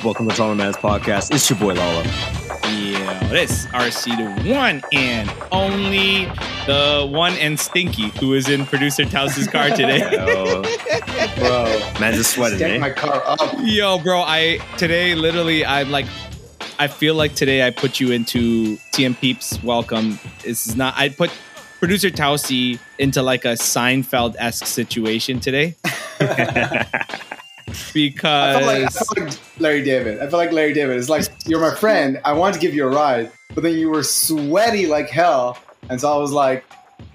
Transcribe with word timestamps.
up. 0.00 0.04
Welcome 0.04 0.28
to 0.28 0.34
Trauma 0.34 0.54
Man's 0.54 0.76
podcast. 0.76 1.34
It's 1.34 1.48
your 1.48 1.58
boy 1.58 1.74
Lala. 1.74 2.04
Yeah, 2.72 3.18
this 3.28 3.66
RC 3.66 4.44
the 4.44 4.54
one 4.54 4.82
and 4.92 5.32
only 5.52 6.26
the 6.66 7.08
one 7.10 7.32
and 7.34 7.58
Stinky 7.58 8.08
who 8.20 8.34
is 8.34 8.48
in 8.48 8.66
producer 8.66 9.04
Taus's 9.04 9.46
car 9.46 9.68
today. 9.76 9.98
Yo, 9.98 10.62
bro. 11.36 11.64
man's 12.00 12.16
just 12.16 12.34
sweating, 12.34 12.58
Stack 12.58 12.70
eh? 12.72 12.78
my 12.78 12.90
car 12.90 13.22
up. 13.26 13.40
Yo, 13.62 13.98
bro, 13.98 14.22
I 14.22 14.58
today 14.76 15.14
literally 15.14 15.64
I'm 15.64 15.90
like 15.90 16.06
I 16.78 16.86
feel 16.86 17.14
like 17.14 17.34
today 17.34 17.66
I 17.66 17.70
put 17.70 18.00
you 18.00 18.12
into 18.12 18.76
TM 18.92 19.18
Peeps 19.20 19.62
welcome. 19.62 20.18
This 20.42 20.66
is 20.66 20.76
not 20.76 20.94
I 20.96 21.08
put 21.10 21.30
producer 21.78 22.10
Tausi 22.10 22.78
into 22.98 23.22
like 23.22 23.44
a 23.44 23.54
Seinfeld 23.54 24.36
esque 24.38 24.66
situation 24.66 25.40
today. 25.40 25.76
I 27.70 27.90
because 27.92 28.58
feel, 28.58 28.66
like, 28.66 28.84
I 28.84 28.88
feel 28.88 29.24
like 29.24 29.60
Larry 29.60 29.82
David. 29.84 30.20
I 30.20 30.28
feel 30.28 30.38
like 30.38 30.52
Larry 30.52 30.72
David. 30.72 30.96
It's 30.96 31.08
like 31.08 31.26
you're 31.46 31.60
my 31.60 31.74
friend. 31.74 32.20
I 32.24 32.32
wanted 32.32 32.54
to 32.54 32.60
give 32.60 32.74
you 32.74 32.86
a 32.86 32.90
ride, 32.90 33.30
but 33.54 33.62
then 33.62 33.76
you 33.76 33.90
were 33.90 34.02
sweaty 34.02 34.86
like 34.86 35.08
hell, 35.08 35.58
and 35.88 36.00
so 36.00 36.12
I 36.12 36.18
was 36.18 36.32
like, 36.32 36.64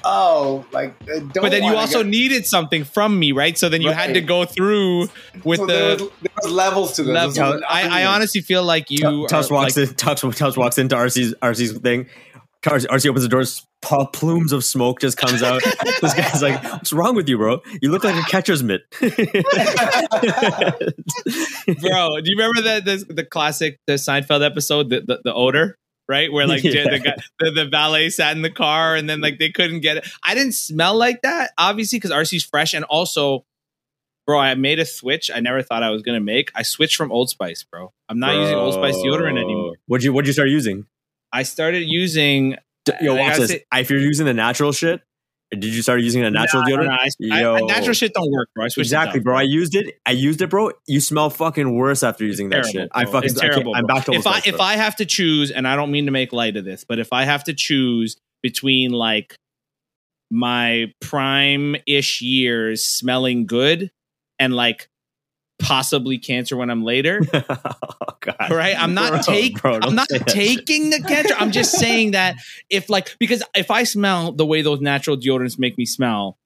"Oh, 0.03 0.65
like." 0.71 0.97
Don't 1.05 1.33
but 1.33 1.51
then 1.51 1.63
you 1.63 1.75
also 1.75 2.03
get- 2.03 2.09
needed 2.09 2.45
something 2.45 2.83
from 2.83 3.17
me, 3.19 3.31
right? 3.31 3.57
So 3.57 3.69
then 3.69 3.81
you 3.81 3.91
had 3.91 4.13
to 4.13 4.21
go 4.21 4.45
through 4.45 5.09
with 5.43 5.59
so 5.59 5.65
the 5.65 5.73
there 5.73 5.89
was, 5.91 5.99
there 5.99 6.31
was 6.43 6.51
levels 6.51 6.93
to 6.93 7.03
this. 7.03 7.13
level. 7.13 7.53
This 7.53 7.63
I, 7.69 8.03
I 8.03 8.05
honestly 8.05 8.41
feel 8.41 8.63
like 8.63 8.89
you 8.89 9.27
Tuss 9.27 9.51
are, 9.51 9.53
walks 9.53 9.77
like, 9.77 9.89
in. 9.89 9.95
Tuss, 9.95 10.21
Tuss 10.21 10.57
walks 10.57 10.77
into 10.77 10.95
RC's 10.95 11.33
RC's 11.41 11.77
thing. 11.79 12.07
RC, 12.63 12.87
RC 12.87 13.09
opens 13.09 13.23
the 13.23 13.29
doors. 13.29 13.65
Pl- 13.85 14.07
Plumes 14.07 14.51
of 14.51 14.63
smoke 14.63 14.99
just 14.99 15.17
comes 15.17 15.41
out. 15.43 15.61
this 16.01 16.13
guy's 16.13 16.41
like, 16.41 16.61
"What's 16.63 16.91
wrong 16.93 17.15
with 17.15 17.29
you, 17.29 17.37
bro? 17.37 17.61
You 17.81 17.91
look 17.91 18.03
like 18.03 18.15
a 18.15 18.27
catcher's 18.29 18.63
mitt." 18.63 18.81
bro. 18.99 19.09
Do 22.19 22.29
you 22.29 22.37
remember 22.37 22.61
the 22.61 22.81
the, 22.83 23.13
the 23.13 23.25
classic 23.25 23.79
the 23.87 23.93
Seinfeld 23.93 24.45
episode, 24.45 24.89
the 24.89 25.01
the, 25.01 25.21
the 25.23 25.33
odor, 25.33 25.77
right? 26.07 26.31
Where 26.31 26.47
like 26.47 26.63
Yeah. 26.65 26.83
the, 26.89 26.99
guy, 26.99 27.15
the 27.39 27.51
the 27.51 27.65
valet 27.65 28.09
sat 28.09 28.35
in 28.35 28.41
the 28.41 28.49
car 28.49 28.95
and 28.95 29.09
then 29.09 29.21
like 29.21 29.39
they 29.39 29.49
couldn't 29.51 29.81
get 29.81 29.97
it. 29.97 30.07
I 30.23 30.33
didn't 30.35 30.53
smell 30.53 30.95
like 30.97 31.21
that, 31.23 31.51
obviously, 31.57 31.99
because 31.99 32.11
RC's 32.11 32.43
fresh, 32.43 32.73
and 32.73 32.85
also, 32.85 33.45
bro, 34.25 34.39
I 34.39 34.55
made 34.55 34.79
a 34.79 34.85
switch. 34.85 35.29
I 35.33 35.39
never 35.39 35.61
thought 35.61 35.83
I 35.83 35.89
was 35.91 36.01
gonna 36.01 36.19
make. 36.19 36.51
I 36.55 36.63
switched 36.63 36.95
from 36.95 37.11
Old 37.11 37.29
Spice, 37.29 37.63
bro. 37.63 37.91
I'm 38.09 38.19
not 38.19 38.35
using 38.35 38.55
Old 38.55 38.73
Spice 38.73 38.95
deodorant 38.97 39.39
anymore. 39.39 39.75
What'd 39.87 40.03
you 40.03 40.13
What'd 40.13 40.27
you 40.27 40.33
start 40.33 40.49
using? 40.49 40.85
I 41.31 41.43
started 41.43 41.83
using. 41.83 42.57
Yo, 43.01 43.15
watch 43.15 43.37
this. 43.37 43.49
say- 43.49 43.65
If 43.73 43.89
you're 43.89 43.99
using 43.99 44.25
the 44.25 44.33
natural 44.33 44.71
shit, 44.71 45.01
did 45.51 45.65
you 45.65 45.81
start 45.81 46.01
using 46.01 46.23
a 46.23 46.31
natural 46.31 46.63
no, 46.63 46.69
deodorant? 46.69 46.85
no, 47.19 47.35
I, 47.35 47.37
I, 47.37 47.41
Yo. 47.41 47.65
natural 47.67 47.93
shit 47.93 48.13
don't 48.13 48.31
work, 48.31 48.49
bro. 48.55 48.65
I 48.65 48.69
Exactly, 48.77 49.19
bro. 49.19 49.35
I 49.37 49.43
used 49.43 49.75
it. 49.75 49.95
I 50.05 50.11
used 50.11 50.41
it, 50.41 50.49
bro. 50.49 50.71
You 50.87 50.99
smell 50.99 51.29
fucking 51.29 51.75
worse 51.75 52.03
after 52.03 52.25
using 52.25 52.49
that 52.49 52.63
terrible, 52.63 52.71
shit. 52.71 52.89
I 52.93 53.03
bro. 53.03 53.13
fucking. 53.13 53.29
it's 53.31 53.39
terrible. 53.39 53.75
I'm 53.75 53.85
back 53.85 54.05
to 54.05 54.13
if 54.13 54.25
I 54.27 54.41
if. 54.45 54.59
I 54.59 54.75
have 54.75 54.95
to 54.97 55.05
choose, 55.05 55.51
and 55.51 55.67
I 55.67 55.75
don't 55.75 55.91
mean 55.91 56.05
to 56.05 56.11
make 56.11 56.33
light 56.33 56.57
of 56.57 56.65
this, 56.65 56.83
but 56.83 56.99
if 56.99 57.13
I 57.13 57.25
have 57.25 57.43
to 57.45 57.53
choose 57.53 58.17
between 58.41 58.91
like 58.91 59.35
my 60.31 60.91
prime 60.99 61.75
ish 61.87 62.21
years 62.21 62.83
smelling 62.83 63.45
good 63.45 63.91
and 64.39 64.53
like 64.53 64.87
possibly 65.59 66.17
cancer 66.17 66.57
when 66.57 66.69
I'm 66.69 66.83
later, 66.83 67.21
oh 67.33 67.43
god. 68.19 68.51
right? 68.51 68.75
I'm 68.77 68.93
not 68.93 69.23
taking. 69.23 69.57
I'm 69.63 69.95
not 69.95 70.09
taking 70.27 70.89
the 70.89 71.01
cancer. 71.01 71.33
I'm 71.37 71.51
just 71.51 71.73
saying 71.73 72.11
that 72.11 72.35
if 72.69 72.89
like 72.89 73.15
because 73.19 73.43
if 73.55 73.71
I 73.71 73.83
smell 73.83 74.31
the 74.31 74.45
way 74.45 74.61
those 74.61 74.81
natural 74.81 75.17
deodorants 75.17 75.57
make 75.59 75.77
me 75.77 75.85
smell. 75.85 76.37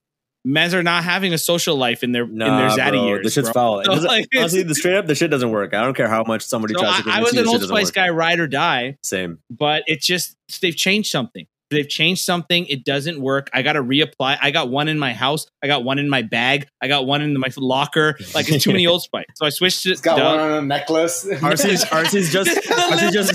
Men 0.46 0.74
are 0.74 0.82
not 0.82 1.04
having 1.04 1.34
a 1.34 1.38
social 1.38 1.76
life 1.76 2.02
in 2.02 2.14
their 2.14 2.24
in 2.24 2.38
their 2.38 2.48
Nah, 2.48 2.76
zaddy 2.76 2.92
bro, 2.92 3.06
years. 3.08 3.24
The 3.26 3.30
shit's 3.30 3.50
foul. 3.50 3.84
So, 3.86 3.92
like, 3.96 4.26
honestly, 4.38 4.64
the 4.64 4.74
straight 4.74 4.96
up, 4.96 5.06
the 5.06 5.14
shit 5.14 5.30
doesn't 5.30 5.52
work. 5.52 5.74
I 5.74 5.82
don't 5.84 5.96
care 5.96 6.08
how 6.08 6.24
much 6.24 6.44
somebody 6.44 6.76
So 6.76 6.80
tries 6.80 7.02
I, 7.02 7.02
to 7.02 7.10
I 7.10 7.20
was 7.22 7.34
an 7.34 7.46
Old 7.46 7.62
Spice 7.62 7.92
guy, 7.92 8.08
ride 8.08 8.40
or 8.40 8.48
die. 8.48 8.98
Same. 9.04 9.40
but 9.50 9.84
it's 9.86 10.08
just 10.08 10.38
they've 10.62 10.76
changed 10.76 11.12
something. 11.12 11.46
They've 11.70 11.88
changed 11.88 12.24
something. 12.24 12.66
It 12.68 12.84
doesn't 12.86 13.22
work. 13.22 13.50
I 13.54 13.62
got 13.62 13.74
to 13.74 13.84
reapply. 13.84 14.38
I 14.42 14.52
got 14.52 14.70
one 14.70 14.88
in 14.88 14.98
my 15.00 15.14
house. 15.14 15.46
I 15.64 15.68
got 15.68 15.84
one 15.84 16.00
in 16.00 16.10
my 16.10 16.22
bag. 16.22 16.68
I 16.82 16.88
got 16.88 17.06
one 17.06 17.22
in 17.22 17.40
my 17.40 17.50
locker. 17.58 18.16
Like 18.34 18.50
it's 18.50 18.64
too 18.64 18.72
many 18.72 18.88
Old 18.88 19.02
Spice. 19.04 19.26
So 19.36 19.46
I 19.46 19.50
switched 19.50 19.84
to 19.84 19.92
It's 19.92 20.02
got 20.02 20.18
Dove. 20.18 20.38
one 20.38 20.40
on 20.52 20.52
a 20.52 20.62
necklace. 20.66 21.26
RC's, 21.30 21.86
RC's 21.86 22.32
just, 22.32 22.50
RC's 22.70 23.14
just, 23.14 23.34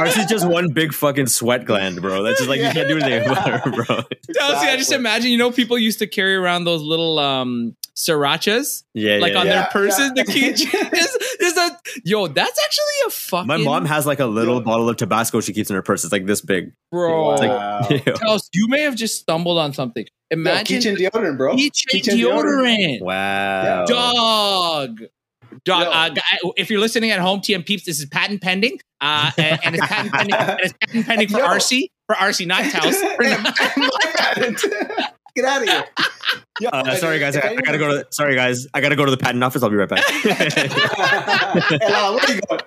RC's 0.00 0.26
just 0.26 0.46
one 0.48 0.72
big 0.72 0.92
fucking 0.94 1.26
sweat 1.26 1.64
gland, 1.64 2.00
bro. 2.00 2.22
That's 2.22 2.38
just 2.38 2.48
like 2.48 2.60
you 2.60 2.70
can't 2.70 2.88
do 2.88 2.98
anything 2.98 3.22
about 3.30 3.48
her, 3.64 3.70
bro. 3.70 3.84
Chelsea, 4.34 4.68
I 4.68 4.76
just 4.76 4.92
imagine, 4.92 5.30
you 5.30 5.38
know, 5.38 5.50
people 5.50 5.78
used 5.78 5.98
to 6.00 6.06
carry 6.06 6.34
around 6.36 6.64
those 6.64 6.82
little 6.82 7.18
um 7.18 7.76
srirachas, 7.96 8.82
Yeah, 8.94 9.18
like 9.18 9.34
yeah, 9.34 9.38
on 9.40 9.46
yeah. 9.46 9.52
their 9.52 9.62
Yeah, 9.62 9.68
purses. 9.68 10.12
yeah. 10.16 10.22
The 10.22 10.32
key 10.32 10.46
is, 10.46 11.18
is 11.40 11.54
that 11.54 11.80
yo. 12.04 12.26
That's 12.26 12.58
actually 12.64 13.06
a 13.06 13.10
fucking. 13.10 13.46
My 13.46 13.56
mom 13.56 13.84
has 13.86 14.06
like 14.06 14.20
a 14.20 14.26
little 14.26 14.56
Yo. 14.56 14.60
bottle 14.62 14.88
of 14.88 14.96
Tabasco 14.96 15.40
she 15.40 15.52
keeps 15.52 15.70
in 15.70 15.76
her 15.76 15.82
purse. 15.82 16.04
It's 16.04 16.12
like 16.12 16.26
this 16.26 16.40
big. 16.40 16.72
bro. 16.90 17.32
It's 17.32 17.42
Wow. 17.42 17.86
like, 17.90 18.06
Ew. 18.06 18.12
Chelsea, 18.14 18.48
you 18.54 18.68
may 18.68 18.80
have 18.82 18.94
just 18.96 19.20
stumbled 19.20 19.58
on 19.58 19.72
something. 19.72 20.04
Yo, 20.04 20.36
Imagine 20.38 20.80
keychain 20.80 20.96
deodorant, 20.96 21.36
bro. 21.36 21.54
keychain 21.56 22.02
Keychain 22.02 22.20
deodorant. 22.22 23.00
wow. 23.02 23.84
Dog. 23.86 25.00
Dog. 25.64 25.82
Yo. 25.82 25.90
Uh, 25.90 26.52
if 26.56 26.70
you're 26.70 26.78
listening 26.80 27.10
at 27.10 27.18
home, 27.18 27.40
TM 27.40 27.66
Peeps, 27.66 27.84
this 27.84 27.98
is 27.98 28.06
patent 28.06 28.40
pending. 28.40 28.78
Uh, 29.00 29.30
and, 29.36 29.58
and 29.64 29.74
it's 29.76 29.86
patent 29.86 30.12
pending. 30.14 30.34
And 30.34 30.60
it's 30.60 30.72
patent 30.80 31.06
pending 31.06 31.28
for 31.30 31.38
Yo. 31.38 31.46
RC. 31.46 31.88
For 32.06 32.14
RC, 32.16 32.46
not 32.46 32.70
Taos. 32.70 32.96
For- 32.96 33.22
My 33.80 34.12
patent. 34.16 34.64
Get 35.34 35.44
out 35.44 35.62
of 35.62 35.68
here. 35.68 35.84
Yo, 36.60 36.68
Uh, 36.72 36.94
sorry 36.96 37.18
guys, 37.18 37.36
I, 37.36 37.48
I 37.48 37.54
gotta 37.56 37.78
go 37.78 37.88
to. 37.88 38.06
Sorry 38.10 38.34
guys, 38.34 38.66
I 38.74 38.80
gotta 38.82 38.96
go 38.96 39.04
to 39.06 39.10
the 39.10 39.16
patent 39.16 39.42
office. 39.42 39.62
I'll 39.62 39.70
be 39.70 39.76
right 39.76 39.88
back. 39.88 40.04
hey, 40.08 41.78
Lala, 41.90 42.16
where 42.16 42.34
you 42.34 42.40
going? 42.48 42.60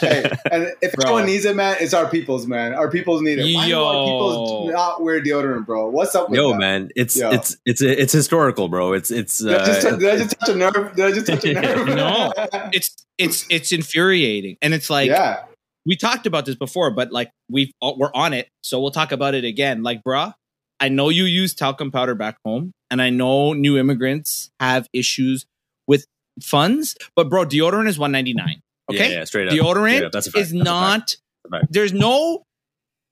hey, 0.00 0.30
and 0.50 0.72
if 0.82 0.92
Bro. 0.94 1.04
anyone 1.06 1.26
needs 1.26 1.44
it, 1.44 1.54
man, 1.54 1.76
it's 1.80 1.94
our 1.94 2.08
people's, 2.08 2.46
man. 2.48 2.74
Our 2.74 2.90
people's 2.90 3.22
need 3.22 3.38
it. 3.38 3.54
Why 3.54 3.68
do 3.68 3.76
our 3.78 3.92
Yo. 3.94 4.04
people's 4.06 4.72
not 4.72 5.02
wear 5.02 5.20
deodorant, 5.22 5.66
bro? 5.66 5.88
What's 5.88 6.14
up 6.16 6.30
with 6.30 6.38
Yo, 6.38 6.50
that? 6.52 6.58
man, 6.58 6.88
it's 6.96 7.16
Yo. 7.16 7.30
it's 7.30 7.56
it's 7.64 7.80
it's 7.80 8.12
historical, 8.12 8.68
bro. 8.68 8.92
It's 8.92 9.10
it's. 9.12 9.38
Did, 9.38 9.54
I 9.54 9.64
just, 9.66 9.86
Uh, 9.86 9.96
did 9.96 10.08
I 10.10 10.16
just 10.16 10.36
touch 10.40 10.48
a 10.48 10.54
nerve? 10.56 10.96
Did 10.96 11.04
I 11.04 11.12
just 11.12 11.26
touch 11.26 11.44
a 11.44 11.52
nerve? 11.60 11.86
No. 11.88 12.32
it's 12.72 13.06
it's 13.18 13.46
it's 13.50 13.70
infuriating, 13.72 14.56
and 14.62 14.74
it's 14.74 14.90
like 14.90 15.08
yeah. 15.10 15.44
we 15.86 15.96
talked 15.96 16.26
about 16.26 16.44
this 16.44 16.56
before, 16.56 16.90
but 16.90 17.12
like 17.12 17.30
we've 17.48 17.70
uh, 17.80 17.92
we're 17.96 18.12
on 18.14 18.32
it, 18.32 18.48
so 18.62 18.80
we'll 18.80 18.90
talk 18.90 19.12
about 19.12 19.34
it 19.34 19.44
again. 19.44 19.82
Like, 19.84 20.02
bruh, 20.02 20.34
I 20.80 20.88
know 20.88 21.08
you 21.08 21.24
use 21.24 21.54
talcum 21.54 21.90
powder 21.90 22.14
back 22.14 22.36
home, 22.44 22.72
and 22.90 23.00
I 23.00 23.10
know 23.10 23.52
new 23.54 23.78
immigrants 23.78 24.50
have 24.60 24.88
issues 24.92 25.46
with 25.86 26.06
funds, 26.42 26.96
but 27.14 27.28
bro, 27.30 27.44
deodorant 27.44 27.88
is 27.88 27.98
one 27.98 28.12
ninety 28.12 28.34
nine. 28.34 28.60
Okay, 28.90 29.10
yeah, 29.10 29.18
yeah, 29.18 29.24
straight 29.24 29.48
up. 29.48 29.54
deodorant 29.54 29.96
Straight 29.96 30.04
up. 30.04 30.12
That's 30.12 30.26
a 30.34 30.38
is 30.38 30.52
That's 30.52 30.64
not 30.64 31.16
a 31.52 31.60
there's 31.70 31.92
no 31.92 32.42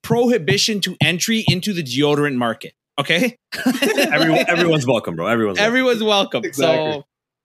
prohibition 0.02 0.80
to 0.82 0.96
entry 1.00 1.44
into 1.48 1.72
the 1.72 1.82
deodorant 1.82 2.36
market 2.36 2.74
okay 3.00 3.36
Everyone, 3.66 4.44
everyone's 4.48 4.86
welcome, 4.86 5.16
bro. 5.16 5.26
Everyone's 5.26 5.58
welcome. 5.58 5.66
everyone's 5.72 6.02
welcome 6.02 6.44
Exactly. 6.44 6.92
so 6.92 7.04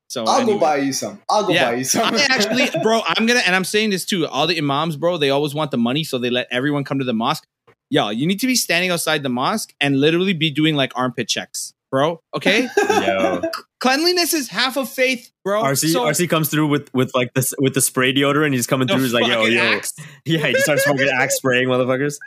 so 0.10 0.26
I'll 0.26 0.42
anyway. 0.42 0.54
go 0.56 0.60
buy 0.60 0.78
you 0.78 0.92
some. 0.92 1.22
I'll 1.30 1.46
go 1.46 1.54
Yeah. 1.54 1.70
buy 1.70 1.76
you 1.78 1.84
some. 1.84 2.16
I 2.16 2.26
actually, 2.32 2.68
bro, 2.82 3.02
I'm 3.06 3.28
gonna, 3.28 3.42
and 3.46 3.56
I'm 3.56 3.64
saying 3.64 3.92
this 3.92 4.06
too. 4.06 4.26
All 4.28 4.48
the 4.48 4.58
imams, 4.58 4.98
bro, 4.98 5.18
they 5.20 5.30
always 5.30 5.54
want 5.54 5.70
the 5.70 5.78
money, 5.78 6.04
so 6.04 6.18
they 6.18 6.32
let 6.32 6.48
everyone 6.50 6.84
come 6.84 6.98
to 6.98 7.06
the 7.06 7.14
mosque. 7.14 7.44
Yo, 7.90 8.10
you 8.10 8.28
need 8.28 8.40
to 8.42 8.48
be 8.48 8.56
standing 8.56 8.92
outside 8.92 9.24
the 9.24 9.30
mosque 9.30 9.74
and 9.82 10.00
literally 10.00 10.34
be 10.34 10.52
doing 10.52 10.76
like 10.76 10.92
armpit 10.96 11.28
checks, 11.28 11.74
bro. 11.92 12.22
Okay, 12.36 12.68
Yo. 12.90 13.42
cleanliness 13.80 14.34
is 14.34 14.48
half 14.50 14.78
of 14.78 14.88
faith, 14.90 15.32
bro. 15.44 15.64
RC 15.64 15.92
So- 15.94 16.04
RC 16.04 16.30
comes 16.30 16.50
through 16.50 16.68
with 16.68 16.94
with 16.94 17.16
like 17.16 17.34
this 17.34 17.54
with 17.60 17.74
the 17.74 17.82
spray 17.82 18.14
deodorant. 18.14 18.54
He's 18.54 18.68
coming 18.68 18.88
through. 18.88 19.00
He's 19.02 19.14
like, 19.14 19.26
yo, 19.28 19.46
yo, 19.46 19.62
axe. 19.62 19.94
yeah. 20.26 20.46
He 20.46 20.54
just 20.54 20.66
starts 20.66 20.84
smoking 20.84 21.10
axe 21.10 21.36
spraying 21.38 21.68
motherfuckers. 21.68 22.18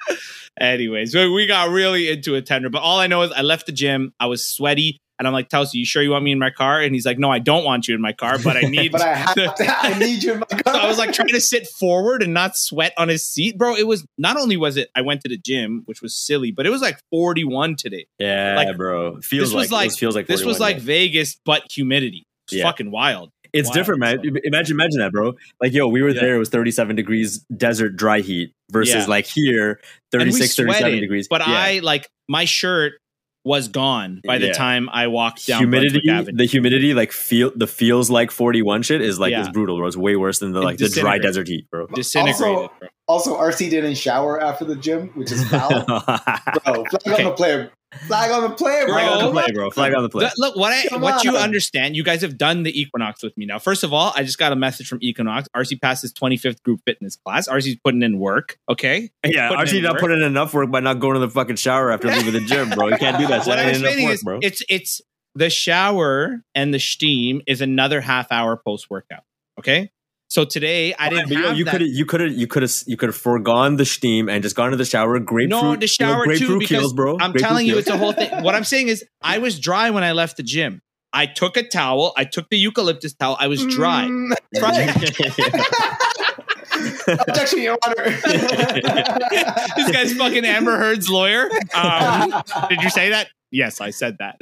Anyways, 0.61 1.15
we 1.15 1.47
got 1.47 1.71
really 1.71 2.11
into 2.11 2.35
a 2.35 2.43
tender, 2.43 2.69
but 2.69 2.83
all 2.83 2.99
I 2.99 3.07
know 3.07 3.23
is 3.23 3.31
I 3.33 3.43
left 3.43 3.67
the 3.67 3.73
gym. 3.73 4.13
I 4.21 4.27
was 4.27 4.47
sweaty, 4.47 5.01
and 5.23 5.29
I'm 5.29 5.33
like, 5.33 5.49
Tausi, 5.49 5.75
you 5.75 5.85
sure 5.87 6.03
you 6.03 6.11
want 6.11 6.25
me 6.25 6.33
in 6.33 6.41
my 6.41 6.51
car? 6.51 6.81
And 6.81 6.93
he's 6.95 7.07
like, 7.07 7.17
No, 7.17 7.31
I 7.31 7.39
don't 7.39 7.65
want 7.65 7.87
you 7.87 7.95
in 7.95 8.01
my 8.01 8.13
car, 8.13 8.39
but 8.43 8.57
I 8.57 8.61
need. 8.69 8.91
but 8.91 9.01
I 9.01 9.15
have 9.15 9.35
to, 9.37 9.55
I 9.69 9.97
need 9.99 10.23
you 10.25 10.33
in 10.33 10.39
my 10.41 10.47
car. 10.47 10.75
so 10.75 10.81
I 10.81 10.89
was 10.89 10.99
like 10.99 11.13
trying 11.13 11.29
to 11.29 11.41
sit 11.41 11.69
forward 11.69 12.23
and 12.23 12.35
not 12.35 12.57
sweat 12.57 12.93
on 12.99 13.09
his 13.09 13.25
seat, 13.25 13.57
bro. 13.57 13.77
It 13.77 13.87
was 13.87 14.05
not 14.19 14.37
only 14.37 14.57
was 14.57 14.77
it 14.77 14.91
I 14.97 15.03
went 15.03 15.21
to 15.23 15.29
the 15.29 15.39
gym, 15.39 15.83
which 15.87 16.03
was 16.03 16.15
silly, 16.17 16.51
but 16.51 16.67
it 16.67 16.71
was 16.71 16.83
like 16.83 16.99
41 17.11 17.77
today. 17.77 18.07
Yeah, 18.19 18.55
Like, 18.57 18.77
bro. 18.77 19.21
Feels 19.21 19.51
this 19.51 19.55
was 19.55 19.71
like, 19.71 19.91
like- 19.91 19.99
feels 19.99 20.17
like 20.17 20.27
This 20.27 20.45
was 20.45 20.59
like 20.59 20.77
yeah. 20.79 20.83
Vegas, 20.83 21.37
but 21.45 21.71
humidity. 21.71 22.27
It's 22.49 22.55
Yeah. 22.55 22.65
fucking 22.65 22.91
wild. 22.91 23.31
it's 23.53 23.69
wild, 23.69 23.75
different, 23.75 24.01
man. 24.01 24.17
so. 24.25 24.31
Imagine, 24.45 24.77
imagine 24.77 24.99
that, 25.01 25.13
bro. 25.13 25.35
Like, 25.61 25.73
yo, 25.73 25.87
we 25.87 26.03
were 26.03 26.09
Yeah. 26.09 26.21
there. 26.23 26.35
It 26.35 26.39
was 26.39 26.49
37 26.49 26.97
degrees, 26.97 27.39
desert 27.55 27.97
dry 27.97 28.21
heat, 28.21 28.53
versus 28.71 28.95
Yeah. 28.95 29.05
like 29.07 29.27
here, 29.27 29.79
And 30.13 30.23
we 30.23 30.31
36, 30.33 30.57
37 30.57 30.81
sweated, 30.81 31.01
degrees. 31.01 31.29
But 31.29 31.43
Yeah. 31.47 31.53
I 31.55 31.79
like 31.81 32.09
my 32.29 32.47
shirt 32.47 32.95
was 33.45 33.69
gone 33.69 34.21
by 34.25 34.39
the 34.39 34.47
Yeah. 34.49 34.53
time 34.53 34.89
I 34.93 35.09
walked 35.09 35.47
down 35.47 35.59
humidity, 35.59 36.01
Brunswick 36.05 36.13
Avenue. 36.29 36.37
the 36.39 36.45
humidity, 36.45 36.95
like 36.95 37.11
feel 37.13 37.51
the 37.57 37.67
feels 37.67 38.09
like 38.11 38.31
41 38.31 38.83
shit 38.83 39.01
is 39.03 39.19
like 39.19 39.33
Yeah. 39.33 39.43
is 39.43 39.49
brutal, 39.49 39.77
bro. 39.79 39.87
It's 39.89 39.97
way 39.97 40.15
worse 40.17 40.39
than 40.39 40.53
the 40.53 40.61
like 40.63 40.79
the 40.79 40.89
dry 40.89 41.19
desert 41.19 41.49
heat, 41.49 41.69
bro. 41.71 41.87
disintegrated. 41.89 42.43
Also- 42.45 42.73
bro. 42.79 42.89
Also, 43.09 43.37
RC 43.37 43.69
didn't 43.69 43.97
shower 43.97 44.41
after 44.41 44.65
the 44.65 44.77
gym, 44.77 45.11
which 45.15 45.33
is 45.33 45.43
foul. 45.51 45.69
Bro, 45.87 46.05
flag 46.05 46.87
Okay. 47.07 47.25
on 47.25 47.25
the 47.25 47.33
player. 47.37 47.71
Flag 48.07 48.31
on 48.31 48.43
the 48.43 48.51
play, 48.51 48.85
bro. 48.87 48.95
Flag 48.95 49.09
on 49.13 49.19
the 49.19 49.25
Bro. 49.25 49.33
play, 49.33 49.53
bro. 49.53 49.71
Flag 49.71 49.95
on 49.95 50.03
the 50.03 50.09
play. 50.09 50.31
Look, 50.39 50.57
what 50.57 50.73
I 50.73 50.87
Come 50.89 51.03
what 51.03 51.25
you 51.25 51.37
understand, 51.37 51.95
you 51.95 52.03
guys 52.03 52.23
have 52.23 52.39
done 52.39 52.63
the 52.63 52.81
Equinox 52.81 53.23
with 53.23 53.37
me 53.37 53.45
now. 53.45 53.59
First 53.59 53.85
of 53.85 53.93
all, 53.93 54.13
I 54.17 54.23
just 54.23 54.39
got 54.39 54.51
a 54.53 54.57
message 54.57 54.89
from 54.89 54.99
Equinox. 55.03 55.49
RC 55.55 55.81
passed 55.81 56.03
his 56.03 56.13
25th 56.13 56.63
group 56.63 56.81
fitness 56.87 57.17
class. 57.17 57.49
RC's 57.49 57.77
putting 57.85 58.03
in 58.03 58.19
work. 58.19 58.59
Okay. 58.69 59.11
Yeah, 59.27 59.49
putting 59.49 59.59
Archie 59.61 59.81
not 59.83 59.93
work. 59.93 60.01
putting 60.01 60.17
in 60.19 60.23
enough 60.25 60.55
work 60.55 60.71
by 60.71 60.81
not 60.81 61.01
going 61.01 61.15
to 61.15 61.21
the 61.21 61.29
fucking 61.31 61.57
shower 61.57 61.91
after 61.91 62.09
leaving 62.15 62.33
the 62.33 62.41
gym, 62.41 62.71
bro. 62.71 62.89
You 62.89 62.97
can't 62.97 63.19
do 63.19 63.27
that. 63.27 63.47
what 63.47 63.59
I'm 63.59 63.69
ain't 63.69 63.77
explaining 63.79 64.05
work, 64.07 64.15
is 64.15 64.23
bro. 64.23 64.39
it's 64.43 64.63
it's 64.69 65.01
the 65.35 65.51
shower 65.51 66.43
and 66.55 66.73
the 66.73 66.79
steam 66.81 67.43
is 67.47 67.61
another 67.61 68.01
half 68.01 68.33
hour 68.33 68.57
post 68.57 68.89
workout. 68.91 69.25
Okay. 69.59 69.91
So 70.33 70.47
today 70.47 70.95
I 70.99 71.11
didn't 71.11 71.29
But 71.29 71.37
yo, 71.37 71.49
have 71.49 71.59
you 71.59 71.65
could 71.67 71.81
have 71.83 71.91
you 71.91 72.07
could 72.07 72.21
have 72.23 72.33
you 72.33 72.47
could 72.47 72.63
have 72.63 72.73
you 72.87 72.97
could 72.97 73.11
have 73.11 73.17
foregone 73.17 73.77
the 73.77 73.85
steam 73.85 74.31
and 74.31 74.43
just 74.43 74.57
gone 74.57 74.71
to 74.71 74.79
the 74.79 74.85
shower. 74.87 75.19
Grapefruit, 75.19 75.51
No, 75.51 75.77
the 75.77 75.87
shower 75.87 76.25
grapefruit 76.25 76.49
too, 76.49 76.59
because 76.59 76.85
Kiehl's, 76.85 76.95
bro. 76.95 77.19
I'm 77.21 77.33
Grapefruit 77.33 77.43
telling 77.43 77.67
you, 77.67 77.75
Kiehl's. 77.75 77.81
it's 77.81 77.91
a 77.91 77.99
whole 77.99 78.15
thing. 78.15 78.43
What 78.43 78.55
I'm 78.55 78.65
saying 78.65 78.89
is, 78.89 79.05
I 79.21 79.37
was 79.37 79.61
dry 79.61 79.91
when 79.91 80.05
I 80.05 80.13
left 80.13 80.39
the 80.39 80.43
gym. 80.43 80.81
I 81.13 81.27
took 81.27 81.59
a 81.59 81.69
towel. 81.69 82.15
I 82.17 82.25
took 82.25 82.49
the 82.49 82.57
eucalyptus 82.57 83.13
towel. 83.13 83.37
I 83.39 83.49
was 83.49 83.63
dry. 83.67 84.07
Mm, 84.07 84.33
Objection, 87.29 87.59
Your 87.61 87.77
Honor. 87.85 88.05
this 89.77 89.91
guy's 89.91 90.15
fucking 90.15 90.47
Amber 90.47 90.79
Heard's 90.79 91.11
lawyer. 91.11 91.51
Um, 91.75 92.43
did 92.71 92.83
you 92.83 92.89
say 92.89 93.11
that? 93.11 93.29
Yes, 93.51 93.83
I 93.83 93.91
said 93.91 94.17
that. 94.19 94.39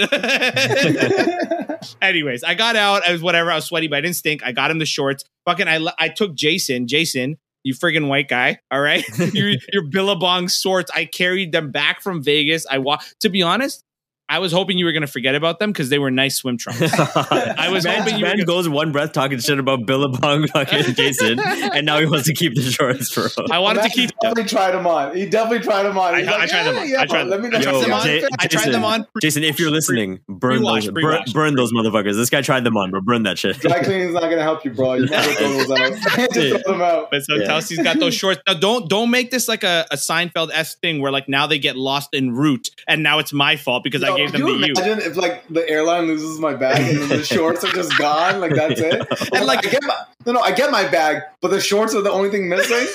Anyways, 2.02 2.42
I 2.44 2.54
got 2.54 2.76
out. 2.76 3.06
I 3.08 3.12
was 3.12 3.22
whatever. 3.22 3.50
I 3.50 3.56
was 3.56 3.64
sweaty, 3.66 3.88
but 3.88 3.96
I 3.96 4.00
didn't 4.00 4.16
stink. 4.16 4.42
I 4.44 4.52
got 4.52 4.70
him 4.70 4.78
the 4.78 4.86
shorts. 4.86 5.24
Fucking, 5.46 5.68
I 5.68 5.80
I 5.98 6.08
took 6.08 6.34
Jason. 6.34 6.86
Jason, 6.86 7.36
you 7.64 7.74
friggin' 7.74 8.08
white 8.08 8.28
guy. 8.28 8.58
All 8.70 8.80
right, 8.80 9.04
your 9.34 9.52
your 9.72 9.82
Billabong 9.84 10.48
shorts. 10.48 10.90
I 10.94 11.04
carried 11.06 11.52
them 11.52 11.70
back 11.70 12.00
from 12.02 12.22
Vegas. 12.22 12.66
I 12.70 12.78
wa- 12.78 12.98
To 13.20 13.28
be 13.28 13.42
honest, 13.42 13.82
I 14.30 14.38
was 14.38 14.52
hoping 14.52 14.78
you 14.78 14.84
were 14.84 14.92
gonna 14.92 15.06
forget 15.08 15.34
about 15.34 15.58
them 15.58 15.72
because 15.72 15.88
they 15.88 15.98
were 15.98 16.10
nice 16.10 16.36
swim 16.36 16.56
trunks. 16.56 16.80
I 16.82 17.68
was 17.70 17.84
man, 17.84 17.98
hoping 17.98 18.14
you 18.18 18.24
were 18.24 18.28
man 18.28 18.36
gonna- 18.36 18.44
goes 18.46 18.68
one 18.68 18.92
breath 18.92 19.12
talking 19.12 19.38
shit 19.40 19.58
about 19.58 19.86
Billabong 19.86 20.46
fucking 20.48 20.94
Jason, 20.94 21.40
and 21.40 21.84
now 21.84 21.98
he 21.98 22.06
wants 22.06 22.26
to 22.28 22.34
keep 22.34 22.54
the 22.54 22.62
shorts, 22.62 23.14
bro. 23.14 23.26
I 23.50 23.58
wanted 23.58 23.80
to 23.80 23.88
Matt 23.88 23.92
keep. 23.92 24.10
definitely 24.22 24.44
tried 24.48 24.70
them 24.72 24.86
on. 24.86 25.16
He 25.16 25.26
definitely 25.26 25.60
tried 25.60 25.82
them 25.82 25.98
on. 25.98 26.14
I- 26.14 26.20
He's 26.20 26.28
I 26.28 26.46
tried 26.46 26.62
them 26.64 26.78
on. 26.78 26.88
yeah, 26.88 27.00
I 27.00 27.06
tried 27.06 27.26
Let 27.26 27.40
me 27.40 27.48
them. 27.48 27.50
know. 27.50 27.58
I 27.58 27.62
tried 27.72 27.82
them 27.82 27.92
on. 27.92 28.04
Jay- 28.04 28.24
I 28.38 28.46
tried 28.46 28.72
them 28.72 28.84
on. 28.84 29.06
Jason, 29.20 29.42
if 29.42 29.58
you're 29.58 29.70
listening, 29.70 30.20
burn 30.28 30.58
Pre-wash, 30.58 30.84
those, 30.84 30.92
pre-wash. 30.92 31.32
burn, 31.32 31.32
burn 31.32 31.54
those 31.56 31.72
motherfuckers. 31.72 32.14
This 32.14 32.30
guy 32.30 32.40
tried 32.42 32.64
them 32.64 32.76
on, 32.76 32.90
bro. 32.92 33.00
Burn 33.00 33.24
that 33.24 33.38
shit. 33.38 33.58
Dry 33.58 33.82
cleaning's 33.82 34.14
not 34.14 34.22
gonna 34.22 34.42
help 34.42 34.64
you, 34.64 34.70
bro. 34.70 34.94
You 34.94 35.06
might 35.06 35.12
as 35.12 35.40
well 35.40 35.64
throw 35.66 35.76
those 35.76 35.80
out. 36.16 36.30
Just 36.34 36.64
throw 36.64 36.72
them 36.72 36.82
out. 36.82 37.10
But 37.10 37.22
so 37.24 37.34
Yeah. 37.34 37.46
Kelsey's 37.46 37.82
got 37.82 37.98
those 37.98 38.14
shorts. 38.14 38.40
Now 38.46 38.54
don't 38.54 38.88
don't 38.88 39.10
make 39.10 39.30
this 39.30 39.48
like 39.48 39.64
a, 39.64 39.86
a 39.90 39.96
Seinfeld 39.96 40.50
s 40.52 40.76
thing 40.76 41.00
where 41.00 41.10
like 41.10 41.28
now 41.28 41.46
they 41.46 41.58
get 41.58 41.76
lost 41.76 42.14
en 42.14 42.30
route 42.30 42.68
and 42.86 43.02
now 43.02 43.18
it's 43.18 43.32
my 43.32 43.56
fault 43.56 43.82
because 43.82 44.02
I 44.04 44.08
Yo, 44.08 44.16
gave 44.22 44.32
them 44.32 44.40
can 44.40 44.50
to 44.50 44.58
you 44.58 44.66
you. 44.66 44.72
imagine 44.76 44.98
if 45.10 45.16
like 45.16 45.46
the 45.48 45.68
airline 45.68 46.06
loses 46.06 46.38
my 46.38 46.54
bag 46.54 46.78
and 46.80 46.98
then 47.02 47.08
the 47.08 47.24
shorts 47.34 47.64
are 47.64 47.72
just 47.72 47.96
gone? 47.98 48.40
Like 48.40 48.54
that's 48.54 48.80
it. 48.80 49.06
And 49.34 49.46
like 49.46 49.66
I 49.66 49.70
get 49.70 49.82
my 49.82 49.96
no 50.26 50.32
no 50.32 50.40
I 50.40 50.52
get 50.52 50.70
my 50.70 50.88
bag, 50.88 51.22
but 51.40 51.48
the 51.50 51.60
shorts 51.60 51.94
are 51.94 52.02
the 52.02 52.10
only 52.10 52.30
thing 52.30 52.48
missing. 52.48 52.86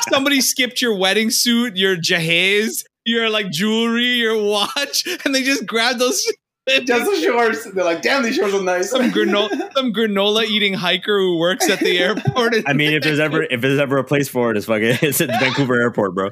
Somebody 0.10 0.40
skipped 0.40 0.80
your 0.80 0.96
wedding 0.96 1.30
suit, 1.30 1.76
your 1.76 1.96
jahez, 1.96 2.84
your 3.04 3.28
like 3.30 3.50
jewelry, 3.50 4.04
your 4.04 4.42
watch, 4.42 5.06
and 5.24 5.34
they 5.34 5.42
just 5.42 5.66
grabbed 5.66 5.98
those 5.98 6.24
Just 6.66 6.88
the 7.10 7.20
shorts. 7.22 7.70
They're 7.72 7.84
like, 7.84 8.00
damn, 8.00 8.22
these 8.22 8.36
shorts 8.36 8.54
are 8.54 8.62
nice. 8.62 8.90
some 8.90 9.10
granola 9.10 9.50
some 9.74 9.92
granola 9.92 10.44
eating 10.44 10.72
hiker 10.72 11.18
who 11.18 11.36
works 11.38 11.68
at 11.68 11.78
the 11.80 11.98
airport 11.98 12.54
I 12.66 12.72
mean, 12.72 12.94
if 12.94 13.02
there's 13.02 13.20
ever 13.20 13.42
if 13.42 13.60
there's 13.60 13.78
ever 13.78 13.98
a 13.98 14.04
place 14.04 14.28
for 14.28 14.50
it, 14.50 14.56
it's 14.56 14.66
fucking 14.66 14.96
it's 15.02 15.20
at 15.20 15.28
Vancouver 15.40 15.80
Airport, 15.80 16.14
bro. 16.14 16.30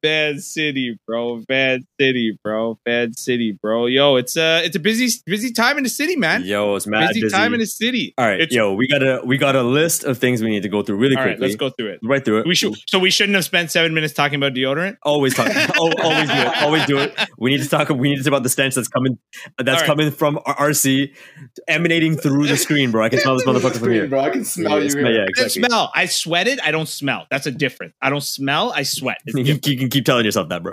Bad 0.00 0.40
City, 0.42 0.98
bro. 1.06 1.42
Bad 1.48 1.82
City, 2.00 2.38
bro. 2.42 2.78
Bad 2.84 3.18
City, 3.18 3.52
bro. 3.60 3.86
Yo, 3.86 4.16
it's 4.16 4.36
a 4.36 4.62
it's 4.64 4.76
a 4.76 4.80
busy 4.80 5.08
busy 5.26 5.50
time 5.52 5.76
in 5.76 5.82
the 5.82 5.88
city, 5.90 6.14
man. 6.16 6.44
Yo, 6.44 6.76
it's 6.76 6.86
mad 6.86 7.08
busy, 7.08 7.22
busy. 7.22 7.34
time 7.34 7.52
in 7.54 7.60
the 7.60 7.66
city. 7.66 8.14
All 8.16 8.26
right, 8.26 8.40
It's- 8.40 8.54
yo, 8.54 8.74
we 8.74 8.86
got 8.86 9.02
a 9.02 9.22
we 9.24 9.38
got 9.38 9.56
a 9.56 9.62
list 9.62 10.04
of 10.04 10.18
things 10.18 10.40
we 10.42 10.50
need 10.50 10.62
to 10.62 10.68
go 10.68 10.82
through 10.82 10.96
really 10.96 11.16
All 11.16 11.22
right, 11.22 11.30
quickly. 11.30 11.46
let's 11.48 11.56
go 11.56 11.70
through 11.70 11.88
it. 11.94 12.00
right 12.02 12.24
through 12.24 12.40
it. 12.40 12.46
We 12.46 12.54
should. 12.54 12.74
So 12.88 12.98
we 13.00 13.10
shouldn't 13.10 13.34
have 13.34 13.44
spent 13.44 13.70
seven 13.72 13.92
minutes 13.92 14.14
talking 14.14 14.36
about 14.36 14.54
deodorant. 14.54 14.96
always 15.02 15.34
talk. 15.34 15.48
always 15.48 16.28
do 16.28 16.34
it. 16.36 16.62
Always 16.62 16.86
do 16.86 16.98
it. 16.98 17.18
We 17.38 17.50
need 17.50 17.62
to 17.62 17.68
talk. 17.68 17.88
We 17.88 18.08
need 18.10 18.16
to 18.18 18.22
talk 18.22 18.28
about 18.28 18.42
the 18.44 18.48
stench 18.48 18.74
that's 18.74 18.88
coming. 18.88 19.18
That's 19.64 19.76
All 19.76 19.80
right. 19.80 19.86
coming 19.86 20.10
from 20.10 20.36
RC, 20.46 21.12
emanating 21.68 22.16
through 22.16 22.46
the 22.46 22.56
screen, 22.56 22.90
bro. 22.90 23.02
I 23.04 23.08
can 23.08 23.20
smell 23.20 23.34
this 23.36 23.44
the 23.44 23.52
motherfucker 23.52 23.78
from 23.78 23.90
here. 23.92 24.06
bro. 24.08 24.20
I 24.20 24.30
can 24.30 24.44
smell 24.44 24.82
you. 24.82 24.90
smell- 24.90 25.04
here. 25.04 25.12
yeah, 25.14 25.22
I 25.22 25.24
don't 25.24 25.28
exactly. 25.46 25.62
smell. 25.64 25.92
I 25.94 26.06
sweated. 26.06 26.60
I 26.60 26.70
don't 26.70 26.88
smell. 26.88 27.26
That's 27.30 27.46
a 27.46 27.50
difference. 27.50 27.94
I 28.02 28.10
don't 28.10 28.22
smell. 28.22 28.72
I 28.72 28.82
sweat. 28.82 29.18
You, 29.26 29.42
you 29.42 29.58
can 29.78 29.88
keep 29.90 30.04
telling 30.04 30.24
yourself 30.24 30.48
that, 30.50 30.62
bro. 30.62 30.72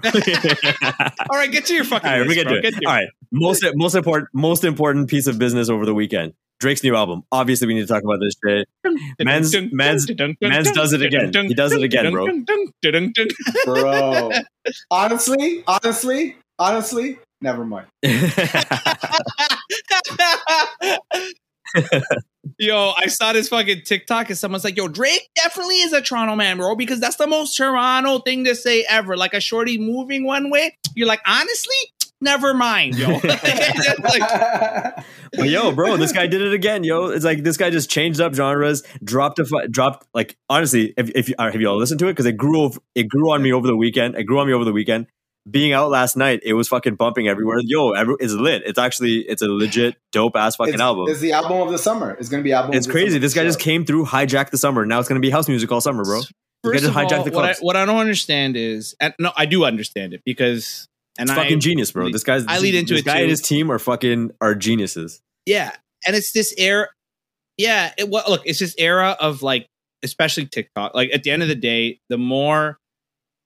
All 1.29 1.37
right, 1.37 1.51
get 1.51 1.65
to 1.65 1.73
your 1.73 1.83
fucking. 1.83 2.09
All 2.09 2.19
right, 2.19 2.27
we 2.27 2.35
get 2.35 2.45
bro. 2.47 2.53
to 2.53 2.59
it. 2.59 2.61
Get 2.61 2.73
to 2.81 2.87
All 2.87 2.93
right, 2.93 3.07
most 3.31 3.65
most 3.75 3.95
important 3.95 4.29
most 4.33 4.63
important 4.63 5.09
piece 5.09 5.27
of 5.27 5.37
business 5.39 5.69
over 5.69 5.85
the 5.85 5.93
weekend. 5.93 6.33
Drake's 6.59 6.83
new 6.83 6.95
album. 6.95 7.23
Obviously, 7.31 7.65
we 7.67 7.73
need 7.73 7.81
to 7.81 7.87
talk 7.87 8.03
about 8.03 8.19
this 8.21 8.35
shit. 8.45 8.67
Man's- 9.19 9.51
man's- 9.71 10.07
man's 10.41 10.71
does 10.71 10.93
it 10.93 11.01
again. 11.01 11.31
He 11.47 11.55
does 11.55 11.71
it 11.73 11.81
again, 11.81 12.11
bro. 12.11 12.27
bro. 13.65 14.31
Honestly, 14.91 15.63
honestly, 15.67 16.35
honestly, 16.59 17.17
never 17.41 17.65
mind. 17.65 17.87
Yo, 22.57 22.93
I 22.97 23.07
saw 23.07 23.33
this 23.33 23.49
fucking 23.49 23.83
TikTok 23.85 24.29
and 24.29 24.37
someone's 24.37 24.63
like, 24.63 24.75
yo, 24.75 24.87
Drake 24.87 25.29
definitely 25.35 25.75
is 25.75 25.93
a 25.93 26.01
Toronto 26.01 26.35
man, 26.35 26.57
bro, 26.57 26.75
because 26.75 26.99
that's 26.99 27.15
the 27.15 27.27
most 27.27 27.55
Toronto 27.55 28.19
thing 28.19 28.45
to 28.45 28.55
say 28.55 28.85
ever. 28.89 29.15
Like 29.15 29.33
a 29.33 29.39
shorty 29.39 29.77
moving 29.77 30.25
one 30.25 30.49
way. 30.49 30.75
You're 30.95 31.07
like, 31.07 31.21
honestly, 31.25 31.75
never 32.19 32.53
mind, 32.53 32.97
yo. 32.97 33.09
like, 33.23 34.21
but 35.33 35.49
yo, 35.49 35.71
bro, 35.71 35.97
this 35.97 36.11
guy 36.11 36.27
did 36.27 36.41
it 36.41 36.53
again, 36.53 36.83
yo. 36.83 37.07
It's 37.07 37.25
like 37.25 37.43
this 37.43 37.57
guy 37.57 37.69
just 37.69 37.89
changed 37.89 38.19
up 38.19 38.33
genres, 38.33 38.83
dropped 39.03 39.39
a 39.39 39.45
fu- 39.45 39.67
dropped 39.67 40.07
like 40.13 40.35
honestly, 40.49 40.93
if 40.97 41.11
if 41.15 41.29
you, 41.29 41.35
uh, 41.37 41.51
have 41.51 41.61
you 41.61 41.67
all 41.67 41.77
listened 41.77 41.99
to 41.99 42.07
it 42.07 42.13
because 42.13 42.25
it 42.25 42.37
grew 42.37 42.71
it 42.95 43.07
grew 43.07 43.31
on 43.31 43.41
me 43.41 43.53
over 43.53 43.67
the 43.67 43.77
weekend. 43.77 44.15
It 44.15 44.23
grew 44.23 44.39
on 44.39 44.47
me 44.47 44.53
over 44.53 44.65
the 44.65 44.73
weekend. 44.73 45.07
Being 45.49 45.73
out 45.73 45.89
last 45.89 46.15
night, 46.15 46.41
it 46.43 46.53
was 46.53 46.67
fucking 46.67 46.95
bumping 46.95 47.27
everywhere. 47.27 47.57
Yo, 47.63 47.91
every, 47.91 48.15
it's 48.19 48.33
lit. 48.33 48.61
It's 48.65 48.77
actually 48.77 49.21
it's 49.21 49.41
a 49.41 49.47
legit 49.47 49.95
dope 50.11 50.35
ass 50.35 50.55
fucking 50.55 50.75
it's, 50.75 50.81
album. 50.81 51.07
It's 51.09 51.19
the 51.19 51.31
album 51.31 51.61
of 51.61 51.71
the 51.71 51.79
summer. 51.79 52.11
It's 52.19 52.29
gonna 52.29 52.43
be 52.43 52.53
album. 52.53 52.75
It's 52.75 52.85
of 52.85 52.91
crazy. 52.91 53.09
summer. 53.09 53.19
This 53.19 53.33
guy 53.33 53.41
So- 53.41 53.47
just 53.47 53.59
came 53.59 53.83
through, 53.85 54.05
hijacked 54.05 54.51
the 54.51 54.57
summer. 54.59 54.85
Now 54.85 54.99
it's 54.99 55.09
gonna 55.09 55.19
be 55.19 55.31
house 55.31 55.47
music 55.47 55.71
all 55.71 55.81
summer, 55.81 56.03
bro. 56.03 56.17
You 56.17 56.23
First 56.63 56.83
guys 56.83 56.89
of 56.89 56.93
hijacked 56.93 57.17
all, 57.17 57.23
the 57.23 57.31
what 57.31 57.43
I, 57.45 57.47
clubs. 57.53 57.59
what 57.61 57.75
I 57.75 57.85
don't 57.85 57.97
understand 57.97 58.55
is, 58.55 58.93
and 58.99 59.15
no, 59.17 59.31
I 59.35 59.47
do 59.47 59.65
understand 59.65 60.13
it 60.13 60.21
because, 60.23 60.87
and 61.17 61.27
It's 61.27 61.35
I, 61.35 61.41
fucking 61.41 61.59
genius, 61.59 61.91
bro. 61.91 62.11
This 62.11 62.23
guy's 62.23 62.45
I 62.47 62.59
lead 62.59 62.75
into 62.75 62.93
this 62.93 63.01
it 63.01 63.05
guy 63.05 63.15
too. 63.15 63.21
and 63.21 63.29
his 63.31 63.41
team 63.41 63.71
are 63.71 63.79
fucking 63.79 64.29
are 64.41 64.53
geniuses. 64.53 65.21
yeah, 65.47 65.71
and 66.05 66.15
it's 66.15 66.33
this 66.33 66.53
era, 66.59 66.87
yeah. 67.57 67.93
It, 67.97 68.09
well, 68.09 68.25
look, 68.29 68.43
it's 68.45 68.59
this 68.59 68.75
era 68.77 69.17
of 69.19 69.41
like, 69.41 69.65
especially 70.03 70.45
TikTok. 70.45 70.93
Like 70.93 71.09
at 71.11 71.23
the 71.23 71.31
end 71.31 71.41
of 71.41 71.47
the 71.47 71.55
day, 71.55 71.99
the 72.09 72.19
more 72.19 72.77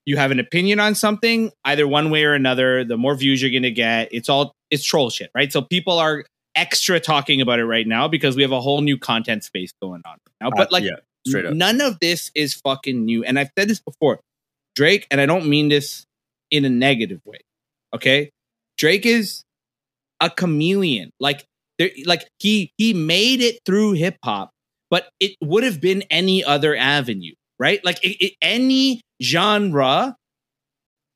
you 0.06 0.18
have 0.18 0.32
an 0.32 0.40
opinion 0.40 0.80
on 0.80 0.96
something, 0.96 1.52
either 1.66 1.88
one 1.88 2.10
way 2.10 2.24
or 2.24 2.34
another, 2.34 2.84
the 2.84 2.98
more 2.98 3.16
views 3.16 3.42
you're 3.42 3.52
gonna 3.52 3.72
get. 3.72 4.10
It's 4.12 4.30
all 4.30 4.54
it's 4.70 4.84
troll 4.84 5.10
shit, 5.10 5.32
right? 5.36 5.52
So 5.52 5.62
people 5.62 6.00
are 6.00 6.26
extra 6.56 7.00
talking 7.00 7.42
about 7.42 7.60
it 7.60 7.66
right 7.66 7.88
now 7.88 8.08
because 8.08 8.36
we 8.36 8.42
have 8.42 8.52
a 8.52 8.62
whole 8.62 8.82
new 8.82 8.98
content 8.98 9.44
space 9.44 9.74
going 9.82 10.02
on 10.06 10.18
now. 10.42 10.50
But 10.56 10.72
like, 10.72 10.84
Uh, 10.84 10.88
yeah, 10.88 10.96
straight 11.28 11.46
up. 11.46 11.54
None 11.54 11.82
of 11.82 12.00
this 12.00 12.32
is 12.36 12.54
fucking 12.54 13.04
new. 13.04 13.24
And 13.24 13.38
I've 13.38 13.50
said 13.58 13.68
this 13.68 13.80
before. 13.80 14.20
Drake, 14.76 15.08
and 15.10 15.22
I 15.22 15.26
don't 15.26 15.48
mean 15.48 15.70
this 15.70 16.06
in 16.52 16.66
a 16.66 16.70
negative 16.70 17.22
way. 17.26 17.40
Okay? 17.94 18.30
Drake 18.78 19.06
is 19.06 19.44
a 20.20 20.30
chameleon. 20.30 21.12
Like 21.20 21.46
there 21.78 21.90
like 22.06 22.28
he 22.40 22.72
he 22.78 22.94
made 22.94 23.42
it 23.42 23.60
through 23.66 23.94
hip 23.94 24.18
hop, 24.24 24.52
but 24.90 25.10
it 25.20 25.36
would 25.42 25.64
have 25.64 25.82
been 25.82 26.04
any 26.10 26.44
other 26.44 26.76
avenue, 26.76 27.34
right? 27.60 27.84
Like 27.84 28.04
it, 28.04 28.24
it- 28.24 28.34
any 28.42 29.02
genre 29.22 30.16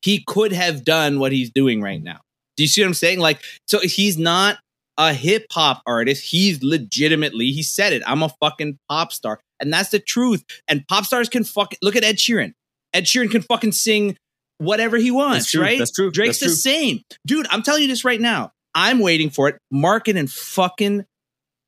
he 0.02 0.24
could 0.26 0.54
have 0.54 0.86
done 0.86 1.20
what 1.20 1.32
he's 1.32 1.50
doing 1.52 1.82
right 1.82 2.02
now. 2.02 2.20
Do 2.56 2.64
you 2.64 2.70
see 2.70 2.82
what 2.82 2.88
I'm 2.88 2.94
saying? 2.94 3.20
Like 3.20 3.42
so 3.68 3.80
he's 3.80 4.18
not 4.18 4.58
a 4.98 5.14
hip 5.14 5.46
hop 5.52 5.82
artist. 5.86 6.24
He's 6.24 6.62
legitimately, 6.62 7.52
he 7.52 7.64
said 7.64 7.94
it. 7.94 8.04
I'm 8.06 8.22
a 8.22 8.30
fucking 8.42 8.78
pop 8.90 9.14
star. 9.14 9.40
And 9.60 9.74
that's 9.74 9.90
the 9.90 10.00
truth. 10.00 10.44
And 10.68 10.86
pop 10.88 11.06
stars 11.06 11.30
can 11.30 11.46
fuck. 11.46 11.74
look 11.82 11.96
at 11.96 12.04
Ed 12.04 12.18
Sheeran. 12.18 12.54
Ed 12.94 13.06
Sheeran 13.06 13.32
can 13.32 13.42
fucking 13.42 13.72
sing 13.72 14.18
whatever 14.58 14.98
he 14.98 15.10
wants, 15.10 15.54
That's 15.54 15.56
right? 15.56 15.80
That's 15.80 15.92
true. 15.92 16.12
Drake's 16.12 16.40
That's 16.40 16.52
the 16.52 16.58
same. 16.58 17.02
Dude, 17.26 17.48
I'm 17.50 17.64
telling 17.64 17.82
you 17.82 17.88
this 17.88 18.04
right 18.04 18.20
now. 18.20 18.52
I'm 18.76 19.00
waiting 19.00 19.30
for 19.30 19.48
it. 19.48 19.58
Mark 19.72 20.10
it 20.10 20.18
and 20.18 20.30
fucking 20.30 21.06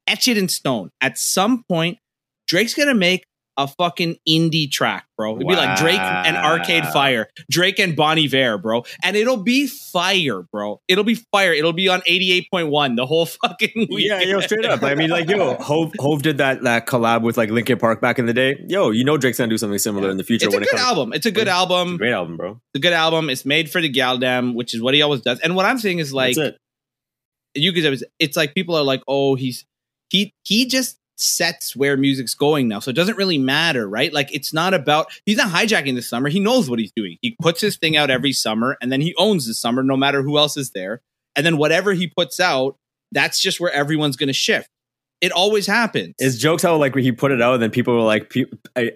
etch 0.08 0.28
it 0.28 0.38
in 0.38 0.50
stone. 0.50 0.90
At 1.00 1.18
some 1.18 1.64
point, 1.70 2.00
Drake's 2.48 2.74
gonna 2.74 2.94
make 2.94 3.24
a 3.64 3.68
fucking 3.68 4.18
indie 4.28 4.70
track, 4.72 5.06
bro. 5.18 5.36
It'd 5.36 5.48
be 5.48 5.56
like 5.56 5.78
Drake 5.78 6.00
and 6.00 6.36
Arcade 6.38 6.86
Fire, 6.88 7.28
Drake 7.50 7.80
and 7.80 7.96
Bon 7.96 8.18
Iver, 8.18 8.58
bro. 8.58 8.84
And 9.04 9.16
it'll 9.16 9.38
be 9.44 9.68
fire, 9.68 10.42
bro. 10.52 10.80
It'll 10.88 11.04
be 11.04 11.16
fire. 11.16 11.54
It'll 11.54 11.74
be 11.74 11.88
on 11.90 12.02
88.1 12.02 12.96
the 12.96 13.06
whole 13.06 13.26
fucking 13.44 13.88
week. 13.92 14.08
Yeah, 14.08 14.22
yo, 14.22 14.40
straight 14.42 14.66
up. 14.66 14.84
I 14.84 14.96
mean, 14.96 15.10
like, 15.10 15.30
yo, 15.30 15.56
Hov, 15.60 15.94
Hov 16.00 16.22
did 16.22 16.38
that 16.38 16.64
that 16.64 16.88
collab 16.88 17.22
with 17.22 17.38
like 17.38 17.50
Linkin 17.50 17.78
Park 17.80 18.02
back 18.02 18.20
in 18.20 18.26
the 18.26 18.34
day. 18.34 18.64
Yo, 18.68 18.92
you 18.92 19.04
know 19.04 19.18
Drake's 19.18 19.38
gonna 19.38 19.50
do 19.50 19.58
something 19.58 19.80
similar 19.80 20.10
in 20.10 20.18
the 20.18 20.24
future 20.24 20.46
It's 20.48 20.56
a 20.56 20.58
it 20.58 20.62
good 20.64 20.70
comes. 20.72 20.82
album. 20.84 21.14
It's 21.14 21.26
a 21.26 21.32
good 21.32 21.42
It's 21.48 21.52
album. 21.52 21.98
Great 21.98 22.14
album, 22.14 22.38
bro. 22.38 22.52
It's 22.74 22.76
a 22.76 22.80
good 22.80 22.94
album. 22.94 23.30
It's 23.30 23.46
made 23.46 23.70
for 23.72 23.82
the 23.82 23.92
Galdam, 23.92 24.54
which 24.56 24.74
is 24.74 24.82
what 24.82 24.94
he 24.94 25.02
always 25.02 25.22
does. 25.22 25.40
And 25.40 25.56
what 25.56 25.66
I'm 25.66 25.78
saying 25.78 26.00
is 26.00 26.14
like 26.14 26.36
That's 26.36 26.56
it. 27.56 27.62
you 27.62 27.74
could 27.74 28.04
it's 28.20 28.38
like 28.38 28.54
people 28.54 28.76
are 28.76 28.84
like, 28.84 29.02
oh, 29.08 29.36
he's 29.36 29.66
he 30.10 30.34
he 30.44 30.66
just 30.66 30.98
sets 31.22 31.76
where 31.76 31.98
music's 31.98 32.34
going 32.34 32.68
now. 32.68 32.80
So 32.80 32.90
it 32.90 32.96
doesn't 32.96 33.18
really 33.18 33.38
matter, 33.38 33.88
right? 33.88 34.12
Like 34.12 34.34
it's 34.34 34.54
not 34.54 34.74
about 34.74 35.12
he's 35.26 35.38
not 35.38 35.52
hijacking 35.52 35.96
the 35.96 36.02
summer. 36.02 36.30
He 36.30 36.40
knows 36.40 36.70
what 36.70 36.80
he's 36.80 36.92
doing. 36.96 37.18
He 37.22 37.36
puts 37.42 37.62
his 37.62 37.78
thing 37.78 37.98
out 37.98 38.10
every 38.10 38.34
summer 38.34 38.78
and 38.82 38.92
then 38.92 39.02
he 39.02 39.16
owns 39.18 39.48
the 39.48 39.54
summer 39.54 39.84
no 39.84 39.98
matter 39.98 40.22
who 40.22 40.38
else 40.38 40.58
is 40.58 40.72
there. 40.72 41.02
And 41.36 41.46
then 41.46 41.58
whatever 41.58 41.94
he 41.94 42.08
puts 42.08 42.40
out, 42.40 42.76
that's 43.12 43.40
just 43.40 43.60
where 43.60 43.72
everyone's 43.72 44.16
gonna 44.18 44.34
shift. 44.34 44.70
It 45.22 45.32
always 45.32 45.68
happens. 45.68 46.16
It's 46.18 46.38
jokes 46.38 46.64
how 46.64 46.76
like 46.78 46.96
he 46.96 47.12
put 47.12 47.32
it 47.32 47.42
out, 47.42 47.54
and 47.54 47.64
then 47.64 47.70
people 47.70 47.94
were 47.94 48.02
like, 48.02 48.34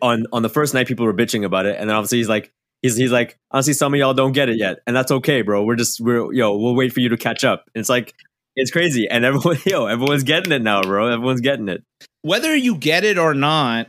on 0.01 0.25
on 0.33 0.41
the 0.41 0.49
first 0.49 0.73
night, 0.73 0.87
people 0.87 1.05
were 1.05 1.13
bitching 1.13 1.45
about 1.45 1.67
it, 1.67 1.77
and 1.79 1.87
then 1.87 1.95
obviously 1.95 2.17
he's 2.17 2.29
like, 2.29 2.51
he's 2.81 2.95
he's 2.95 3.11
like, 3.11 3.37
honestly, 3.51 3.73
some 3.73 3.93
of 3.93 3.99
y'all 3.99 4.13
don't 4.13 4.31
get 4.31 4.49
it 4.49 4.57
yet, 4.57 4.79
and 4.87 4.95
that's 4.95 5.11
okay, 5.11 5.43
bro. 5.43 5.63
We're 5.63 5.75
just 5.75 6.01
we're 6.01 6.33
yo, 6.33 6.57
we'll 6.57 6.75
wait 6.75 6.93
for 6.93 6.99
you 6.99 7.09
to 7.09 7.17
catch 7.17 7.43
up. 7.43 7.69
And 7.75 7.81
it's 7.81 7.89
like 7.89 8.15
it's 8.55 8.71
crazy, 8.71 9.07
and 9.07 9.23
everyone 9.23 9.57
yo, 9.65 9.85
everyone's 9.85 10.23
getting 10.23 10.51
it 10.51 10.61
now, 10.61 10.81
bro. 10.81 11.07
Everyone's 11.07 11.41
getting 11.41 11.69
it. 11.69 11.83
Whether 12.25 12.55
you 12.55 12.75
get 12.75 13.03
it 13.03 13.19
or 13.19 13.35
not, 13.35 13.87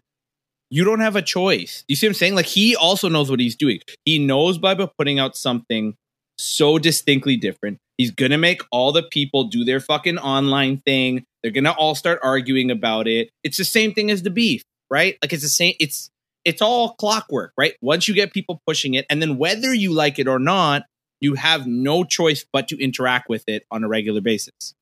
you 0.69 0.85
don't 0.85 1.01
have 1.01 1.17
a 1.17 1.23
choice. 1.23 1.85
You 1.89 1.97
see 1.97 2.07
what 2.07 2.11
I'm 2.11 2.15
saying? 2.15 2.35
Like 2.35 2.45
he 2.45 2.77
also 2.77 3.09
knows 3.09 3.31
what 3.31 3.41
he's 3.41 3.57
doing. 3.57 3.81
He 4.05 4.19
knows 4.19 4.59
by 4.59 4.75
putting 4.75 5.19
out 5.19 5.39
something 5.39 5.95
so 6.37 6.79
distinctly 6.79 7.39
different. 7.39 7.79
He's 7.97 8.11
gonna 8.11 8.37
make 8.37 8.61
all 8.71 8.93
the 8.93 9.05
people 9.05 9.45
do 9.45 9.65
their 9.65 9.81
fucking 9.81 10.19
online 10.19 10.83
thing. 10.85 11.25
They're 11.43 11.51
gonna 11.51 11.73
all 11.73 11.95
start 11.95 12.19
arguing 12.23 12.71
about 12.71 13.09
it. 13.09 13.31
It's 13.43 13.57
the 13.57 13.65
same 13.65 13.95
thing 13.95 14.11
as 14.11 14.23
the 14.23 14.29
beef, 14.29 14.63
right? 14.91 15.17
Like 15.23 15.33
it's 15.33 15.43
the 15.43 15.49
same. 15.49 15.75
It's 15.81 16.11
it's 16.45 16.61
all 16.61 16.93
clockwork, 16.97 17.53
right? 17.57 17.73
Once 17.81 18.07
you 18.07 18.13
get 18.15 18.35
people 18.35 18.61
pushing 18.67 18.93
it, 18.93 19.07
and 19.09 19.23
then 19.23 19.39
whether 19.39 19.73
you 19.73 19.95
like 19.95 20.19
it 20.19 20.29
or 20.29 20.39
not, 20.39 20.83
you 21.23 21.37
have 21.37 21.67
no 21.67 22.05
choice 22.05 22.45
but 22.53 22.69
to 22.69 22.79
interact 22.79 23.31
with 23.31 23.45
it 23.47 23.65
on 23.71 23.83
a 23.83 23.89
regular 23.89 24.21
basis, 24.21 24.75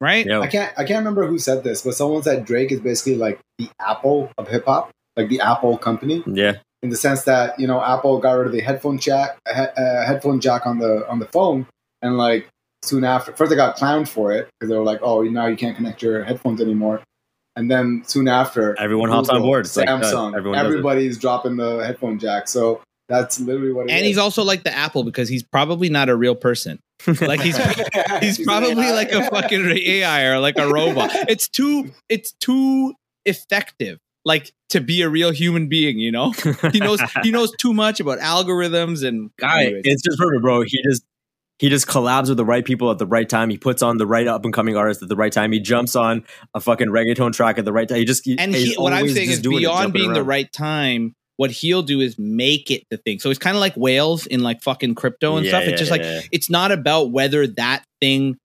right? 0.00 0.24
Yo, 0.24 0.40
I 0.40 0.46
can't 0.46 0.72
I 0.76 0.84
can't 0.84 0.98
remember 0.98 1.26
who 1.26 1.38
said 1.38 1.62
this, 1.62 1.82
but 1.82 1.94
someone 1.94 2.22
said 2.22 2.44
Drake 2.44 2.72
is 2.72 2.80
basically 2.80 3.16
like 3.16 3.40
the 3.58 3.68
Apple 3.80 4.30
of 4.38 4.48
hip 4.48 4.64
hop, 4.64 4.90
like 5.16 5.28
the 5.28 5.40
Apple 5.40 5.78
company, 5.78 6.22
yeah, 6.26 6.54
in 6.82 6.90
the 6.90 6.96
sense 6.96 7.24
that 7.24 7.58
you 7.60 7.66
know 7.66 7.82
Apple 7.82 8.18
got 8.18 8.32
rid 8.32 8.46
of 8.46 8.52
the 8.52 8.60
headphone 8.60 8.98
jack, 8.98 9.38
uh, 9.46 9.66
uh, 9.76 10.06
headphone 10.06 10.40
jack 10.40 10.66
on 10.66 10.78
the 10.78 11.08
on 11.08 11.18
the 11.18 11.26
phone, 11.26 11.66
and 12.02 12.16
like 12.16 12.48
soon 12.82 13.04
after, 13.04 13.32
first 13.32 13.50
they 13.50 13.56
got 13.56 13.76
clowned 13.76 14.08
for 14.08 14.32
it 14.32 14.48
because 14.58 14.70
they 14.70 14.76
were 14.76 14.84
like, 14.84 15.00
oh, 15.02 15.22
now 15.22 15.46
you 15.46 15.56
can't 15.56 15.76
connect 15.76 16.02
your 16.02 16.24
headphones 16.24 16.60
anymore, 16.60 17.02
and 17.56 17.70
then 17.70 18.02
soon 18.06 18.28
after, 18.28 18.78
everyone 18.78 19.10
hops 19.10 19.28
on 19.28 19.42
board. 19.42 19.66
It's 19.66 19.76
like 19.76 19.86
that. 19.86 20.02
Samsung, 20.02 20.36
everyone 20.36 20.58
does 20.58 20.66
everybody's 20.66 21.18
dropping 21.18 21.56
the 21.56 21.78
headphone 21.84 22.18
jack, 22.18 22.48
so 22.48 22.80
that's 23.08 23.40
literally 23.40 23.72
what 23.72 23.86
it 23.86 23.92
and 23.92 24.02
is. 24.02 24.06
he's 24.06 24.18
also 24.18 24.44
like 24.44 24.62
the 24.62 24.74
Apple 24.74 25.04
because 25.04 25.28
he's 25.28 25.42
probably 25.42 25.90
not 25.90 26.08
a 26.08 26.16
real 26.16 26.34
person. 26.34 26.80
Like 27.06 27.40
he's 27.40 27.56
he's 28.20 28.38
an 28.38 28.44
probably 28.44 28.90
like 28.92 29.12
a 29.12 29.28
fucking 29.30 29.66
AI 29.70 30.24
or 30.24 30.38
like 30.38 30.58
a 30.58 30.68
robot. 30.68 31.10
It's 31.28 31.48
too 31.48 31.90
it's 32.08 32.32
too 32.32 32.94
effective 33.24 33.98
like 34.24 34.52
to 34.70 34.80
be 34.80 35.02
a 35.02 35.08
real 35.08 35.30
human 35.30 35.68
being, 35.68 35.98
you 35.98 36.12
know? 36.12 36.32
He 36.72 36.78
knows 36.78 37.00
he 37.22 37.30
knows 37.32 37.52
too 37.58 37.72
much 37.72 38.00
about 38.00 38.18
algorithms 38.18 39.06
and 39.06 39.30
guy. 39.36 39.64
anyways. 39.64 39.82
It's 39.84 40.02
just 40.02 40.18
perfect, 40.18 40.42
bro. 40.42 40.62
He 40.62 40.82
just 40.82 41.02
he 41.58 41.68
just 41.68 41.86
collabs 41.86 42.28
with 42.28 42.38
the 42.38 42.44
right 42.44 42.64
people 42.64 42.90
at 42.90 42.98
the 42.98 43.06
right 43.06 43.28
time. 43.28 43.50
He 43.50 43.58
puts 43.58 43.82
on 43.82 43.98
the 43.98 44.06
right 44.06 44.26
up 44.26 44.44
and 44.44 44.52
coming 44.52 44.76
artist 44.76 45.02
at 45.02 45.08
the 45.08 45.16
right 45.16 45.32
time. 45.32 45.52
He 45.52 45.60
jumps 45.60 45.94
on 45.94 46.24
a 46.54 46.60
fucking 46.60 46.88
reggaeton 46.88 47.32
track 47.32 47.58
at 47.58 47.64
the 47.64 47.72
right 47.72 47.88
time. 47.88 47.98
He 47.98 48.04
just 48.04 48.24
he, 48.24 48.38
and 48.38 48.54
he's 48.54 48.74
he, 48.74 48.76
what 48.76 48.92
I'm 48.92 49.08
saying 49.08 49.30
is 49.30 49.40
beyond 49.40 49.92
being 49.92 50.12
the 50.12 50.24
right 50.24 50.50
time, 50.50 51.14
what 51.40 51.50
he'll 51.50 51.82
do 51.82 52.00
is 52.02 52.18
make 52.18 52.70
it 52.70 52.84
the 52.90 52.98
thing. 52.98 53.18
So 53.18 53.30
it's 53.30 53.38
kind 53.38 53.56
of 53.56 53.62
like 53.62 53.74
whales 53.74 54.26
in 54.26 54.40
like 54.42 54.60
fucking 54.62 54.94
crypto 54.94 55.36
and 55.36 55.46
Yeah, 55.46 55.52
stuff. 55.52 55.62
yeah, 55.64 55.70
It's 55.70 55.78
just 55.80 55.88
yeah, 55.90 55.94
like 55.96 56.02
yeah. 56.02 56.20
it's 56.32 56.50
not 56.50 56.70
about 56.70 57.12
whether 57.12 57.46
that 57.46 57.82
thing 58.02 58.36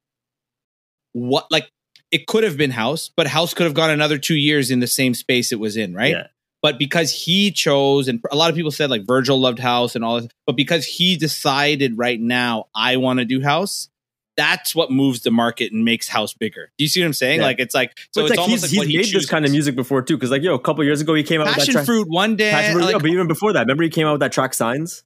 what 1.13 1.45
like 1.51 1.69
it 2.11 2.25
could 2.27 2.43
have 2.45 2.55
been 2.57 2.71
house 2.71 3.09
but 3.15 3.27
house 3.27 3.53
could 3.53 3.65
have 3.65 3.73
gone 3.73 3.89
another 3.89 4.17
two 4.17 4.35
years 4.35 4.71
in 4.71 4.79
the 4.79 4.87
same 4.87 5.13
space 5.13 5.51
it 5.51 5.59
was 5.59 5.75
in 5.77 5.93
right 5.93 6.11
Yeah. 6.11 6.27
but 6.61 6.77
because 6.79 7.11
he 7.11 7.51
chose 7.51 8.07
and 8.07 8.21
a 8.31 8.35
lot 8.35 8.49
of 8.49 8.55
people 8.55 8.71
said 8.71 8.89
like 8.89 9.05
virgil 9.05 9.39
loved 9.39 9.59
house 9.59 9.95
and 9.95 10.03
all 10.05 10.21
this 10.21 10.29
but 10.45 10.55
because 10.55 10.85
he 10.85 11.15
decided 11.17 11.97
right 11.97 12.19
now 12.19 12.65
i 12.75 12.97
want 12.97 13.19
to 13.19 13.25
do 13.25 13.41
house 13.41 13.89
that's 14.37 14.75
what 14.75 14.91
moves 14.91 15.21
the 15.21 15.31
market 15.31 15.71
and 15.71 15.85
makes 15.85 16.07
house 16.07 16.33
bigger 16.33 16.71
do 16.77 16.83
you 16.83 16.87
see 16.89 17.01
what 17.01 17.05
i'm 17.07 17.13
saying 17.13 17.39
Yeah. 17.39 17.45
like 17.45 17.59
it's 17.59 17.73
like 17.75 17.97
so 18.11 18.21
it's, 18.21 18.31
it's, 18.31 18.37
like 18.37 18.39
almost 18.39 18.65
he's, 18.65 18.77
like 18.79 18.87
he's 18.87 19.05
he 19.07 19.13
made 19.13 19.21
this 19.21 19.29
kind 19.29 19.45
of 19.45 19.51
music 19.51 19.75
before 19.75 20.01
too. 20.01 20.17
Because 20.17 20.31
like 20.31 20.41
yo, 20.41 20.53
a 20.53 20.59
couple 20.59 20.83
years 20.83 21.01
ago 21.01 21.13
he 21.13 21.23
came 21.23 21.41
out 21.41 21.47
with 21.47 21.55
that 21.55 21.59
passion 21.61 21.73
track. 21.73 21.85
fruit 21.85 22.07
one 22.09 22.35
day 22.35 22.51
Passion 22.51 22.73
Fruit, 22.73 22.83
like- 22.83 22.91
yo, 22.93 22.99
but 22.99 23.09
even 23.09 23.27
before 23.27 23.53
that, 23.53 23.61
remember 23.61 23.83
he 23.83 23.89
came 23.89 24.07
out 24.07 24.13
with 24.13 24.21
that 24.21 24.31
track 24.31 24.53
Signs. 24.53 25.03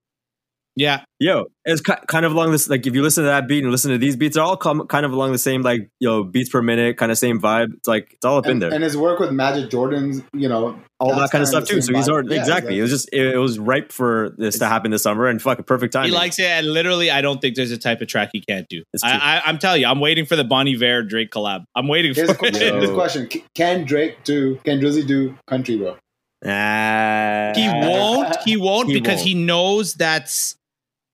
Yeah 0.75 1.01
Yo, 1.21 1.47
it's 1.65 1.81
kind 1.81 2.25
of 2.25 2.31
along 2.31 2.53
this. 2.53 2.69
Like 2.69 2.87
if 2.87 2.95
you 2.95 3.01
listen 3.01 3.25
to 3.25 3.29
that 3.29 3.45
beat 3.45 3.61
and 3.61 3.69
listen 3.73 3.91
to 3.91 3.97
these 3.97 4.15
beats, 4.15 4.35
they're 4.35 4.43
all 4.43 4.55
come, 4.55 4.87
kind 4.87 5.05
of 5.05 5.11
along 5.11 5.33
the 5.33 5.37
same 5.37 5.61
like 5.63 5.89
yo 5.99 6.23
beats 6.23 6.47
per 6.47 6.61
minute, 6.61 6.95
kind 6.95 7.11
of 7.11 7.17
same 7.17 7.41
vibe. 7.41 7.73
It's 7.73 7.89
like 7.89 8.13
it's 8.13 8.23
all 8.23 8.37
up 8.37 8.47
in 8.47 8.59
there. 8.59 8.73
and 8.73 8.81
his 8.81 8.95
work 8.95 9.19
with 9.19 9.31
Majid 9.31 9.69
Jordan's, 9.69 10.21
you 10.31 10.47
know, 10.47 10.79
all 10.97 11.09
that 11.09 11.15
kind 11.15 11.23
of 11.25 11.31
kinda 11.31 11.45
stuff 11.47 11.65
too. 11.65 11.81
So 11.81 11.93
he's 11.93 12.07
already 12.07 12.33
Yeah, 12.35 12.39
exactly. 12.39 12.79
It 12.79 12.81
was 12.83 12.91
just 12.91 13.09
it, 13.11 13.35
it 13.35 13.37
was 13.37 13.59
ripe 13.59 13.91
for 13.91 14.33
this 14.37 14.59
to 14.59 14.67
happen 14.67 14.91
this 14.91 15.03
summer, 15.03 15.27
and 15.27 15.41
fucking 15.41 15.65
perfect 15.65 15.91
time. 15.91 16.05
he 16.05 16.11
likes 16.11 16.39
it 16.39 16.45
and 16.45 16.67
literally 16.67 17.11
i 17.11 17.19
don't 17.21 17.41
think 17.41 17.55
there's 17.57 17.71
a 17.71 17.77
type 17.77 17.99
of 17.99 18.07
track 18.07 18.29
he 18.31 18.39
can't 18.39 18.67
do 18.69 18.81
I, 19.03 19.11
I, 19.11 19.41
i'm 19.45 19.57
telling 19.59 19.81
you 19.81 19.87
i'm 19.87 19.99
waiting 19.99 20.25
for 20.25 20.37
the 20.37 20.45
Bon 20.45 20.67
Iver 20.69 21.03
drake 21.03 21.31
collab 21.31 21.65
i'm 21.75 21.89
waiting 21.89 22.13
for 22.13 22.21
Here's 22.21 22.29
a, 22.29 22.35
question, 22.35 22.61
it 22.61 22.67
Yo. 22.73 22.77
here's 22.79 22.89
a 22.89 22.93
question: 22.93 23.27
Can 23.55 23.83
Drake 23.83 24.23
do? 24.23 24.55
Can 24.63 24.79
Drizzy 24.79 25.05
do 25.05 25.35
country, 25.47 25.75
bro? 25.77 25.97
Ah. 26.45 27.51
He 27.55 27.67
won't. 27.67 28.35
He 28.45 28.57
won't 28.57 28.87
He 28.87 28.93
because 28.93 29.17
won't. 29.17 29.27
he 29.27 29.33
knows 29.33 29.93
that's 29.95 30.55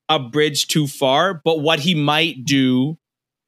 a 0.09 0.19
bridge 0.19 0.67
too 0.67 0.87
far. 0.87 1.41
But 1.43 1.61
what 1.61 1.79
he 1.79 1.95
might 1.95 2.45
do 2.45 2.97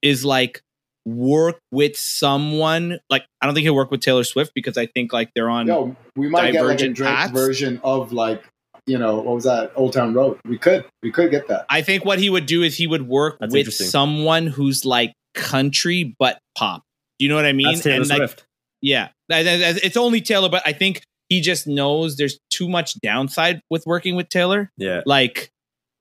is 0.02 0.26
like 0.26 0.62
work 1.06 1.60
with 1.72 1.98
someone. 1.98 3.00
Like 3.10 3.26
I 3.42 3.46
don't 3.46 3.56
think 3.56 3.64
he'll 3.64 3.76
work 3.76 3.92
with 3.92 4.02
Taylor 4.02 4.24
Swift 4.24 4.52
because 4.54 4.78
I 4.78 4.86
think 4.86 5.14
like 5.14 5.32
they're 5.36 5.50
on. 5.50 5.68
Yo, 5.68 5.96
we 6.16 6.30
might 6.30 6.52
get 6.52 6.64
like 6.64 6.76
a 6.76 6.90
Divergent 6.90 6.96
Drake 6.96 7.32
version 7.32 7.82
of 7.84 8.12
like, 8.12 8.44
you 8.86 8.98
know, 8.98 9.18
what 9.18 9.36
was 9.36 9.44
that? 9.46 9.72
Old 9.76 9.94
Town 9.94 10.14
Road. 10.14 10.40
We 10.46 10.58
could, 10.58 10.86
we 11.04 11.12
could 11.12 11.32
get 11.32 11.48
that. 11.48 11.66
I 11.70 11.82
think 11.82 12.06
what 12.06 12.20
he 12.20 12.30
would 12.30 12.46
do 12.46 12.62
is 12.64 12.78
he 12.78 12.88
would 12.88 13.08
work 13.08 13.38
That's 13.40 13.54
with 13.54 13.74
someone 13.74 14.48
who's 14.48 14.86
like 14.86 15.14
country 15.34 16.16
but 16.20 16.40
pop. 16.58 16.84
Do 17.20 17.26
you 17.26 17.30
know 17.30 17.36
what 17.36 17.46
I 17.46 17.54
mean? 17.54 17.68
That's 17.68 17.82
Taylor 17.82 18.02
and 18.02 18.10
like 18.10 18.44
Yeah, 18.82 19.10
it's 19.30 19.98
only 19.98 20.22
Taylor, 20.22 20.50
but 20.50 20.62
I 20.66 20.74
think 20.74 21.02
he 21.30 21.42
just 21.42 21.68
knows 21.68 22.16
there's 22.16 22.40
too 22.50 22.70
much 22.70 23.00
downside 23.02 23.62
with 23.70 23.86
working 23.86 24.16
with 24.16 24.30
Taylor. 24.30 24.72
Yeah. 24.78 25.02
like 25.06 25.52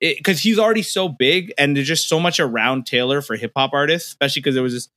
because 0.00 0.40
he's 0.40 0.58
already 0.58 0.82
so 0.82 1.08
big 1.08 1.52
and 1.58 1.76
there's 1.76 1.88
just 1.88 2.08
so 2.08 2.20
much 2.20 2.38
around 2.40 2.86
Taylor 2.86 3.22
for 3.22 3.36
hip 3.36 3.52
hop 3.56 3.70
artists, 3.72 4.08
especially 4.08 4.40
because 4.40 4.54
there 4.54 4.62
was 4.62 4.72
this. 4.74 4.88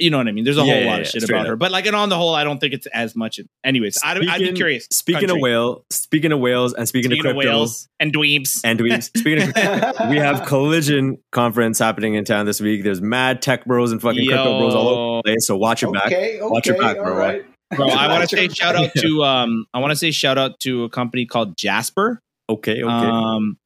You 0.00 0.10
know 0.10 0.18
what 0.18 0.26
I 0.26 0.32
mean? 0.32 0.42
There's 0.42 0.58
a 0.58 0.64
Yeah, 0.64 0.72
whole 0.72 0.82
yeah, 0.82 0.86
lot 0.90 0.94
yeah, 0.96 1.00
of 1.02 1.06
shit 1.06 1.22
about 1.22 1.42
up. 1.42 1.46
her, 1.46 1.56
but 1.56 1.70
like, 1.70 1.86
and 1.86 1.94
on 1.94 2.08
the 2.08 2.16
whole, 2.16 2.34
I 2.34 2.42
don't 2.42 2.58
think 2.58 2.74
it's 2.74 2.86
as 2.88 3.14
much. 3.14 3.38
Anyways, 3.62 4.00
I'd, 4.02 4.26
I'd 4.28 4.40
be 4.40 4.52
curious. 4.52 4.88
Speaking 4.90 5.28
Country. 5.28 5.36
of 5.38 5.40
whale, 5.40 5.84
speaking 5.90 6.32
of 6.32 6.40
whales, 6.40 6.74
and 6.74 6.88
speaking, 6.88 7.12
Speaking 7.12 7.26
of 7.26 7.36
of 7.36 7.40
crypto 7.40 7.48
whales 7.58 7.88
and 8.00 8.12
dweebs, 8.12 8.60
and 8.64 8.76
dweebs. 8.76 9.16
Speaking 9.16 9.42
of, 9.50 10.08
we 10.10 10.16
have 10.16 10.46
Collision 10.46 11.18
conference 11.30 11.78
happening 11.78 12.14
in 12.14 12.24
town 12.24 12.44
this 12.44 12.60
week. 12.60 12.82
There's 12.82 13.00
mad 13.00 13.40
tech 13.40 13.66
bros 13.66 13.92
and 13.92 14.02
fucking 14.02 14.26
crypto 14.26 14.58
bros 14.58 14.74
all 14.74 14.88
over 14.88 15.16
the 15.18 15.22
place. 15.30 15.46
So 15.46 15.56
watch 15.56 15.82
your 15.82 15.92
back. 15.92 16.06
Okay, 16.06 16.40
okay, 16.40 16.48
Watch 16.50 16.66
your 16.66 16.76
back, 16.76 16.96
bro. 16.96 17.12
all 17.12 17.16
right. 17.16 17.44
bro, 17.76 17.88
I 17.88 18.08
want 18.08 18.28
to 18.28 18.36
say 18.36 18.48
shout 18.48 18.74
out 18.74 18.90
to 18.96 19.22
um, 19.22 19.64
I 19.72 19.78
want 19.78 19.92
to 19.92 19.96
say 19.96 20.10
shout 20.10 20.38
out 20.38 20.58
to 20.60 20.82
a 20.82 20.88
company 20.88 21.24
called 21.24 21.56
Jasper. 21.56 22.20
Okay, 22.50 22.82
okay. 22.82 22.88
Um, 22.88 23.56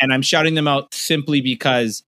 and 0.00 0.12
I'm 0.12 0.22
shouting 0.22 0.54
them 0.54 0.68
out 0.68 0.92
simply 0.94 1.40
because 1.40 2.02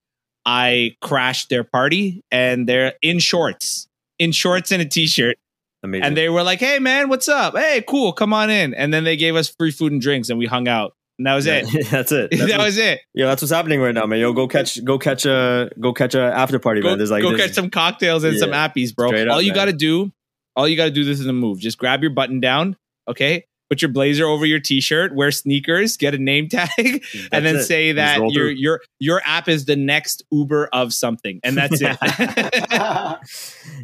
I 0.45 0.97
crashed 1.01 1.49
their 1.49 1.65
party 1.65 2.23
and 2.31 2.69
they're 2.69 2.95
in 3.03 3.19
shorts, 3.19 3.89
in 4.19 4.33
shorts 4.33 4.71
and 4.73 4.81
a 4.83 4.85
t-shirt. 4.85 5.37
Amazing. 5.83 6.05
And 6.05 6.17
they 6.17 6.29
were 6.29 6.43
like, 6.43 6.59
"Hey, 6.59 6.79
man, 6.79 7.09
what's 7.09 7.29
up? 7.29 7.57
Hey, 7.57 7.83
cool, 7.87 8.13
come 8.13 8.33
on 8.33 8.51
in." 8.51 8.75
And 8.75 8.93
then 8.93 9.05
they 9.05 9.17
gave 9.17 9.37
us 9.37 9.49
free 9.49 9.71
food 9.71 9.93
and 9.93 10.01
drinks, 10.01 10.31
and 10.31 10.39
we 10.39 10.47
hung 10.47 10.67
out. 10.69 10.95
And 11.19 11.27
that 11.27 11.35
was 11.35 11.47
it. 11.47 11.65
that's 11.91 12.13
it. 12.13 12.31
That's 12.37 12.51
that 12.51 12.59
was 12.59 12.77
it. 12.77 13.01
Yeah, 13.15 13.27
that's 13.27 13.41
what's 13.41 13.53
happening 13.53 13.81
right 13.81 13.95
now, 13.95 14.05
man. 14.07 14.19
Yo, 14.19 14.33
go 14.35 14.49
catch, 14.49 14.85
go 14.85 14.99
catch 14.99 15.25
a, 15.25 15.71
go 15.81 15.93
catch 15.95 16.15
a 16.15 16.21
after 16.21 16.59
party, 16.59 16.83
Go, 16.83 16.89
man. 16.89 16.99
There's 16.99 17.11
like, 17.11 17.23
go 17.23 17.31
there's- 17.31 17.47
catch 17.49 17.55
some 17.55 17.71
cocktails 17.71 18.23
and 18.25 18.37
some 18.39 18.51
appies, 18.51 18.95
bro. 18.95 19.09
up, 19.09 19.29
all 19.31 19.41
you 19.41 19.55
got 19.55 19.67
to 19.67 19.73
do, 19.73 20.13
all 20.57 20.69
you 20.69 20.77
got 20.77 20.87
to 20.87 20.91
do, 20.91 21.05
this 21.05 21.19
is 21.21 21.27
a 21.27 21.33
move. 21.33 21.59
Just 21.59 21.79
grab 21.79 22.03
your 22.03 22.11
button 22.11 22.41
down, 22.41 22.77
okay? 23.09 23.47
Put 23.69 23.83
your 23.83 23.91
blazer 23.91 24.25
over 24.25 24.47
your 24.47 24.61
t-shirt, 24.61 25.15
wear 25.15 25.31
sneakers, 25.31 25.97
get 25.97 26.15
a 26.15 26.19
name 26.19 26.49
tag, 26.49 26.71
and 27.33 27.45
then 27.45 27.57
it. 27.57 27.65
say 27.65 27.93
that 27.93 28.21
your 28.31 28.51
your 28.51 28.81
your 28.99 29.23
app 29.25 29.49
is 29.49 29.65
the 29.65 29.77
next 29.77 30.23
Uber 30.31 30.69
of 30.73 30.93
something, 30.93 31.41
and 31.43 31.57
that's 31.57 31.81
it. 31.81 31.97